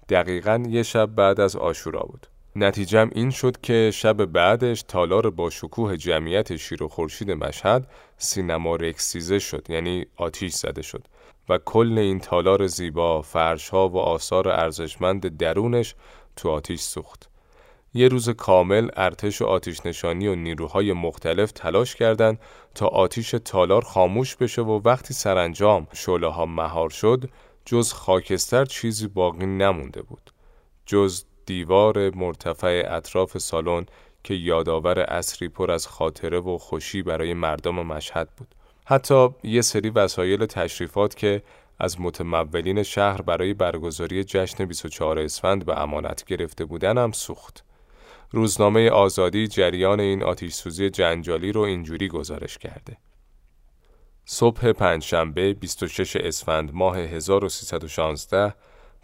دقیقا 0.09 0.63
یه 0.69 0.83
شب 0.83 1.05
بعد 1.05 1.39
از 1.39 1.55
آشورا 1.55 1.99
بود. 1.99 2.27
نتیجم 2.55 3.09
این 3.15 3.29
شد 3.29 3.61
که 3.61 3.91
شب 3.93 4.25
بعدش 4.25 4.83
تالار 4.87 5.29
با 5.29 5.49
شکوه 5.49 5.97
جمعیت 5.97 6.55
شیر 6.55 6.83
و 6.83 6.87
خورشید 6.87 7.31
مشهد 7.31 7.87
سینما 8.17 8.75
رکسیزه 8.75 9.39
شد 9.39 9.69
یعنی 9.69 10.05
آتیش 10.15 10.53
زده 10.53 10.81
شد 10.81 11.03
و 11.49 11.57
کل 11.57 11.97
این 11.97 12.19
تالار 12.19 12.67
زیبا 12.67 13.21
فرشها 13.21 13.89
و 13.89 13.97
آثار 13.97 14.49
ارزشمند 14.49 15.37
درونش 15.37 15.95
تو 16.35 16.49
آتیش 16.49 16.81
سوخت. 16.81 17.32
یه 17.93 18.07
روز 18.07 18.29
کامل 18.29 18.89
ارتش 18.95 19.41
و 19.41 19.45
آتیش 19.45 19.85
نشانی 19.85 20.27
و 20.27 20.35
نیروهای 20.35 20.93
مختلف 20.93 21.51
تلاش 21.51 21.95
کردند 21.95 22.39
تا 22.75 22.87
آتیش 22.87 23.35
تالار 23.45 23.81
خاموش 23.81 24.35
بشه 24.35 24.61
و 24.61 24.81
وقتی 24.85 25.13
سرانجام 25.13 25.87
شعله 25.93 26.27
ها 26.27 26.45
مهار 26.45 26.89
شد 26.89 27.29
جز 27.65 27.93
خاکستر 27.93 28.65
چیزی 28.65 29.07
باقی 29.07 29.45
نمونده 29.45 30.01
بود. 30.01 30.31
جز 30.85 31.23
دیوار 31.45 32.15
مرتفع 32.15 32.83
اطراف 32.89 33.37
سالن 33.37 33.85
که 34.23 34.33
یادآور 34.33 34.99
اصری 34.99 35.47
پر 35.47 35.71
از 35.71 35.87
خاطره 35.87 36.39
و 36.39 36.57
خوشی 36.57 37.01
برای 37.01 37.33
مردم 37.33 37.75
مشهد 37.75 38.29
بود. 38.37 38.55
حتی 38.85 39.29
یه 39.43 39.61
سری 39.61 39.89
وسایل 39.89 40.45
تشریفات 40.45 41.15
که 41.15 41.43
از 41.79 42.01
متمولین 42.01 42.83
شهر 42.83 43.21
برای 43.21 43.53
برگزاری 43.53 44.23
جشن 44.23 44.65
24 44.65 45.19
اسفند 45.19 45.65
به 45.65 45.81
امانت 45.81 46.25
گرفته 46.25 46.65
بودن 46.65 46.97
هم 46.97 47.11
سوخت. 47.11 47.63
روزنامه 48.35 48.89
آزادی 48.89 49.47
جریان 49.47 49.99
این 49.99 50.23
آتیش 50.23 50.53
سوزی 50.53 50.89
جنجالی 50.89 51.51
رو 51.51 51.61
اینجوری 51.61 52.07
گزارش 52.07 52.57
کرده. 52.57 52.97
صبح 54.25 54.71
پنجشنبه 54.71 55.53
26 55.53 56.15
اسفند 56.15 56.73
ماه 56.73 56.97
1316 56.97 58.53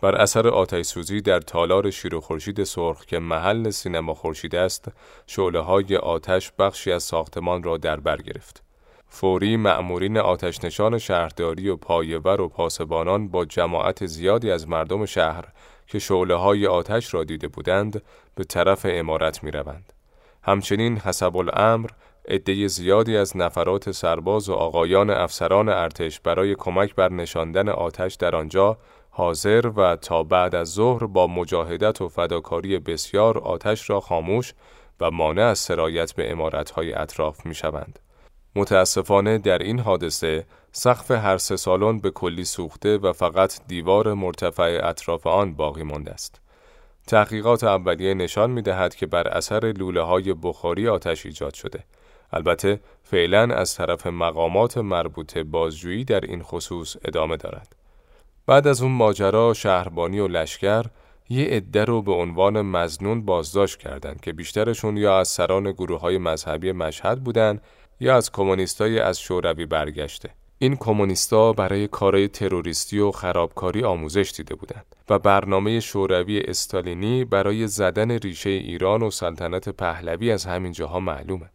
بر 0.01 0.15
اثر 0.15 0.47
آتش 0.47 0.86
سوزی 0.86 1.21
در 1.21 1.39
تالار 1.39 1.89
شیر 1.89 2.15
و 2.15 2.21
خورشید 2.21 2.63
سرخ 2.63 3.05
که 3.05 3.19
محل 3.19 3.69
سینما 3.69 4.13
خورشید 4.13 4.55
است 4.55 4.88
شعله 5.27 5.59
های 5.59 5.95
آتش 5.95 6.51
بخشی 6.59 6.91
از 6.91 7.03
ساختمان 7.03 7.63
را 7.63 7.77
در 7.77 7.99
بر 7.99 8.17
گرفت 8.17 8.63
فوری 9.07 9.57
مأمورین 9.57 10.17
آتش 10.17 10.63
نشان 10.63 10.97
شهرداری 10.97 11.69
و 11.69 11.75
پایور 11.75 12.41
و 12.41 12.47
پاسبانان 12.47 13.27
با 13.27 13.45
جماعت 13.45 14.05
زیادی 14.05 14.51
از 14.51 14.67
مردم 14.67 15.05
شهر 15.05 15.45
که 15.89 15.99
شعله 15.99 16.35
های 16.35 16.67
آتش 16.67 17.13
را 17.13 17.23
دیده 17.23 17.47
بودند 17.47 18.01
به 18.35 18.43
طرف 18.43 18.85
امارت 18.89 19.43
می 19.43 19.51
روند. 19.51 19.93
همچنین 20.43 20.97
حسب 20.97 21.37
الامر 21.37 21.89
عده 22.27 22.67
زیادی 22.67 23.17
از 23.17 23.37
نفرات 23.37 23.91
سرباز 23.91 24.49
و 24.49 24.53
آقایان 24.53 25.09
افسران 25.09 25.69
ارتش 25.69 26.19
برای 26.19 26.55
کمک 26.55 26.95
بر 26.95 27.11
نشاندن 27.11 27.69
آتش 27.69 28.15
در 28.15 28.35
آنجا 28.35 28.77
حاضر 29.09 29.71
و 29.75 29.95
تا 29.95 30.23
بعد 30.23 30.55
از 30.55 30.67
ظهر 30.67 31.05
با 31.05 31.27
مجاهدت 31.27 32.01
و 32.01 32.07
فداکاری 32.09 32.79
بسیار 32.79 33.37
آتش 33.37 33.89
را 33.89 33.99
خاموش 33.99 34.53
و 34.99 35.11
مانع 35.11 35.41
از 35.41 35.59
سرایت 35.59 36.13
به 36.15 36.31
امارتهای 36.31 36.93
اطراف 36.93 37.45
می 37.45 37.55
شوند. 37.55 37.99
متاسفانه 38.56 39.38
در 39.38 39.58
این 39.58 39.80
حادثه 39.80 40.45
سقف 40.72 41.12
هر 41.12 41.38
سه 41.38 41.56
سالن 41.56 42.00
به 42.00 42.10
کلی 42.10 42.45
سوخته 42.45 42.97
و 42.97 43.14
فقط 43.14 43.60
دیوار 43.68 44.14
مرتفع 44.14 44.82
اطراف 44.84 45.28
آن 45.28 45.54
باقی 45.54 45.84
مانده 45.84 46.12
است. 46.12 46.41
تحقیقات 47.08 47.64
اولیه 47.64 48.14
نشان 48.14 48.52
می 48.52 48.62
دهد 48.62 48.95
که 48.95 49.06
بر 49.06 49.28
اثر 49.28 49.74
لوله 49.78 50.02
های 50.02 50.34
بخاری 50.34 50.88
آتش 50.88 51.26
ایجاد 51.26 51.54
شده. 51.54 51.84
البته 52.34 52.80
فعلا 53.04 53.56
از 53.56 53.76
طرف 53.76 54.08
مقامات 54.08 54.78
مربوطه 54.78 55.43
بازجویی 55.43 56.04
در 56.04 56.20
این 56.20 56.43
خصوص 56.43 56.95
ادامه 57.06 57.38
دارد. 57.38 57.76
بعد 58.45 58.68
از 58.68 58.82
اون 58.82 58.91
ماجرا 58.91 59.54
شهربانی 59.54 60.20
و 60.20 60.28
لشکر 60.28 60.86
یه 61.30 61.45
عده 61.45 61.86
رو 61.86 62.02
به 62.02 62.12
عنوان 62.12 62.62
مزنون 62.62 63.26
بازداشت 63.26 63.78
کردند 63.78 64.22
که 64.22 64.34
بیشترشون 64.34 64.97
یا 64.97 65.20
از 65.20 65.28
سران 65.28 65.72
گروه 65.72 66.00
های 66.00 66.18
مذهبی 66.18 66.72
مشهد 66.72 67.24
بودن 67.24 67.60
یا 68.00 68.16
از 68.16 68.32
کمونیستای 68.32 69.00
از 69.00 69.20
شوروی 69.20 69.66
برگشته. 69.66 70.30
این 70.60 70.76
کمونیستا 70.76 71.54
برای 71.54 71.88
کارهای 71.88 72.28
تروریستی 72.28 73.00
و 73.00 73.12
خرابکاری 73.12 73.84
آموزش 73.84 74.34
دیده 74.38 74.56
بودند 74.56 74.86
و 75.10 75.20
برنامه 75.20 75.80
شوروی 75.80 76.39
استالینی 76.39 77.26
برای 77.26 77.68
زدن 77.68 78.12
ریشه 78.12 78.50
ایران 78.50 79.04
و 79.04 79.12
سلطنت 79.12 79.70
پهلوی 79.70 80.32
از 80.32 80.45
همین 80.45 80.72
جاها 80.72 81.00
معلومه. 81.00 81.50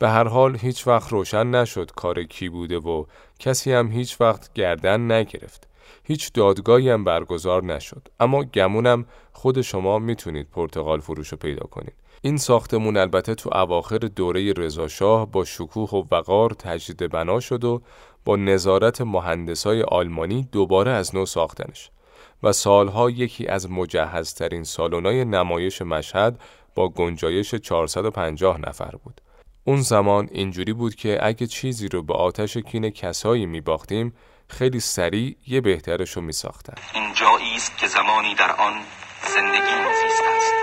به 0.00 0.08
هر 0.08 0.28
حال 0.28 0.56
هیچ 0.56 0.86
وقت 0.86 1.12
روشن 1.12 1.46
نشد 1.46 1.90
کار 1.96 2.24
کی 2.24 2.48
بوده 2.48 2.78
و 2.78 3.04
کسی 3.38 3.72
هم 3.72 3.92
هیچ 3.92 4.20
وقت 4.20 4.52
گردن 4.52 5.12
نگرفت. 5.12 5.68
هیچ 6.04 6.32
دادگاهی 6.32 6.90
هم 6.90 7.04
برگزار 7.04 7.64
نشد 7.64 8.08
اما 8.20 8.44
گمونم 8.44 9.06
خود 9.32 9.60
شما 9.60 9.98
می‌تونید 9.98 10.50
پرتغال 10.50 11.00
فروش 11.00 11.28
رو 11.28 11.38
پیدا 11.38 11.66
کنید 11.66 11.94
این 12.22 12.36
ساختمون 12.36 12.96
البته 12.96 13.34
تو 13.34 13.50
اواخر 13.54 13.98
دوره 13.98 14.52
رضاشاه 14.52 15.30
با 15.30 15.44
شکوه 15.44 15.90
و 15.90 16.04
وقار 16.10 16.50
تجدید 16.50 17.10
بنا 17.10 17.40
شد 17.40 17.64
و 17.64 17.82
با 18.24 18.36
نظارت 18.36 19.00
مهندسای 19.00 19.82
آلمانی 19.82 20.48
دوباره 20.52 20.90
از 20.90 21.14
نو 21.14 21.26
ساختنش 21.26 21.90
و 22.42 22.52
سالها 22.52 23.10
یکی 23.10 23.46
از 23.46 23.70
مجهزترین 23.70 24.64
سالن‌های 24.64 25.24
نمایش 25.24 25.82
مشهد 25.82 26.40
با 26.74 26.88
گنجایش 26.88 27.54
450 27.54 28.60
نفر 28.68 28.94
بود. 29.04 29.20
اون 29.64 29.80
زمان 29.80 30.28
اینجوری 30.32 30.72
بود 30.72 30.94
که 30.94 31.18
اگه 31.22 31.46
چیزی 31.46 31.88
رو 31.88 32.02
به 32.02 32.14
آتش 32.14 32.56
کین 32.56 32.90
کسایی 32.90 33.46
می 33.46 33.60
باختیم 33.60 34.14
خیلی 34.48 34.80
سریع 34.80 35.36
یه 35.46 35.60
بهترش 35.60 36.10
رو 36.10 36.22
می 36.22 36.32
ساختن. 36.32 36.74
این 36.94 37.14
جایی 37.14 37.56
است 37.56 37.78
که 37.78 37.86
زمانی 37.86 38.34
در 38.34 38.50
آن 38.50 38.72
زندگی 39.34 39.74
نزیست 39.88 40.22
است 40.36 40.59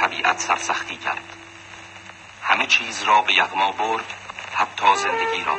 طبیعت 0.00 0.40
سرسختی 0.40 0.96
کرد. 0.96 1.36
همه 2.42 2.66
چیز 2.66 3.02
را 3.02 3.20
به 3.22 3.32
یغما 3.34 3.72
برد 3.72 4.14
حتی 4.54 4.96
زندگی 4.96 5.44
را. 5.44 5.58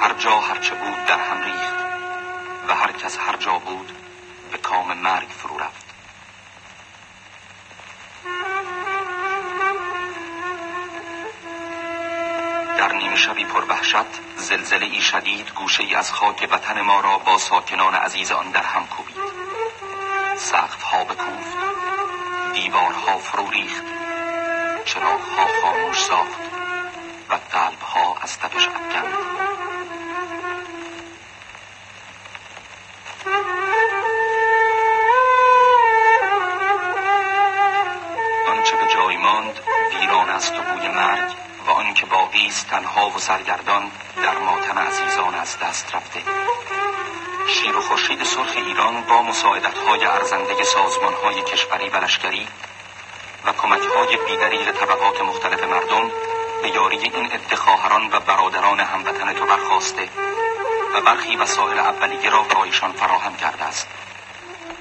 هر 0.00 0.12
جا 0.12 0.40
هرچه 0.40 0.74
بود 0.74 1.04
در 1.04 1.18
هم 1.18 1.42
ریخت 1.42 1.74
و 2.68 2.74
هر 2.74 2.92
کس 2.92 3.18
هر 3.18 3.36
جا 3.36 3.58
بود 3.58 3.92
به 4.52 4.58
کام 4.58 4.98
مرگ 4.98 5.28
فرو 5.28 5.58
رفت. 5.58 5.86
در 12.78 12.92
نیمه 12.92 13.16
شبی 13.16 13.44
پر 13.44 13.64
وحشت 13.64 13.96
زلزله 14.36 14.86
ای 14.86 15.00
شدید 15.00 15.50
گوشه 15.54 15.82
ای 15.82 15.94
از 15.94 16.12
خاک 16.12 16.48
وطن 16.52 16.80
ما 16.80 17.00
را 17.00 17.18
با 17.18 17.38
ساکنان 17.38 17.94
عزیز 17.94 18.32
آن 18.32 18.50
در 18.50 18.62
هم 18.62 18.86
کوبید. 18.86 19.16
سقف 20.36 20.82
ها 20.82 21.04
بکوفت. 21.04 21.61
دیوارها 22.54 23.18
فرو 23.18 23.50
ریخت. 23.50 23.84
چراغ 24.84 25.20
ها 25.20 25.46
خاموش 25.62 26.04
ساخت 26.04 26.38
و 27.30 27.34
قلب 27.34 27.80
ها 27.80 28.16
از 28.22 28.38
تپش 28.38 28.68
افکند. 28.68 29.14
آنچه 38.48 38.76
به 38.76 38.86
جای 38.94 39.16
ماند 39.16 39.60
ویران 40.00 40.30
است 40.30 40.52
و 40.58 40.62
بوی 40.62 40.88
مرگ 40.88 41.32
و 41.66 41.70
آنکه 41.70 42.06
باقی 42.06 42.46
است 42.46 42.68
تنها 42.68 43.10
و 43.10 43.18
سرگردان 43.18 43.90
در 44.22 44.38
ماتم 44.38 44.78
عزیزان 44.78 45.34
از 45.34 45.58
دست 45.58 45.94
رفته. 45.94 46.20
شیر 47.48 47.76
و 47.76 47.80
خورشید 47.80 48.24
سرخ 48.24 48.56
ایران 48.56 48.94
با 49.08 49.22
مساعدت 49.22 49.78
های 49.78 50.04
ارزنده 50.04 50.64
سازمان 50.64 51.14
های 51.24 51.42
کشوری 51.42 51.88
و 51.88 51.96
لشکری 51.96 52.46
و 53.46 53.52
کمک 53.52 53.80
های 53.80 54.18
بیدریق 54.26 54.72
طبقات 54.72 55.20
مختلف 55.20 55.62
مردم 55.64 56.10
به 56.62 56.68
یاری 56.68 56.96
این 56.96 57.26
عده 57.26 57.56
خواهران 57.56 58.06
و 58.12 58.20
برادران 58.20 58.80
هموطن 58.80 59.32
تو 59.32 59.46
برخواسته 59.46 60.08
و 60.94 61.00
برخی 61.06 61.36
وسایل 61.36 61.78
اولیه 61.78 62.30
را 62.30 62.42
برایشان 62.42 62.92
فراهم 62.92 63.36
کرده 63.36 63.64
است. 63.64 63.88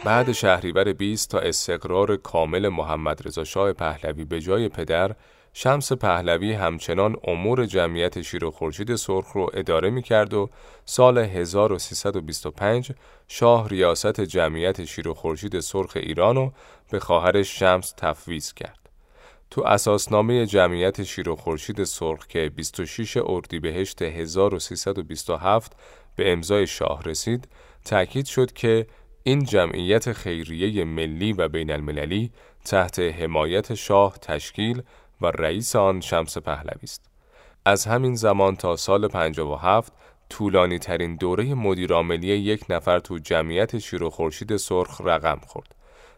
بعد 0.03 0.31
شهریور 0.31 0.93
20 0.93 1.29
تا 1.29 1.39
استقرار 1.39 2.15
کامل 2.15 2.69
محمد 2.69 3.27
رضا 3.27 3.43
شاه 3.43 3.73
پهلوی 3.73 4.25
به 4.25 4.41
جای 4.41 4.69
پدر 4.69 5.11
شمس 5.53 5.93
پهلوی 5.93 6.53
همچنان 6.53 7.15
امور 7.27 7.65
جمعیت 7.65 8.21
شیر 8.21 8.45
و 8.45 8.51
خورشید 8.51 8.95
سرخ 8.95 9.31
رو 9.31 9.49
اداره 9.53 9.89
می 9.89 10.01
کرد 10.01 10.33
و 10.33 10.49
سال 10.85 11.17
1325 11.17 12.91
شاه 13.27 13.69
ریاست 13.69 14.21
جمعیت 14.21 14.85
شیر 14.85 15.07
و 15.07 15.13
خورشید 15.13 15.59
سرخ 15.59 15.91
ایران 15.95 16.35
رو 16.35 16.51
به 16.91 16.99
خواهرش 16.99 17.59
شمس 17.59 17.93
تفویض 17.97 18.53
کرد. 18.53 18.89
تو 19.49 19.63
اساسنامه 19.63 20.45
جمعیت 20.45 21.03
شیر 21.03 21.29
و 21.29 21.35
خورشید 21.35 21.83
سرخ 21.83 22.27
که 22.27 22.51
26 22.55 23.17
اردیبهشت 23.25 24.01
1327 24.01 25.75
به 26.15 26.31
امضای 26.31 26.67
شاه 26.67 27.03
رسید، 27.03 27.47
تأکید 27.85 28.25
شد 28.25 28.53
که 28.53 28.87
این 29.23 29.43
جمعیت 29.43 30.13
خیریه 30.13 30.83
ملی 30.83 31.33
و 31.33 31.47
بین 31.47 31.71
المللی 31.71 32.31
تحت 32.65 32.99
حمایت 32.99 33.73
شاه 33.73 34.17
تشکیل 34.17 34.83
و 35.21 35.25
رئیس 35.25 35.75
آن 35.75 36.01
شمس 36.01 36.37
پهلوی 36.37 36.83
است. 36.83 37.05
از 37.65 37.85
همین 37.85 38.15
زمان 38.15 38.55
تا 38.55 38.75
سال 38.75 39.07
57 39.07 39.93
طولانی 40.29 40.79
ترین 40.79 41.15
دوره 41.15 41.53
مدیرعاملی 41.53 42.27
یک 42.27 42.65
نفر 42.69 42.99
تو 42.99 43.17
جمعیت 43.17 43.79
شیر 43.79 44.03
و 44.03 44.09
خورشید 44.09 44.57
سرخ 44.57 45.01
رقم 45.01 45.39
خورد. 45.47 45.75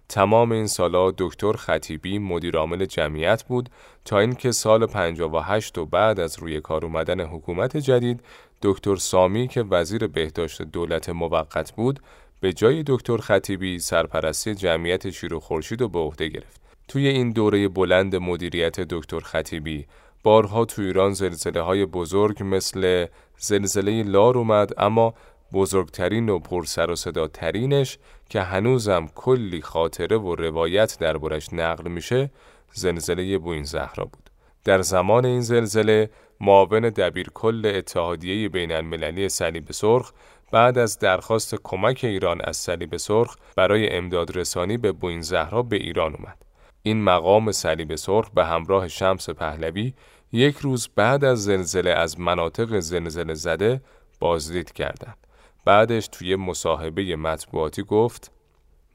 تمام 0.10 0.52
این 0.52 0.68
سالا 0.68 1.12
دکتر 1.18 1.54
خطیبی 1.54 2.20
مدیرعامل 2.20 2.86
جمعیت 2.86 3.44
بود 3.44 3.70
تا 4.06 4.20
اینکه 4.20 4.52
سال 4.52 4.86
58 4.86 5.78
و 5.78 5.86
بعد 5.86 6.20
از 6.20 6.40
روی 6.40 6.62
کار 6.62 6.86
اومدن 6.86 7.22
حکومت 7.22 7.78
جدید 7.78 8.24
دکتر 8.62 8.96
سامی 8.96 9.48
که 9.48 9.64
وزیر 9.64 10.08
بهداشت 10.08 10.62
دولت 10.62 11.10
موقت 11.10 11.72
بود 11.72 12.00
به 12.40 12.54
جای 12.54 12.84
دکتر 12.88 13.18
خطیبی 13.18 13.80
سرپرستی 13.80 14.56
جمعیت 14.56 15.10
شیر 15.10 15.34
و 15.34 15.40
خورشید 15.40 15.82
رو 15.82 15.90
به 15.90 16.00
عهده 16.00 16.28
گرفت. 16.28 16.63
توی 16.88 17.08
این 17.08 17.30
دوره 17.30 17.68
بلند 17.68 18.16
مدیریت 18.16 18.80
دکتر 18.80 19.20
خطیبی 19.20 19.86
بارها 20.24 20.66
تو 20.66 20.82
ایران 20.82 21.14
زلزله 21.14 21.62
های 21.62 21.86
بزرگ 21.86 22.38
مثل 22.42 23.06
زلزله 23.38 24.04
لار 24.04 24.38
اومد 24.38 24.74
اما 24.78 25.14
بزرگترین 25.54 26.30
و 26.30 26.40
پرسر 26.40 26.92
و 26.92 26.96
صدا 26.96 27.28
ترینش 27.28 27.98
که 28.30 28.42
هنوزم 28.42 29.08
کلی 29.16 29.62
خاطره 29.62 30.18
و 30.18 30.36
روایت 30.36 30.98
دربارش 31.00 31.54
نقل 31.54 31.92
میشه 31.92 32.32
زلزله 32.74 33.38
بوین 33.38 33.64
زهرا 33.64 34.06
بود. 34.06 34.30
در 34.64 34.82
زمان 34.82 35.26
این 35.26 35.42
زلزله 35.42 36.10
معاون 36.42 36.90
دبیر 36.90 37.30
کل 37.34 37.72
اتحادیه 37.76 38.50
بین 38.50 38.72
المللی 38.72 39.30
صلیب 39.30 39.72
سرخ 39.72 40.12
بعد 40.52 40.78
از 40.78 41.00
درخواست 41.00 41.56
کمک 41.64 42.00
ایران 42.04 42.42
از 42.42 42.58
صلیب 42.58 42.98
سرخ 42.98 43.36
برای 43.56 43.90
امداد 43.90 44.38
رسانی 44.38 44.78
به 44.78 44.92
بوین 44.92 45.22
زهرا 45.22 45.62
به 45.62 45.76
ایران 45.76 46.16
اومد. 46.16 46.38
این 46.86 47.04
مقام 47.04 47.52
صلیب 47.52 47.96
سرخ 47.96 48.30
به 48.30 48.46
همراه 48.46 48.88
شمس 48.88 49.30
پهلوی 49.30 49.94
یک 50.32 50.58
روز 50.58 50.90
بعد 50.96 51.26
از 51.26 51.44
زلزله 51.44 51.90
از 51.90 52.20
مناطق 52.20 52.80
زلزله 52.80 53.34
زده 53.34 53.82
بازدید 54.20 54.72
کردند. 54.72 55.18
بعدش 55.66 56.08
توی 56.08 56.36
مصاحبه 56.36 57.16
مطبوعاتی 57.16 57.84
گفت 57.84 58.32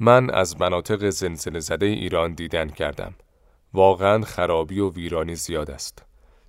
من 0.00 0.30
از 0.30 0.60
مناطق 0.60 1.10
زلزله 1.10 1.60
زده 1.60 1.86
ایران 1.86 2.32
دیدن 2.32 2.68
کردم. 2.68 3.14
واقعا 3.74 4.22
خرابی 4.22 4.80
و 4.80 4.90
ویرانی 4.90 5.34
زیاد 5.34 5.70
است. 5.70 6.04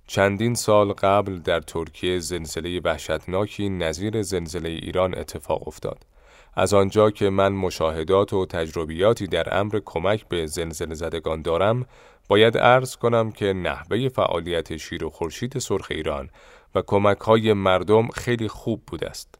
چندین 0.06 0.54
سال 0.54 0.92
قبل 0.92 1.38
در 1.38 1.60
ترکیه 1.60 2.18
زلزله 2.18 2.80
وحشتناکی 2.84 3.68
نظیر 3.68 4.22
زلزله 4.22 4.68
ایران 4.68 5.18
اتفاق 5.18 5.68
افتاد. 5.68 6.06
از 6.54 6.74
آنجا 6.74 7.10
که 7.10 7.30
من 7.30 7.52
مشاهدات 7.52 8.32
و 8.32 8.46
تجربیاتی 8.46 9.26
در 9.26 9.58
امر 9.58 9.80
کمک 9.84 10.28
به 10.28 10.46
زلزله 10.46 10.94
زدگان 10.94 11.42
دارم 11.42 11.86
باید 12.28 12.58
عرض 12.58 12.96
کنم 12.96 13.32
که 13.32 13.52
نحوه 13.52 14.08
فعالیت 14.08 14.76
شیر 14.76 15.04
و 15.04 15.10
خورشید 15.10 15.58
سرخ 15.58 15.86
ایران 15.90 16.30
و 16.74 16.82
کمک 16.82 17.18
های 17.18 17.52
مردم 17.52 18.08
خیلی 18.08 18.48
خوب 18.48 18.82
بوده 18.86 19.10
است. 19.10 19.34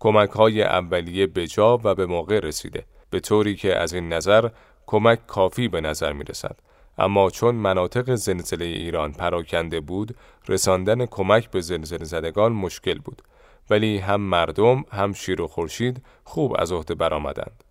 کمک 0.00 0.30
های 0.30 0.62
اولیه 0.62 1.26
بجا 1.26 1.80
و 1.84 1.94
به 1.94 2.06
موقع 2.06 2.38
رسیده 2.38 2.84
به 3.10 3.20
طوری 3.20 3.56
که 3.56 3.76
از 3.76 3.94
این 3.94 4.12
نظر 4.12 4.48
کمک 4.86 5.26
کافی 5.26 5.68
به 5.68 5.80
نظر 5.80 6.12
می 6.12 6.24
رسد. 6.24 6.56
اما 6.98 7.30
چون 7.30 7.54
مناطق 7.54 8.14
زلزله 8.14 8.64
ایران 8.64 9.12
پراکنده 9.12 9.80
بود 9.80 10.16
رساندن 10.48 11.06
کمک 11.06 11.50
به 11.50 11.60
زلزله 11.60 12.04
زدگان 12.04 12.52
مشکل 12.52 12.98
بود 12.98 13.22
ولی 13.70 13.98
هم 13.98 14.20
مردم 14.20 14.84
هم 14.92 15.12
شیر 15.12 15.40
و 15.40 15.46
خورشید 15.46 16.02
خوب 16.24 16.56
از 16.58 16.72
عهده 16.72 16.94
برآمدند. 16.94 17.64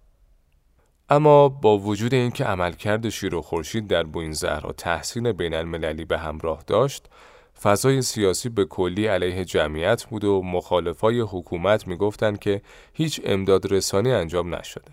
اما 1.09 1.49
با 1.49 1.77
وجود 1.77 2.13
اینکه 2.13 2.43
عملکرد 2.43 3.09
شیر 3.09 3.35
و 3.35 3.41
خورشید 3.41 3.87
در 3.87 4.03
بوین 4.03 4.31
زهرا 4.31 4.71
تحسین 4.71 5.31
بین 5.31 5.53
المللی 5.53 6.05
به 6.05 6.17
همراه 6.17 6.63
داشت، 6.67 7.09
فضای 7.61 8.01
سیاسی 8.01 8.49
به 8.49 8.65
کلی 8.65 9.07
علیه 9.07 9.45
جمعیت 9.45 10.03
بود 10.03 10.23
و 10.23 10.41
مخالفای 10.43 11.19
حکومت 11.19 11.87
می‌گفتند 11.87 12.39
که 12.39 12.61
هیچ 12.93 13.21
امداد 13.25 13.73
رسانی 13.73 14.11
انجام 14.11 14.55
نشده. 14.55 14.91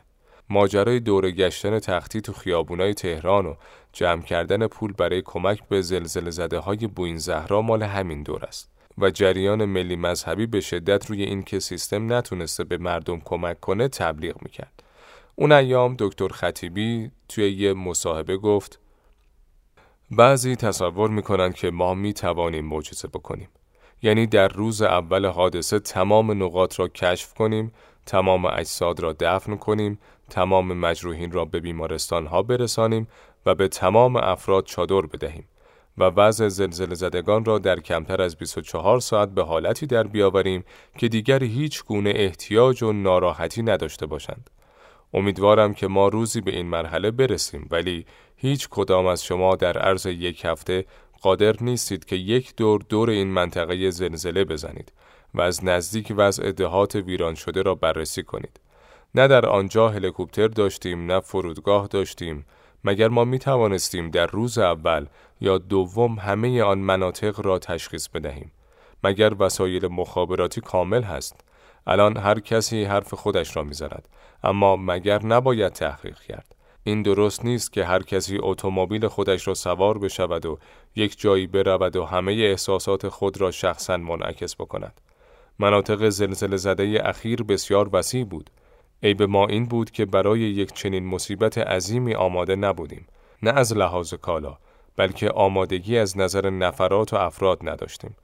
ماجرای 0.49 1.01
دور 1.01 1.31
گشتن 1.31 1.79
تختی 1.79 2.21
تو 2.21 2.33
خیابونای 2.33 2.95
تهران 2.95 3.47
و 3.47 3.55
جمع 3.93 4.23
کردن 4.23 4.67
پول 4.67 4.93
برای 4.93 5.23
کمک 5.23 5.69
به 5.69 5.83
زلزله 5.83 6.31
زده 6.31 6.59
های 6.59 6.87
بوین 6.87 7.17
زهرا 7.17 7.63
مال 7.63 7.83
همین 7.83 8.23
دور 8.23 8.45
است. 8.45 8.71
و 9.01 9.11
جریان 9.11 9.65
ملی 9.65 9.97
مذهبی 9.97 10.47
به 10.47 10.61
شدت 10.61 11.11
روی 11.11 11.23
این 11.23 11.43
که 11.43 11.59
سیستم 11.59 12.13
نتونسته 12.13 12.65
به 12.65 12.79
مردم 12.79 13.21
کمک 13.21 13.61
کنه 13.61 13.89
تبلیغ 13.89 14.43
می‌کرد. 14.43 14.83
اون 15.37 15.53
ایام 15.53 15.97
دکتر 15.99 16.29
خطیبی 16.29 17.11
توی 17.29 17.51
یه 17.53 17.73
مصاحبه 17.73 18.37
گفت 18.37 18.81
بعضی 20.11 20.57
تصور 20.57 21.11
می‌کنن 21.11 21.53
که 21.53 21.71
ما 21.71 21.95
می 21.95 22.13
توانیم 22.13 22.65
معجزه 22.65 23.09
بکنیم. 23.09 23.49
یعنی 24.03 24.27
در 24.27 24.49
روز 24.49 24.83
اول 24.83 25.27
حادثه 25.27 25.79
تمام 25.79 26.43
نقاط 26.43 26.81
را 26.81 26.89
کشف 26.89 27.35
کنیم، 27.35 27.73
تمام 28.07 28.45
اجساد 28.45 29.01
را 29.01 29.13
دفن 29.21 29.57
کنیم، 29.57 29.99
تمام 30.31 30.73
مجروحین 30.73 31.33
را 31.33 31.45
به 31.45 31.61
بیمارستان 31.61 32.27
ها 32.27 32.43
برسانیم 32.43 33.09
و 33.47 33.55
به 33.55 33.69
تمام 33.69 34.17
افراد 34.17 34.65
چادر 34.65 35.01
بدهیم. 35.01 35.45
و 36.01 36.05
وضع 36.05 36.49
زلزله 36.49 36.95
زدگان 36.95 37.45
را 37.45 37.59
در 37.59 37.81
کمتر 37.81 38.23
از 38.23 38.37
24 38.37 39.01
ساعت 39.01 39.29
به 39.29 39.43
حالتی 39.43 39.87
در 39.87 40.03
بیاوریم 40.03 40.65
که 40.99 41.09
دیگر 41.09 41.43
هیچ 41.43 41.85
گونه 41.85 42.13
احتیاج 42.17 42.83
و 42.83 42.93
ناراحتی 42.93 43.63
نداشته 43.63 44.07
باشند. 44.07 44.51
امیدوارم 45.15 45.75
که 45.75 45.87
ما 45.87 46.09
روزی 46.09 46.41
به 46.41 46.51
این 46.51 46.67
مرحله 46.67 47.11
برسیم 47.11 47.69
ولی 47.71 48.07
هیچ 48.37 48.69
کدام 48.69 49.07
از 49.07 49.25
شما 49.25 49.57
در 49.57 49.79
عرض 49.79 50.07
یک 50.07 50.45
هفته 50.45 50.85
قادر 51.23 51.55
نیستید 51.61 52.05
که 52.05 52.17
یک 52.17 52.57
دور 52.57 52.81
دور 52.89 53.11
این 53.11 53.29
منطقه 53.29 53.91
زلزله 53.91 54.45
بزنید 54.45 54.93
و 55.35 55.41
از 55.41 55.65
نزدیک 55.65 56.13
وضع 56.17 56.53
دهات 56.53 56.95
ویران 56.95 57.35
شده 57.35 57.63
را 57.63 57.75
بررسی 57.75 58.23
کنید. 58.23 58.61
نه 59.15 59.29
در 59.29 59.47
آنجا 59.47 59.89
هلیکوپتر 59.89 60.49
داشتیم 60.49 61.13
نه 61.13 61.21
فرودگاه 61.21 61.87
داشتیم 61.87 62.47
مگر 62.85 63.09
ما 63.09 63.25
می 63.25 63.39
توانستیم 63.39 64.11
در 64.11 64.27
روز 64.27 64.59
اول 64.59 65.07
یا 65.41 65.59
دوم 65.59 66.19
همه 66.19 66.63
آن 66.63 66.79
مناطق 66.79 67.41
را 67.47 67.59
تشخیص 67.59 68.09
بدهیم 68.09 68.53
مگر 69.05 69.33
وسایل 69.39 69.87
مخابراتی 69.87 70.61
کامل 70.61 71.03
هست 71.03 71.45
الان 71.87 72.17
هر 72.17 72.41
کسی 72.41 72.85
حرف 72.85 73.15
خودش 73.15 73.57
را 73.57 73.63
می‌زند 73.63 74.09
اما 74.45 74.77
مگر 74.77 75.27
نباید 75.27 75.73
تحقیق 75.73 76.19
کرد 76.19 76.55
این 76.85 77.03
درست 77.03 77.45
نیست 77.45 77.73
که 77.73 77.85
هر 77.85 78.03
کسی 78.03 78.39
اتومبیل 78.43 79.09
خودش 79.09 79.49
را 79.49 79.55
سوار 79.55 79.99
بشود 79.99 80.47
و 80.47 80.59
یک 80.97 81.21
جایی 81.21 81.47
برود 81.47 81.97
و 81.97 82.05
همه 82.05 82.33
احساسات 82.33 83.09
خود 83.09 83.41
را 83.41 83.51
شخصا 83.51 83.97
منعکس 83.97 84.55
بکند. 84.55 85.01
مناطق 85.59 86.09
زلزله 86.09 86.57
زده 86.57 87.03
اخیر 87.05 87.43
بسیار 87.43 87.91
وسیع 87.93 88.25
بود. 88.25 88.51
عیب 89.03 89.23
ما 89.23 89.47
این 89.47 89.67
بود 89.67 89.91
که 89.91 90.05
برای 90.05 90.41
یک 90.41 90.73
چنین 90.73 91.07
مصیبت 91.07 91.59
عظیمی 91.59 92.15
آماده 92.15 92.57
نبودیم. 92.57 93.07
نه 93.43 93.51
از 93.51 93.77
لحاظ 93.77 94.15
کالا، 94.15 94.57
بلکه 94.97 95.31
آمادگی 95.31 95.99
از 95.99 96.19
نظر 96.19 96.51
نفرات 96.51 97.13
و 97.13 97.17
افراد 97.17 97.59
نداشتیم. 97.63 98.17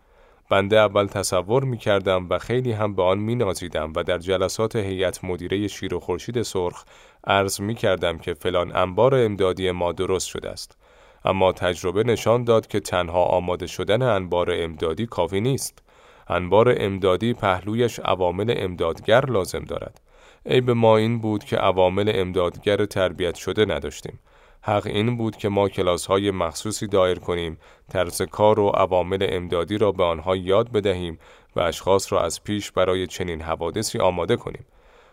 بنده 0.51 0.79
اول 0.79 1.07
تصور 1.07 1.65
می 1.65 1.79
کردم 1.79 2.27
و 2.31 2.39
خیلی 2.39 2.73
هم 2.73 2.95
به 2.95 3.03
آن 3.03 3.19
می 3.19 3.35
نازیدم 3.35 3.93
و 3.97 4.03
در 4.03 4.19
جلسات 4.19 4.77
هیئت 4.77 5.25
مدیره 5.25 5.69
شیر 5.69 5.95
و 5.95 6.01
خورشید 6.01 6.43
سرخ 6.43 6.85
عرض 7.27 7.61
می 7.61 7.75
کردم 7.75 8.19
که 8.19 8.35
فلان 8.35 8.77
انبار 8.77 9.15
امدادی 9.15 9.71
ما 9.71 9.93
درست 9.93 10.27
شده 10.27 10.51
است. 10.51 10.77
اما 11.25 11.53
تجربه 11.53 12.03
نشان 12.03 12.45
داد 12.45 12.67
که 12.67 12.81
تنها 12.81 13.25
آماده 13.25 13.67
شدن 13.67 14.03
انبار 14.03 14.51
امدادی 14.53 15.07
کافی 15.07 15.41
نیست. 15.41 15.83
انبار 16.29 16.75
امدادی 16.79 17.35
پهلویش 17.35 17.99
عوامل 17.99 18.55
امدادگر 18.57 19.27
لازم 19.27 19.65
دارد. 19.65 20.01
عیب 20.47 20.71
ما 20.71 20.97
این 20.97 21.19
بود 21.19 21.45
که 21.45 21.57
عوامل 21.57 22.13
امدادگر 22.15 22.85
تربیت 22.85 23.35
شده 23.35 23.65
نداشتیم. 23.65 24.19
حق 24.63 24.87
این 24.87 25.17
بود 25.17 25.37
که 25.37 25.49
ما 25.49 25.69
کلاس 25.69 26.07
های 26.07 26.31
مخصوصی 26.31 26.87
دایر 26.87 27.19
کنیم، 27.19 27.59
طرز 27.89 28.23
کار 28.23 28.61
و 28.61 28.69
عوامل 28.69 29.27
امدادی 29.31 29.79
را 29.79 29.93
به 29.93 30.05
آنها 30.05 30.37
یاد 30.37 30.73
بدهیم 30.73 31.19
و 31.57 31.61
اشخاص 31.61 32.13
را 32.13 32.23
از 32.23 32.45
پیش 32.45 32.71
برای 32.71 33.07
چنین 33.07 33.43
حوادثی 33.43 33.99
آماده 33.99 34.37
کنیم. 34.37 34.67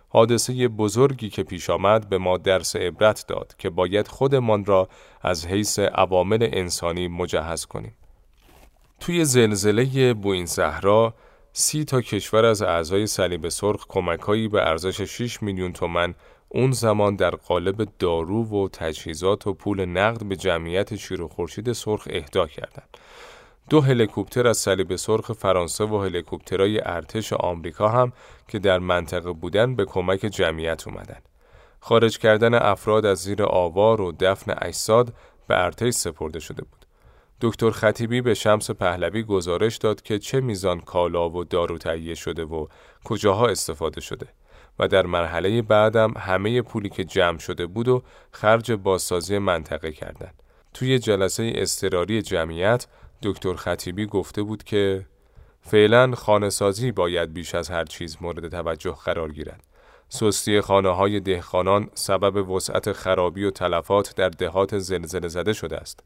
حادثه 0.10 0.68
بزرگی 0.68 1.30
که 1.30 1.44
پیش 1.44 1.70
آمد 1.70 2.10
به 2.10 2.18
ما 2.18 2.38
درس 2.38 2.76
عبرت 2.76 3.26
داد 3.28 3.56
که 3.58 3.70
باید 3.70 4.08
خودمان 4.08 4.66
را 4.66 4.90
از 5.22 5.48
حیث 5.48 5.80
عوامل 5.80 6.50
انسانی 6.52 7.08
مجهز 7.08 7.66
کنیم. 7.66 7.96
توی 9.00 9.26
زلزله 9.26 10.14
بوین 10.14 10.46
صحرا 10.46 11.14
سی 11.56 11.86
تا 11.86 12.02
کشور 12.02 12.46
از 12.46 12.62
اعضای 12.62 13.08
صلیب 13.08 13.50
سرخ 13.50 13.86
کمکهایی 13.90 14.48
به 14.48 14.62
ارزش 14.62 15.02
6 15.02 15.44
میلیون 15.44 15.74
تومن 15.74 16.16
اون 16.50 16.72
زمان 16.72 17.16
در 17.16 17.30
قالب 17.30 17.88
دارو 18.00 18.44
و 18.44 18.70
تجهیزات 18.70 19.48
و 19.48 19.54
پول 19.54 19.86
نقد 19.86 20.24
به 20.26 20.36
جمعیت 20.36 20.96
شیر 20.96 21.22
و 21.22 21.28
خورشید 21.28 21.74
سرخ 21.74 22.08
اهدا 22.10 22.48
کردند. 22.48 22.98
دو 23.70 23.82
هلیکوپتر 23.82 24.48
از 24.48 24.58
صلیب 24.58 24.96
سرخ 24.96 25.32
فرانسه 25.32 25.84
و 25.84 26.04
هلیکوپترهای 26.04 26.80
ارتش 26.84 27.34
آمریکا 27.34 27.90
هم 27.90 28.14
که 28.48 28.60
در 28.60 28.80
منطقه 28.80 29.32
بودن 29.32 29.76
به 29.76 29.86
کمک 29.86 30.20
جمعیت 30.20 30.88
اومدن. 30.88 31.22
خارج 31.80 32.18
کردن 32.18 32.54
افراد 32.54 33.06
از 33.06 33.20
زیر 33.20 33.44
آوار 33.44 34.02
و 34.02 34.12
دفن 34.12 34.56
اجساد 34.62 35.14
به 35.48 35.64
ارتش 35.64 35.94
سپرده 35.94 36.40
شده 36.40 36.64
بود. 36.64 36.83
دکتر 37.42 37.72
خطیبی 37.72 38.22
به 38.22 38.34
شمس 38.34 38.72
پهلوی 38.72 39.24
گزارش 39.24 39.78
داد 39.78 40.02
که 40.02 40.20
چه 40.20 40.42
میزان 40.42 40.80
کالا 40.80 41.30
و 41.30 41.44
دارو 41.44 41.78
تهیه 41.78 42.16
شده 42.16 42.44
و 42.46 42.68
کجاها 43.04 43.48
استفاده 43.48 44.02
شده. 44.02 44.28
و 44.80 44.88
در 44.88 45.06
مرحله 45.06 45.62
بعدم 45.62 46.14
همه 46.18 46.62
پولی 46.62 46.90
که 46.90 47.04
جمع 47.04 47.38
شده 47.38 47.66
بود 47.66 47.88
و 47.88 48.04
خرج 48.32 48.72
بازسازی 48.72 49.38
منطقه 49.38 49.92
کردند. 49.92 50.44
توی 50.74 51.00
جلسه 51.00 51.54
استراری 51.56 52.22
جمعیت 52.22 52.88
دکتر 53.24 53.54
خطیبی 53.54 54.06
گفته 54.06 54.44
بود 54.44 54.64
که 54.64 55.06
فعلا 55.62 56.16
خانه 56.16 56.50
سازی 56.50 56.92
باید 56.92 57.34
بیش 57.34 57.56
از 57.56 57.70
هر 57.70 57.86
چیز 57.86 58.18
مورد 58.22 58.50
توجه 58.50 58.96
قرار 59.06 59.32
گیرد. 59.32 59.64
سستی 60.16 60.62
خانه 60.62 60.90
های 60.90 61.20
دهخانان 61.20 61.90
سبب 61.94 62.50
وسعت 62.50 62.92
خرابی 62.92 63.44
و 63.44 63.52
تلفات 63.52 64.16
در 64.16 64.30
دهات 64.30 64.78
زلزله 64.78 65.28
زده 65.28 65.54
شده 65.54 65.78
است 65.78 66.00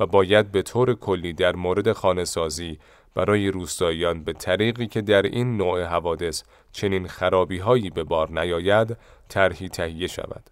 و 0.00 0.06
باید 0.06 0.52
به 0.52 0.62
طور 0.62 0.94
کلی 0.94 1.32
در 1.32 1.56
مورد 1.56 1.92
خانه 1.92 2.24
سازی 2.24 2.78
برای 3.14 3.48
روستاییان 3.48 4.24
به 4.24 4.32
طریقی 4.32 4.86
که 4.86 5.00
در 5.00 5.22
این 5.22 5.56
نوع 5.56 5.84
حوادث 5.84 6.42
چنین 6.72 7.08
خرابی 7.08 7.58
هایی 7.58 7.90
به 7.90 8.04
بار 8.04 8.40
نیاید 8.40 8.96
طرحی 9.28 9.68
تهیه 9.68 10.06
شود. 10.06 10.50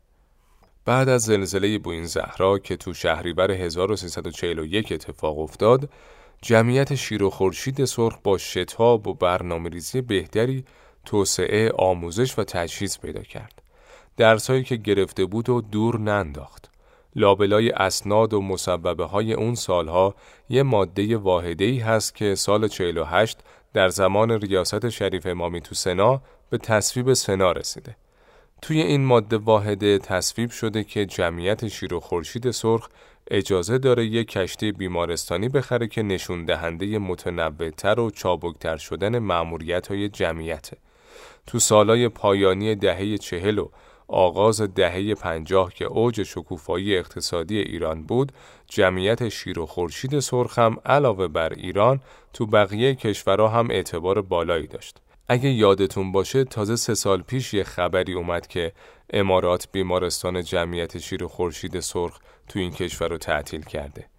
بعد 0.85 1.09
از 1.09 1.23
زلزله 1.23 1.79
بوین 1.79 2.05
زهرا 2.05 2.59
که 2.59 2.77
تو 2.77 2.95
شهریور 2.95 3.51
1341 3.51 4.93
اتفاق 4.93 5.39
افتاد، 5.39 5.91
جمعیت 6.43 6.95
شیر 6.95 7.23
و 7.23 7.31
خورشید 7.31 7.85
سرخ 7.85 8.19
با 8.25 8.39
شتاب 8.39 9.07
و 9.07 9.15
برنامه 9.15 9.69
ریزی 9.69 10.01
بهتری 10.01 10.65
توسعه 11.05 11.73
آموزش 11.79 12.39
و 12.39 12.45
تجهیز 12.45 12.99
پیدا 12.99 13.23
کرد. 13.23 13.63
درسایی 14.17 14.65
که 14.65 14.77
گرفته 14.77 15.25
بود 15.25 15.49
و 15.49 15.61
دور 15.61 15.99
ننداخت. 15.99 16.71
لابلای 17.17 17.71
اسناد 17.71 18.35
و 18.35 18.43
مصوبه 18.43 19.05
های 19.05 19.33
اون 19.33 19.55
سالها 19.55 20.15
یه 20.49 20.63
ماده 20.63 21.17
واحده 21.17 21.65
ای 21.65 21.79
هست 21.79 22.15
که 22.15 22.35
سال 22.35 22.69
48 22.69 23.39
در 23.73 23.89
زمان 23.89 24.31
ریاست 24.31 24.89
شریف 24.89 25.27
امامی 25.27 25.61
تو 25.61 25.75
سنا 25.75 26.23
به 26.51 26.59
تصویب 26.59 27.13
سنا 27.13 27.53
رسیده. 27.53 27.97
توی 28.63 28.81
این 28.81 29.05
ماده 29.05 29.37
واحده 29.37 29.99
تصویب 29.99 30.51
شده 30.51 30.85
که 30.85 31.07
جمعیت 31.07 31.69
شیر 31.69 31.95
و 31.95 32.01
خورشید 32.01 32.51
سرخ 32.51 32.89
اجازه 33.31 33.79
داره 33.79 34.07
یک 34.07 34.29
کشتی 34.29 34.73
بیمارستانی 34.73 35.49
بخره 35.49 35.89
که 35.89 36.03
نشون 36.03 36.45
دهنده 36.45 36.99
متنوعتر 36.99 38.01
و 38.01 38.11
چابکتر 38.11 38.77
شدن 38.77 39.19
معمولیت 39.19 39.87
های 39.87 40.09
جمعیته. 40.09 40.77
تو 41.47 41.59
سالای 41.59 42.09
پایانی 42.09 42.75
دهه 42.75 43.19
چهل 43.19 43.59
و 43.59 43.69
آغاز 44.09 44.63
دهه 44.63 45.15
پنجاه 45.15 45.75
که 45.75 45.85
اوج 45.85 46.23
شکوفایی 46.23 46.97
اقتصادی 46.97 47.59
ایران 47.59 48.03
بود 48.03 48.33
جمعیت 48.67 49.29
شیر 49.29 49.59
و 49.59 49.67
خورشید 49.67 50.19
سرخ 50.19 50.59
علاوه 50.87 51.29
بر 51.29 51.53
ایران 51.53 52.01
تو 52.33 52.47
بقیه 52.47 52.95
کشورها 52.95 53.49
هم 53.49 53.71
اعتبار 53.71 54.23
بالایی 54.23 54.67
داشت. 54.67 54.97
اگه 55.29 55.51
یادتون 55.51 56.13
باشه 56.13 56.45
تازه 56.45 56.77
سه 56.77 56.95
سال 56.95 57.23
پیش 57.23 57.55
یه 57.55 57.65
خبری 57.65 58.13
اومد 58.13 58.47
که 58.47 58.73
امارات 59.11 59.69
بیمارستان 59.73 60.43
جمعیت 60.43 60.99
شیر 60.99 61.25
و 61.25 61.29
خورشید 61.29 61.81
سرخ 61.81 62.19
تو 62.49 62.59
این 62.59 62.71
کشور 62.71 63.09
رو 63.09 63.19
تعطیل 63.19 63.63
کرده. 63.63 64.10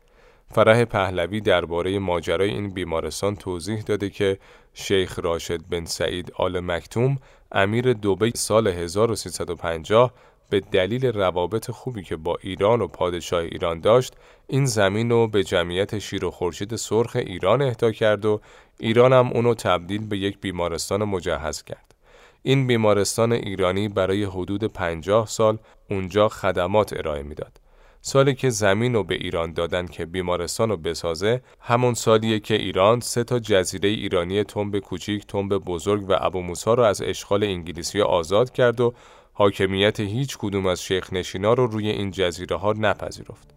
فرح 0.54 0.86
پهلوی 0.86 1.42
درباره 1.42 2.00
ماجرای 2.00 2.50
این 2.50 2.70
بیمارستان 2.70 3.36
توضیح 3.36 3.82
داده 3.82 4.10
که 4.10 4.38
شیخ 4.74 5.20
راشد 5.20 5.62
بن 5.70 5.86
سعید 5.86 6.32
آل 6.36 6.60
مکتوم 6.60 7.18
امیر 7.52 7.94
دوبی 7.94 8.32
سال 8.36 8.68
1350 8.68 10.14
به 10.50 10.60
دلیل 10.60 11.06
روابط 11.06 11.72
خوبی 11.72 12.04
که 12.04 12.16
با 12.16 12.38
ایران 12.42 12.82
و 12.82 12.88
پادشاه 12.88 13.42
ایران 13.42 13.80
داشت 13.80 14.14
این 14.48 14.66
زمین 14.66 15.10
رو 15.10 15.28
به 15.28 15.44
جمعیت 15.44 16.00
شیر 16.00 16.26
و 16.26 16.32
خورشید 16.32 16.76
سرخ 16.76 17.16
ایران 17.16 17.62
اهدا 17.62 17.92
کرد 17.92 18.26
و 18.26 18.42
ایران 18.80 19.14
هم 19.14 19.28
اونو 19.28 19.54
تبدیل 19.54 20.08
به 20.08 20.18
یک 20.18 20.40
بیمارستان 20.42 21.04
مجهز 21.04 21.64
کرد. 21.64 21.96
این 22.44 22.68
بیمارستان 22.68 23.32
ایرانی 23.32 23.88
برای 23.88 24.24
حدود 24.24 24.64
50 24.64 25.28
سال 25.28 25.58
اونجا 25.90 26.30
خدمات 26.30 26.94
ارائه 26.94 27.24
می‌داد. 27.24 27.61
سالی 28.04 28.36
که 28.36 28.50
زمین 28.50 28.94
رو 28.94 29.04
به 29.04 29.16
ایران 29.16 29.54
دادن 29.54 29.88
که 29.88 30.06
بیمارستان 30.06 30.70
رو 30.70 30.78
بسازه 30.78 31.42
همون 31.60 31.94
سالیه 31.94 32.40
که 32.40 32.54
ایران 32.54 33.00
سه 33.00 33.24
تا 33.24 33.40
جزیره 33.40 33.90
ایرانی 33.90 34.44
تنب 34.44 34.80
کوچیک، 34.80 35.28
تنب 35.28 35.58
بزرگ 35.58 36.10
و 36.10 36.16
ابو 36.20 36.42
موسا 36.42 36.74
رو 36.74 36.84
از 36.84 37.02
اشغال 37.02 37.44
انگلیسی 37.44 38.02
آزاد 38.02 38.52
کرد 38.52 38.82
و 38.82 38.94
حاکمیت 39.34 40.00
هیچ 40.00 40.38
کدوم 40.38 40.66
از 40.66 40.84
شیخ 40.84 41.14
نشینا 41.14 41.54
رو 41.54 41.68
روی 41.68 41.90
این 41.90 42.12
جزیره 42.12 42.58
ها 42.58 42.74
نپذیرفت. 42.74 43.48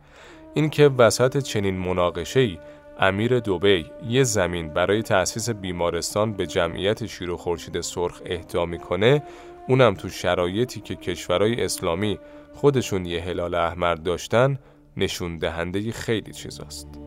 اینکه 0.55 0.89
وسط 0.89 1.39
چنین 1.39 1.79
مناقشه 1.79 2.41
ای 2.41 2.59
امیر 3.01 3.41
دوبی 3.41 3.87
یه 4.09 4.25
زمین 4.25 4.69
برای 4.69 5.03
تأسیس 5.03 5.51
بیمارستان 5.51 6.33
به 6.33 6.47
جمعیت 6.47 7.07
شیر 7.07 7.31
و 7.31 7.37
خورشید 7.37 7.81
سرخ 7.81 8.23
اهدا 8.27 8.67
می‌کنه 8.67 9.23
اونم 9.69 9.95
تو 9.95 10.09
شرایطی 10.09 10.81
که 10.81 10.95
کشورهای 10.95 11.65
اسلامی 11.65 12.19
خودشون 12.55 13.07
یه 13.07 13.23
هلال 13.23 13.55
احمر 13.55 13.95
داشتن 13.95 14.59
نشون 14.97 15.39
دهنده 15.39 15.93
خیلی 15.93 16.33
چیزاست. 16.33 17.04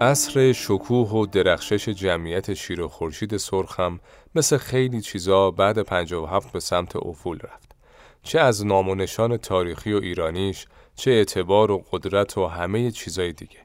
عصر 0.00 0.52
شکوه 0.52 1.10
و 1.10 1.26
درخشش 1.26 1.88
جمعیت 1.88 2.54
شیر 2.54 2.80
و 2.80 2.88
خورشید 2.88 3.36
سرخ 3.36 3.80
هم 3.80 4.00
مثل 4.34 4.56
خیلی 4.56 5.00
چیزا 5.00 5.50
بعد 5.50 5.78
57 5.78 6.52
به 6.52 6.60
سمت 6.60 6.96
افول 6.96 7.38
رفت. 7.38 7.72
چه 8.22 8.40
از 8.40 8.66
نام 8.66 8.88
و 8.88 8.94
نشان 8.94 9.36
تاریخی 9.36 9.92
و 9.92 9.96
ایرانیش، 9.96 10.66
چه 10.94 11.10
اعتبار 11.10 11.70
و 11.70 11.84
قدرت 11.92 12.38
و 12.38 12.46
همه 12.46 12.90
چیزای 12.90 13.32
دیگه. 13.32 13.58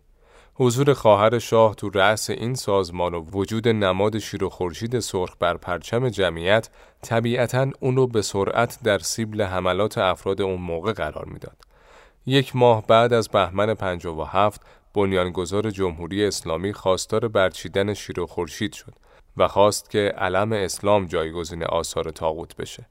حضور 0.53 0.93
خواهر 0.93 1.39
شاه 1.39 1.75
تو 1.75 1.89
رأس 1.89 2.29
این 2.29 2.55
سازمان 2.55 3.13
و 3.13 3.19
وجود 3.19 3.67
نماد 3.67 4.19
شیر 4.19 4.43
و 4.43 4.49
خورشید 4.49 4.99
سرخ 4.99 5.35
بر 5.39 5.57
پرچم 5.57 6.09
جمعیت 6.09 6.69
طبیعتا 7.01 7.67
اون 7.79 7.95
رو 7.95 8.07
به 8.07 8.21
سرعت 8.21 8.79
در 8.83 8.99
سیبل 8.99 9.41
حملات 9.41 9.97
افراد 9.97 10.41
اون 10.41 10.61
موقع 10.61 10.93
قرار 10.93 11.25
می‌داد. 11.25 11.57
یک 12.25 12.55
ماه 12.55 12.87
بعد 12.87 13.13
از 13.13 13.29
بهمن 13.29 13.73
57 13.73 14.61
بنیانگذار 14.93 15.71
جمهوری 15.71 16.25
اسلامی 16.25 16.73
خواستار 16.73 17.27
برچیدن 17.27 17.93
شیر 17.93 18.19
و 18.19 18.27
خورشید 18.27 18.73
شد 18.73 18.93
و 19.37 19.47
خواست 19.47 19.89
که 19.89 19.99
علم 20.17 20.53
اسلام 20.53 21.05
جایگزین 21.05 21.63
آثار 21.63 22.11
تاغوت 22.11 22.55
بشه. 22.55 22.85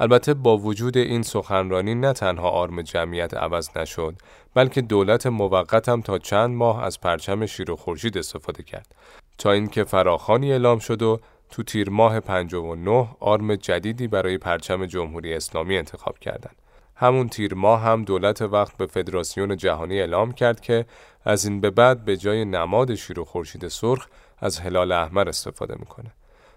البته 0.00 0.34
با 0.34 0.56
وجود 0.58 0.98
این 0.98 1.22
سخنرانی 1.22 1.94
نه 1.94 2.12
تنها 2.12 2.48
آرم 2.48 2.82
جمعیت 2.82 3.34
عوض 3.34 3.76
نشد 3.76 4.14
بلکه 4.54 4.80
دولت 4.80 5.26
موقت 5.26 5.88
هم 5.88 6.00
تا 6.00 6.18
چند 6.18 6.56
ماه 6.56 6.84
از 6.84 7.00
پرچم 7.00 7.46
شیر 7.46 7.70
و 7.70 7.76
خورشید 7.76 8.18
استفاده 8.18 8.62
کرد 8.62 8.94
تا 9.38 9.52
اینکه 9.52 9.84
فراخانی 9.84 10.52
اعلام 10.52 10.78
شد 10.78 11.02
و 11.02 11.20
تو 11.50 11.62
تیر 11.62 11.90
ماه 11.90 12.20
59 12.20 13.08
آرم 13.20 13.56
جدیدی 13.56 14.08
برای 14.08 14.38
پرچم 14.38 14.86
جمهوری 14.86 15.34
اسلامی 15.34 15.76
انتخاب 15.78 16.18
کردند. 16.18 16.56
همون 16.96 17.28
تیر 17.28 17.54
ماه 17.54 17.80
هم 17.80 18.04
دولت 18.04 18.42
وقت 18.42 18.76
به 18.76 18.86
فدراسیون 18.86 19.56
جهانی 19.56 20.00
اعلام 20.00 20.32
کرد 20.32 20.60
که 20.60 20.86
از 21.24 21.44
این 21.44 21.60
به 21.60 21.70
بعد 21.70 22.04
به 22.04 22.16
جای 22.16 22.44
نماد 22.44 22.94
شیر 22.94 23.20
و 23.20 23.24
خورشید 23.24 23.68
سرخ 23.68 24.06
از 24.38 24.58
هلال 24.58 24.92
احمر 24.92 25.28
استفاده 25.28 25.74
می‌کنه. 25.78 26.10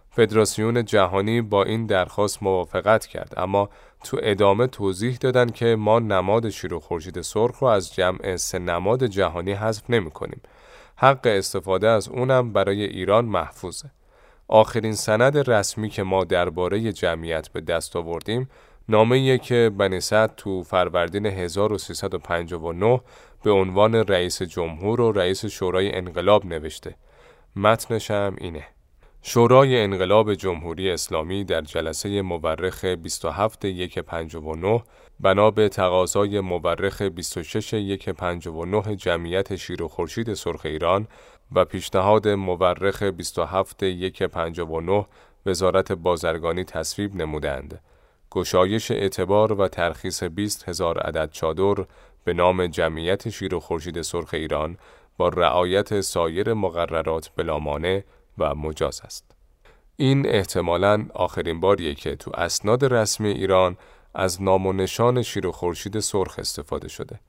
فدراسیون 0.10 0.86
جهانی 0.86 1.42
با 1.42 1.64
این 1.64 1.86
درخواست 1.86 2.44
موافقت 2.44 3.06
کرد 3.06 3.34
اما 3.38 3.70
تو 4.04 4.18
ادامه 4.24 4.68
توضیح 4.68 5.18
دادن 5.18 5.50
که 5.50 5.76
ما 5.76 6.00
نماد 6.00 6.50
شیر 6.50 6.74
و 6.74 6.80
خورشید 6.80 7.22
سرخ 7.22 7.58
رو 7.60 7.68
از 7.68 7.94
جمع 7.94 8.36
سه 8.36 8.60
نماد 8.60 9.06
جهانی 9.06 9.52
حذف 9.52 9.90
نمی 9.90 10.12
کنیم. 10.12 10.42
حق 10.96 11.20
استفاده 11.24 11.88
از 11.90 12.08
اونم 12.08 12.54
برای 12.54 12.84
ایران 12.84 13.26
محفوظه. 13.26 13.92
آخرین 14.48 14.94
سند 14.94 15.50
رسمی 15.50 15.90
که 15.90 16.04
ما 16.04 16.24
درباره 16.24 16.92
جمعیت 16.94 17.50
به 17.50 17.62
دست 17.62 17.96
آوردیم 17.96 18.50
نامه 18.90 19.38
که 19.38 19.72
بنی 19.78 20.00
تو 20.38 20.64
فروردین 20.64 21.26
1359 21.26 23.02
به 23.44 23.52
عنوان 23.52 23.96
رئیس 23.96 24.42
جمهور 24.42 25.02
و 25.02 25.12
رئیس 25.12 25.46
شورای 25.46 25.96
انقلاب 25.96 26.46
نوشته. 26.46 26.96
متنش 27.56 28.12
هم 28.12 28.36
اینه. 28.38 28.68
شورای 29.22 29.82
انقلاب 29.82 30.34
جمهوری 30.34 30.92
اسلامی 30.92 31.44
در 31.44 31.62
جلسه 31.62 32.22
مورخ 32.22 32.86
27 32.86 33.66
یک 33.66 34.00
59 34.00 34.84
بنا 35.20 35.52
به 35.52 35.70
تقاضای 35.70 36.40
مورخ 36.40 37.02
26 37.02 37.74
یک 37.74 38.10
59 38.10 38.96
جمعیت 38.96 39.56
شیر 39.56 39.84
و 39.84 39.88
خورشید 39.88 40.34
سرخ 40.34 40.66
ایران 40.66 41.08
و 41.52 41.66
پیشنهاد 41.66 42.28
مورخ 42.28 43.04
27 43.04 43.84
یک 43.84 44.24
59 44.24 45.06
وزارت 45.46 45.92
بازرگانی 45.92 46.64
تصویب 46.64 47.16
نمودند. 47.16 47.82
گشایش 48.32 48.92
اعتبار 48.92 49.54
و 49.54 49.68
ترخیص 49.68 50.24
20 50.24 50.70
هزار 50.70 51.00
عدد 51.00 51.32
چادر 51.32 51.86
به 52.24 52.34
نام 52.34 52.68
جمعیت 52.68 53.30
شیر 53.30 53.56
و 53.56 53.60
خورشید 53.60 54.02
سرخ 54.02 54.34
ایران 54.34 54.78
با 55.18 55.30
رعایت 55.30 56.02
سایر 56.02 56.54
مقررات 56.54 57.32
بلامانه 57.36 58.04
و 58.38 58.56
مجاز 58.56 59.02
است. 59.04 59.32
این 59.96 60.30
احتمالاً 60.30 61.06
آخرین 61.14 61.60
باریه 61.60 61.96
که 61.96 62.16
تو 62.16 62.32
اسناد 62.36 62.86
رسمی 62.86 63.30
ایران 63.30 63.78
از 64.14 64.42
نام 64.42 64.68
و 64.68 64.74
نشان 64.74 65.22
شیر 65.22 65.48
و 65.48 65.52
خورشید 65.52 66.00
سرخ 66.00 66.40
استفاده 66.40 66.88
شده. 66.88 67.20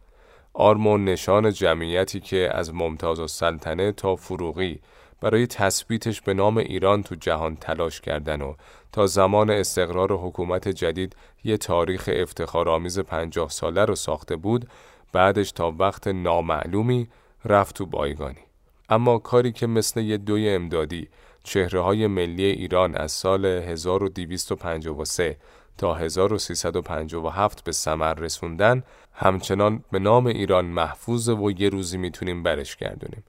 آرم 0.54 1.04
نشان 1.04 1.52
جمعیتی 1.52 2.20
که 2.20 2.50
از 2.52 2.74
ممتاز 2.74 3.20
و 3.20 3.26
سلطنه 3.26 3.92
تا 3.92 4.16
فروغی 4.16 4.80
برای 5.20 5.46
تثبیتش 5.46 6.20
به 6.20 6.34
نام 6.34 6.56
ایران 6.56 7.02
تو 7.02 7.14
جهان 7.14 7.56
تلاش 7.56 8.00
کردن 8.00 8.42
و 8.42 8.54
تا 8.92 9.06
زمان 9.06 9.50
استقرار 9.50 10.12
حکومت 10.12 10.68
جدید 10.68 11.16
یه 11.44 11.56
تاریخ 11.56 12.10
افتخارآمیز 12.12 12.98
پنجاه 12.98 13.48
ساله 13.48 13.84
رو 13.84 13.94
ساخته 13.94 14.36
بود 14.36 14.68
بعدش 15.12 15.52
تا 15.52 15.74
وقت 15.78 16.08
نامعلومی 16.08 17.08
رفت 17.44 17.74
تو 17.74 17.86
بایگانی. 17.86 18.40
اما 18.88 19.18
کاری 19.18 19.52
که 19.52 19.66
مثل 19.66 20.00
یه 20.00 20.16
دوی 20.16 20.48
امدادی 20.48 21.08
چهره 21.44 21.80
های 21.80 22.06
ملی 22.06 22.44
ایران 22.44 22.94
از 22.94 23.12
سال 23.12 23.44
1253 23.46 25.36
تا 25.78 25.94
1357 25.94 27.64
به 27.64 27.72
ثمر 27.72 28.14
رسوندن 28.14 28.82
همچنان 29.12 29.84
به 29.92 29.98
نام 29.98 30.26
ایران 30.26 30.64
محفوظ 30.64 31.28
و 31.28 31.50
یه 31.50 31.68
روزی 31.68 31.98
می‌تونیم 31.98 32.42
برش 32.42 32.76
گردونیم. 32.76 33.24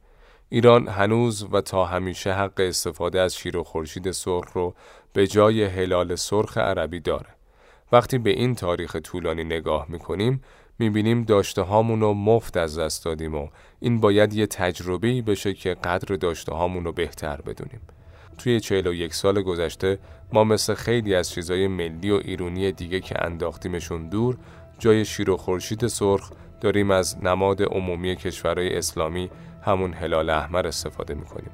ایران 0.50 0.88
هنوز 0.88 1.48
و 1.52 1.62
تا 1.62 1.86
همیشه 1.86 2.34
حق 2.34 2.60
استفاده 2.60 3.22
از 3.22 3.36
شیر 3.36 3.58
و 3.58 3.64
خورشید 3.64 4.12
سرخ 4.12 4.54
رو 4.54 4.74
به 5.14 5.28
جای 5.28 5.64
هلال 5.64 6.16
سرخ 6.16 6.58
عربی 6.58 7.00
داره. 7.00 7.30
وقتی 7.92 8.18
به 8.18 8.30
این 8.30 8.56
تاریخ 8.56 8.96
طولانی 8.96 9.44
نگاه 9.44 9.86
می‌کنیم 9.90 10.42
می‌بینیم 10.80 11.24
داشته 11.24 11.62
هامون 11.62 12.02
رو 12.02 12.14
مفت 12.14 12.58
از 12.58 12.80
دست 12.80 13.06
دادیم 13.06 13.36
و 13.36 13.48
این 13.80 14.00
باید 14.00 14.34
یه 14.34 14.48
تجربه 14.48 15.22
بشه 15.22 15.54
که 15.54 15.74
قدر 15.74 16.16
داشته 16.16 16.54
هامون 16.54 16.84
رو 16.84 16.92
بهتر 16.92 17.42
بدونیم. 17.42 17.82
توی 18.38 18.60
41 18.60 19.14
سال 19.14 19.42
گذشته 19.42 20.00
ما 20.34 20.44
مثل 20.44 20.74
خیلی 20.74 21.16
از 21.16 21.30
چیزای 21.30 21.68
ملی 21.68 22.12
و 22.12 22.22
ایرونی 22.24 22.72
دیگه 22.72 23.00
که 23.00 23.26
انداختیمشون 23.26 24.10
دور 24.10 24.38
جای 24.80 25.06
شیر 25.06 25.30
و 25.30 25.38
خورشید 25.38 25.88
سرخ 25.88 26.32
داریم 26.62 26.92
از 26.92 27.24
نماد 27.24 27.64
عمومی 27.64 28.16
کشورهای 28.16 28.78
اسلامی 28.78 29.30
همون 29.62 29.94
هلال 29.94 30.30
احمر 30.30 30.68
استفاده 30.68 31.14
می‌کنیم. 31.14 31.52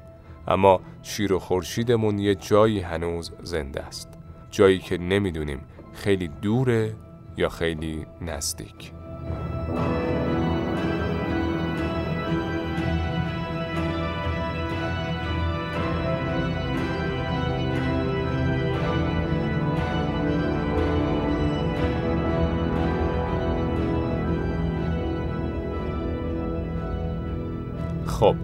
اما 0.48 0.80
شیر 1.02 1.32
و 1.32 1.38
خورشیدمون 1.38 2.18
یه 2.18 2.34
جایی 2.34 2.80
هنوز 2.80 3.32
زنده 3.42 3.82
است. 3.82 4.18
جایی 4.50 4.78
که 4.78 4.98
نمی‌دونیم 4.98 5.60
خیلی 5.92 6.28
دوره 6.28 6.94
یا 7.36 7.48
خیلی 7.48 8.06
نزدیک. 8.20 8.92
خب 28.20 28.36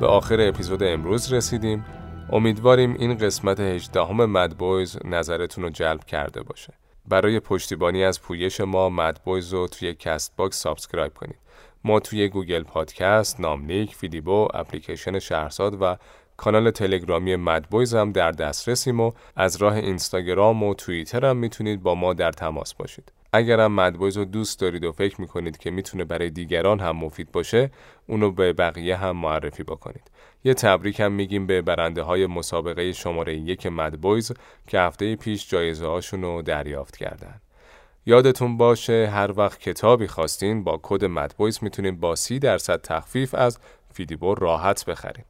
به 0.00 0.06
آخر 0.06 0.36
اپیزود 0.40 0.82
امروز 0.82 1.32
رسیدیم. 1.32 1.84
امیدواریم 2.32 2.94
این 2.98 3.18
قسمت 3.18 3.60
18هم 3.60 4.04
Mad 4.04 4.26
Boys 4.26 4.96
نظرتون 5.04 5.64
رو 5.64 5.70
جلب 5.70 6.04
کرده 6.04 6.42
باشه. 6.42 6.72
برای 7.08 7.40
پشتیبانی 7.40 8.04
از 8.04 8.22
پویش 8.22 8.60
ما 8.60 8.88
Mad 8.88 9.15
Boys 9.15 9.52
رو 9.52 9.68
توی 9.68 9.94
Castbox 9.94 10.56
subscribe 10.62 11.14
کنید. 11.14 11.38
ما 11.84 12.00
توی 12.00 12.28
گوگل 12.28 12.62
پادکست، 12.62 13.40
ناملیک، 13.40 13.94
فیدیبو، 13.94 14.48
اپلیکیشن 14.54 15.18
شهرزاد 15.18 15.82
و 15.82 15.96
کانال 16.36 16.70
تلگرامی 16.70 17.36
Mad 17.36 17.61
Boys 17.61 17.94
هم 17.94 18.12
در 18.12 18.30
دسترسیم 18.30 19.00
و 19.00 19.12
از 19.36 19.56
راه 19.56 19.74
اینستاگرام 19.74 20.62
و 20.62 20.74
توییتر 20.74 21.24
هم 21.24 21.36
می‌تونید 21.36 21.82
با 21.82 21.94
ما 21.94 22.14
در 22.14 22.32
تماس 22.32 22.74
باشید. 22.74 23.12
اگرم 23.36 23.72
Mad 23.72 23.91
Boys 23.91 24.16
رو 24.16 24.24
دوست 24.24 24.60
دارید 24.60 24.84
و 24.84 24.92
فکر 24.92 25.20
می‌کنید 25.20 25.58
که 25.58 25.70
می‌تونه 25.70 26.04
برای 26.04 26.30
دیگران 26.30 26.80
هم 26.80 26.96
مفید 26.96 27.32
باشه 27.32 27.70
اونو 28.06 28.30
به 28.30 28.52
بقیه 28.52 28.96
هم 28.96 29.16
معرفی 29.16 29.62
بکنید. 29.62 30.10
یه 30.44 30.54
تبریک 30.54 31.00
هم 31.00 31.12
میگیم 31.12 31.46
به 31.46 31.62
برنده 31.62 32.02
های 32.02 32.26
مسابقه 32.26 32.92
شماره 32.92 33.36
یک 33.36 33.66
Mad 33.66 33.94
Boys 33.94 34.32
که 34.66 34.80
هفته 34.80 35.16
پیش 35.16 35.50
جایزه 35.50 35.86
هاشون 35.86 36.22
رو 36.22 36.42
دریافت 36.42 36.96
کردن. 36.96 37.40
یادتون 38.06 38.56
باشه 38.56 39.10
هر 39.12 39.32
وقت 39.36 39.60
کتابی 39.60 40.06
خواستین 40.06 40.64
با 40.64 40.80
کد 40.82 41.04
Mad 41.04 41.27
Boys 41.27 41.58
می‌تونید 41.62 42.00
با 42.00 42.14
سی 42.14 42.38
درصد 42.38 42.80
تخفیف 42.80 43.34
از 43.34 43.58
فیدیبو 43.92 44.38
راحت 44.38 44.84
بخرین. 44.84 45.24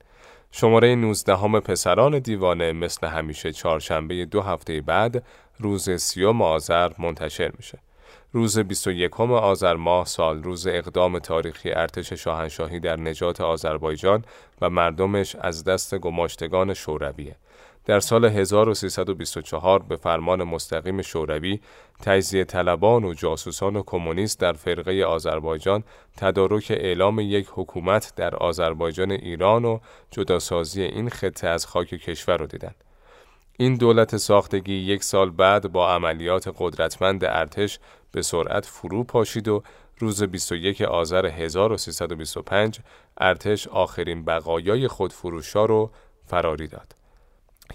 شماره 0.51 0.95
19هم 0.95 1.61
پسران 1.61 2.19
دیوانه 2.19 2.73
مثل 2.73 3.07
همیشه 3.07 3.53
چهارشنبه 3.53 4.25
دو 4.25 4.43
هفته 4.43 4.81
بعد 4.81 5.25
روز 5.59 5.91
سیوم 5.91 6.43
آذر 6.43 6.93
منتشر 6.99 7.53
میشه. 7.57 7.79
روز 8.37 8.59
21 8.59 9.21
آذر 9.21 9.75
ماه 9.75 10.07
سال 10.07 10.43
روز 10.43 10.67
اقدام 10.67 11.19
تاریخی 11.19 11.71
ارتش 11.71 12.13
شاهنشاهی 12.13 12.81
در 12.81 13.01
نجات 13.01 13.41
آذربایجان 13.41 14.25
و 14.61 14.71
مردمش 14.71 15.37
از 15.37 15.65
دست 15.65 15.95
گماشتگان 15.95 16.75
شورویه. 16.75 17.37
در 17.85 18.01
سال 18.01 18.25
1324 18.25 19.83
به 19.83 19.97
فرمان 19.97 20.43
مستقیم 20.43 21.03
شوروی 21.03 21.61
تجزیه 22.03 22.45
طلبان 22.45 23.05
و 23.05 23.15
جاسوسان 23.15 23.77
و 23.77 23.83
کمونیست 23.87 24.41
در 24.41 24.53
فرقه 24.53 25.05
آذربایجان 25.05 25.85
تدارک 26.17 26.67
اعلام 26.71 27.21
یک 27.21 27.47
حکومت 27.51 28.13
در 28.17 28.35
آذربایجان 28.35 29.11
ایران 29.11 29.65
و 29.65 29.79
جداسازی 30.11 30.83
این 30.83 31.09
خطه 31.09 31.49
از 31.49 31.67
خاک 31.67 31.89
کشور 31.89 32.37
رو 32.37 32.47
دیدند. 32.47 32.77
این 33.59 33.75
دولت 33.75 34.17
ساختگی 34.17 34.75
یک 34.75 35.05
سال 35.05 35.31
بعد 35.31 35.73
با 35.73 35.95
عملیات 35.95 36.55
قدرتمند 36.59 37.25
ارتش 37.25 37.79
به 38.17 38.23
سرعت 38.23 38.67
فرو 38.67 39.05
پاشید 39.05 39.49
و 39.49 39.63
روز 39.99 40.23
21 40.23 40.83
آذر 40.83 41.27
1325 41.27 42.79
ارتش 43.19 43.69
آخرین 43.69 44.25
بقایای 44.25 44.89
خودفروشا 44.89 45.65
رو 45.65 45.91
فراری 46.27 46.67
داد. 46.67 46.97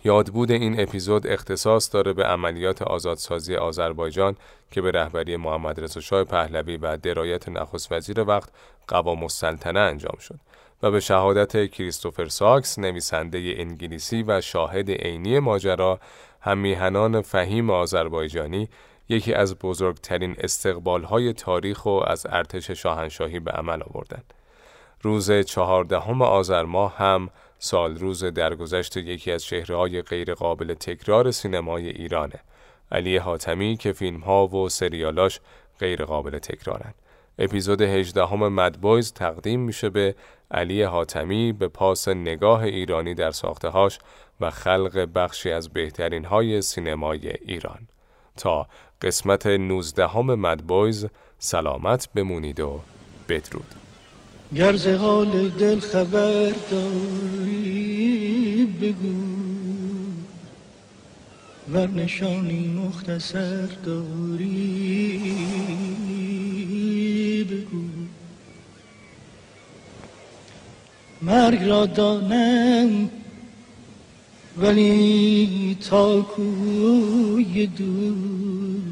یادبود 0.04 0.52
این 0.52 0.82
اپیزود 0.82 1.28
اختصاص 1.28 1.94
داره 1.94 2.14
به 2.14 2.24
عملیات 2.24 2.82
آزادسازی 2.82 3.56
آذربایجان 3.56 4.36
که 4.72 4.82
به 4.82 4.92
رهبری 4.92 5.38
محمد 5.38 5.84
رضا 5.84 6.02
شاه 6.02 6.24
پهلوی 6.24 6.78
و 6.78 6.98
درایت 6.98 7.50
نخست 7.50 7.92
وزیر 7.92 8.22
وقت 8.22 8.50
قوام 8.88 9.24
السلطنه 9.24 9.80
انجام 9.80 10.18
شد 10.20 10.40
و 10.84 10.92
به 10.92 11.00
شهادت 11.00 11.72
کریستوفر 11.72 12.28
ساکس 12.28 12.80
نویسنده 12.80 13.56
انگلیسی 13.58 14.24
و 14.24 14.42
شاهد 14.42 14.92
عینی 14.92 15.40
ماجرا 15.40 16.00
همیهنان 16.42 17.22
فهیم 17.22 17.70
آذربایجانی 17.70 18.70
یکی 19.12 19.34
از 19.34 19.56
بزرگترین 19.60 20.36
استقبالهای 20.38 21.34
تاریخ 21.34 21.86
و 21.86 21.90
از 21.90 22.26
ارتش 22.30 22.72
شاهنشاهی 22.72 23.40
به 23.40 23.52
عمل 23.52 23.82
آوردند. 23.84 24.34
روز 25.02 25.32
چهاردهم 25.32 26.22
آذر 26.22 26.64
ماه 26.64 26.98
هم 26.98 27.30
سال 27.60 27.96
روز 27.96 28.24
درگذشت 28.24 28.98
یکی 28.98 29.32
از 29.32 29.44
چهرههای 29.44 30.02
غیرقابل 30.02 30.74
تکرار 30.74 31.32
سینمای 31.32 31.90
ایرانه. 31.90 32.40
علی 32.92 33.18
حاتمی 33.18 33.78
که 33.78 33.94
فیلم 33.94 34.20
ها 34.20 34.48
و 34.48 34.70
سریالاش 34.70 35.40
غیرقابل 35.80 36.40
تکرارن. 36.40 36.94
اپیزود 37.40 37.82
18 37.82 38.26
همه 38.26 38.50
مدبویز 38.50 39.14
تقدیم 39.14 39.60
میشه 39.60 39.90
به 39.90 40.16
علی 40.52 40.84
حاتمی 40.84 41.52
به 41.52 41.68
پاس 41.68 42.08
نگاه 42.08 42.64
ایرانی 42.64 43.14
در 43.14 43.32
ساختهاش 43.32 44.00
و 44.42 44.50
خلق 44.50 45.10
بخشی 45.16 45.52
از 45.52 45.70
بهترین 45.70 46.26
های 46.26 46.62
سینمای 46.62 47.30
ایران. 47.30 47.88
تا 48.38 48.68
قسمت 49.02 49.48
19 49.48 50.08
همه 50.08 50.36
مدبویز 50.36 51.06
سلامت 51.40 52.10
بمونید 52.16 52.60
و 52.60 52.80
بدرود. 53.30 53.76
گر 54.56 54.98
حال 54.98 55.50
دل 55.50 55.80
خبر 55.80 56.54
داری 56.72 58.66
بگو. 58.82 59.14
ور 61.74 61.88
نشانی 61.88 62.68
مختصر 62.68 63.66
داری 63.66 65.18
بگو. 67.52 67.84
مرگ 71.22 71.64
را 71.64 71.86
دانم 71.86 73.10
ولی 74.58 75.78
تا 75.90 76.22
کوی 76.22 77.68
دوست 77.68 78.91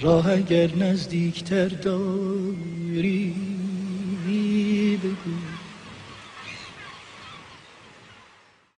راه 0.00 0.32
اگر 0.32 0.74
نزدیکتر 0.74 1.68
داری 1.68 3.34
بگو. 5.02 5.55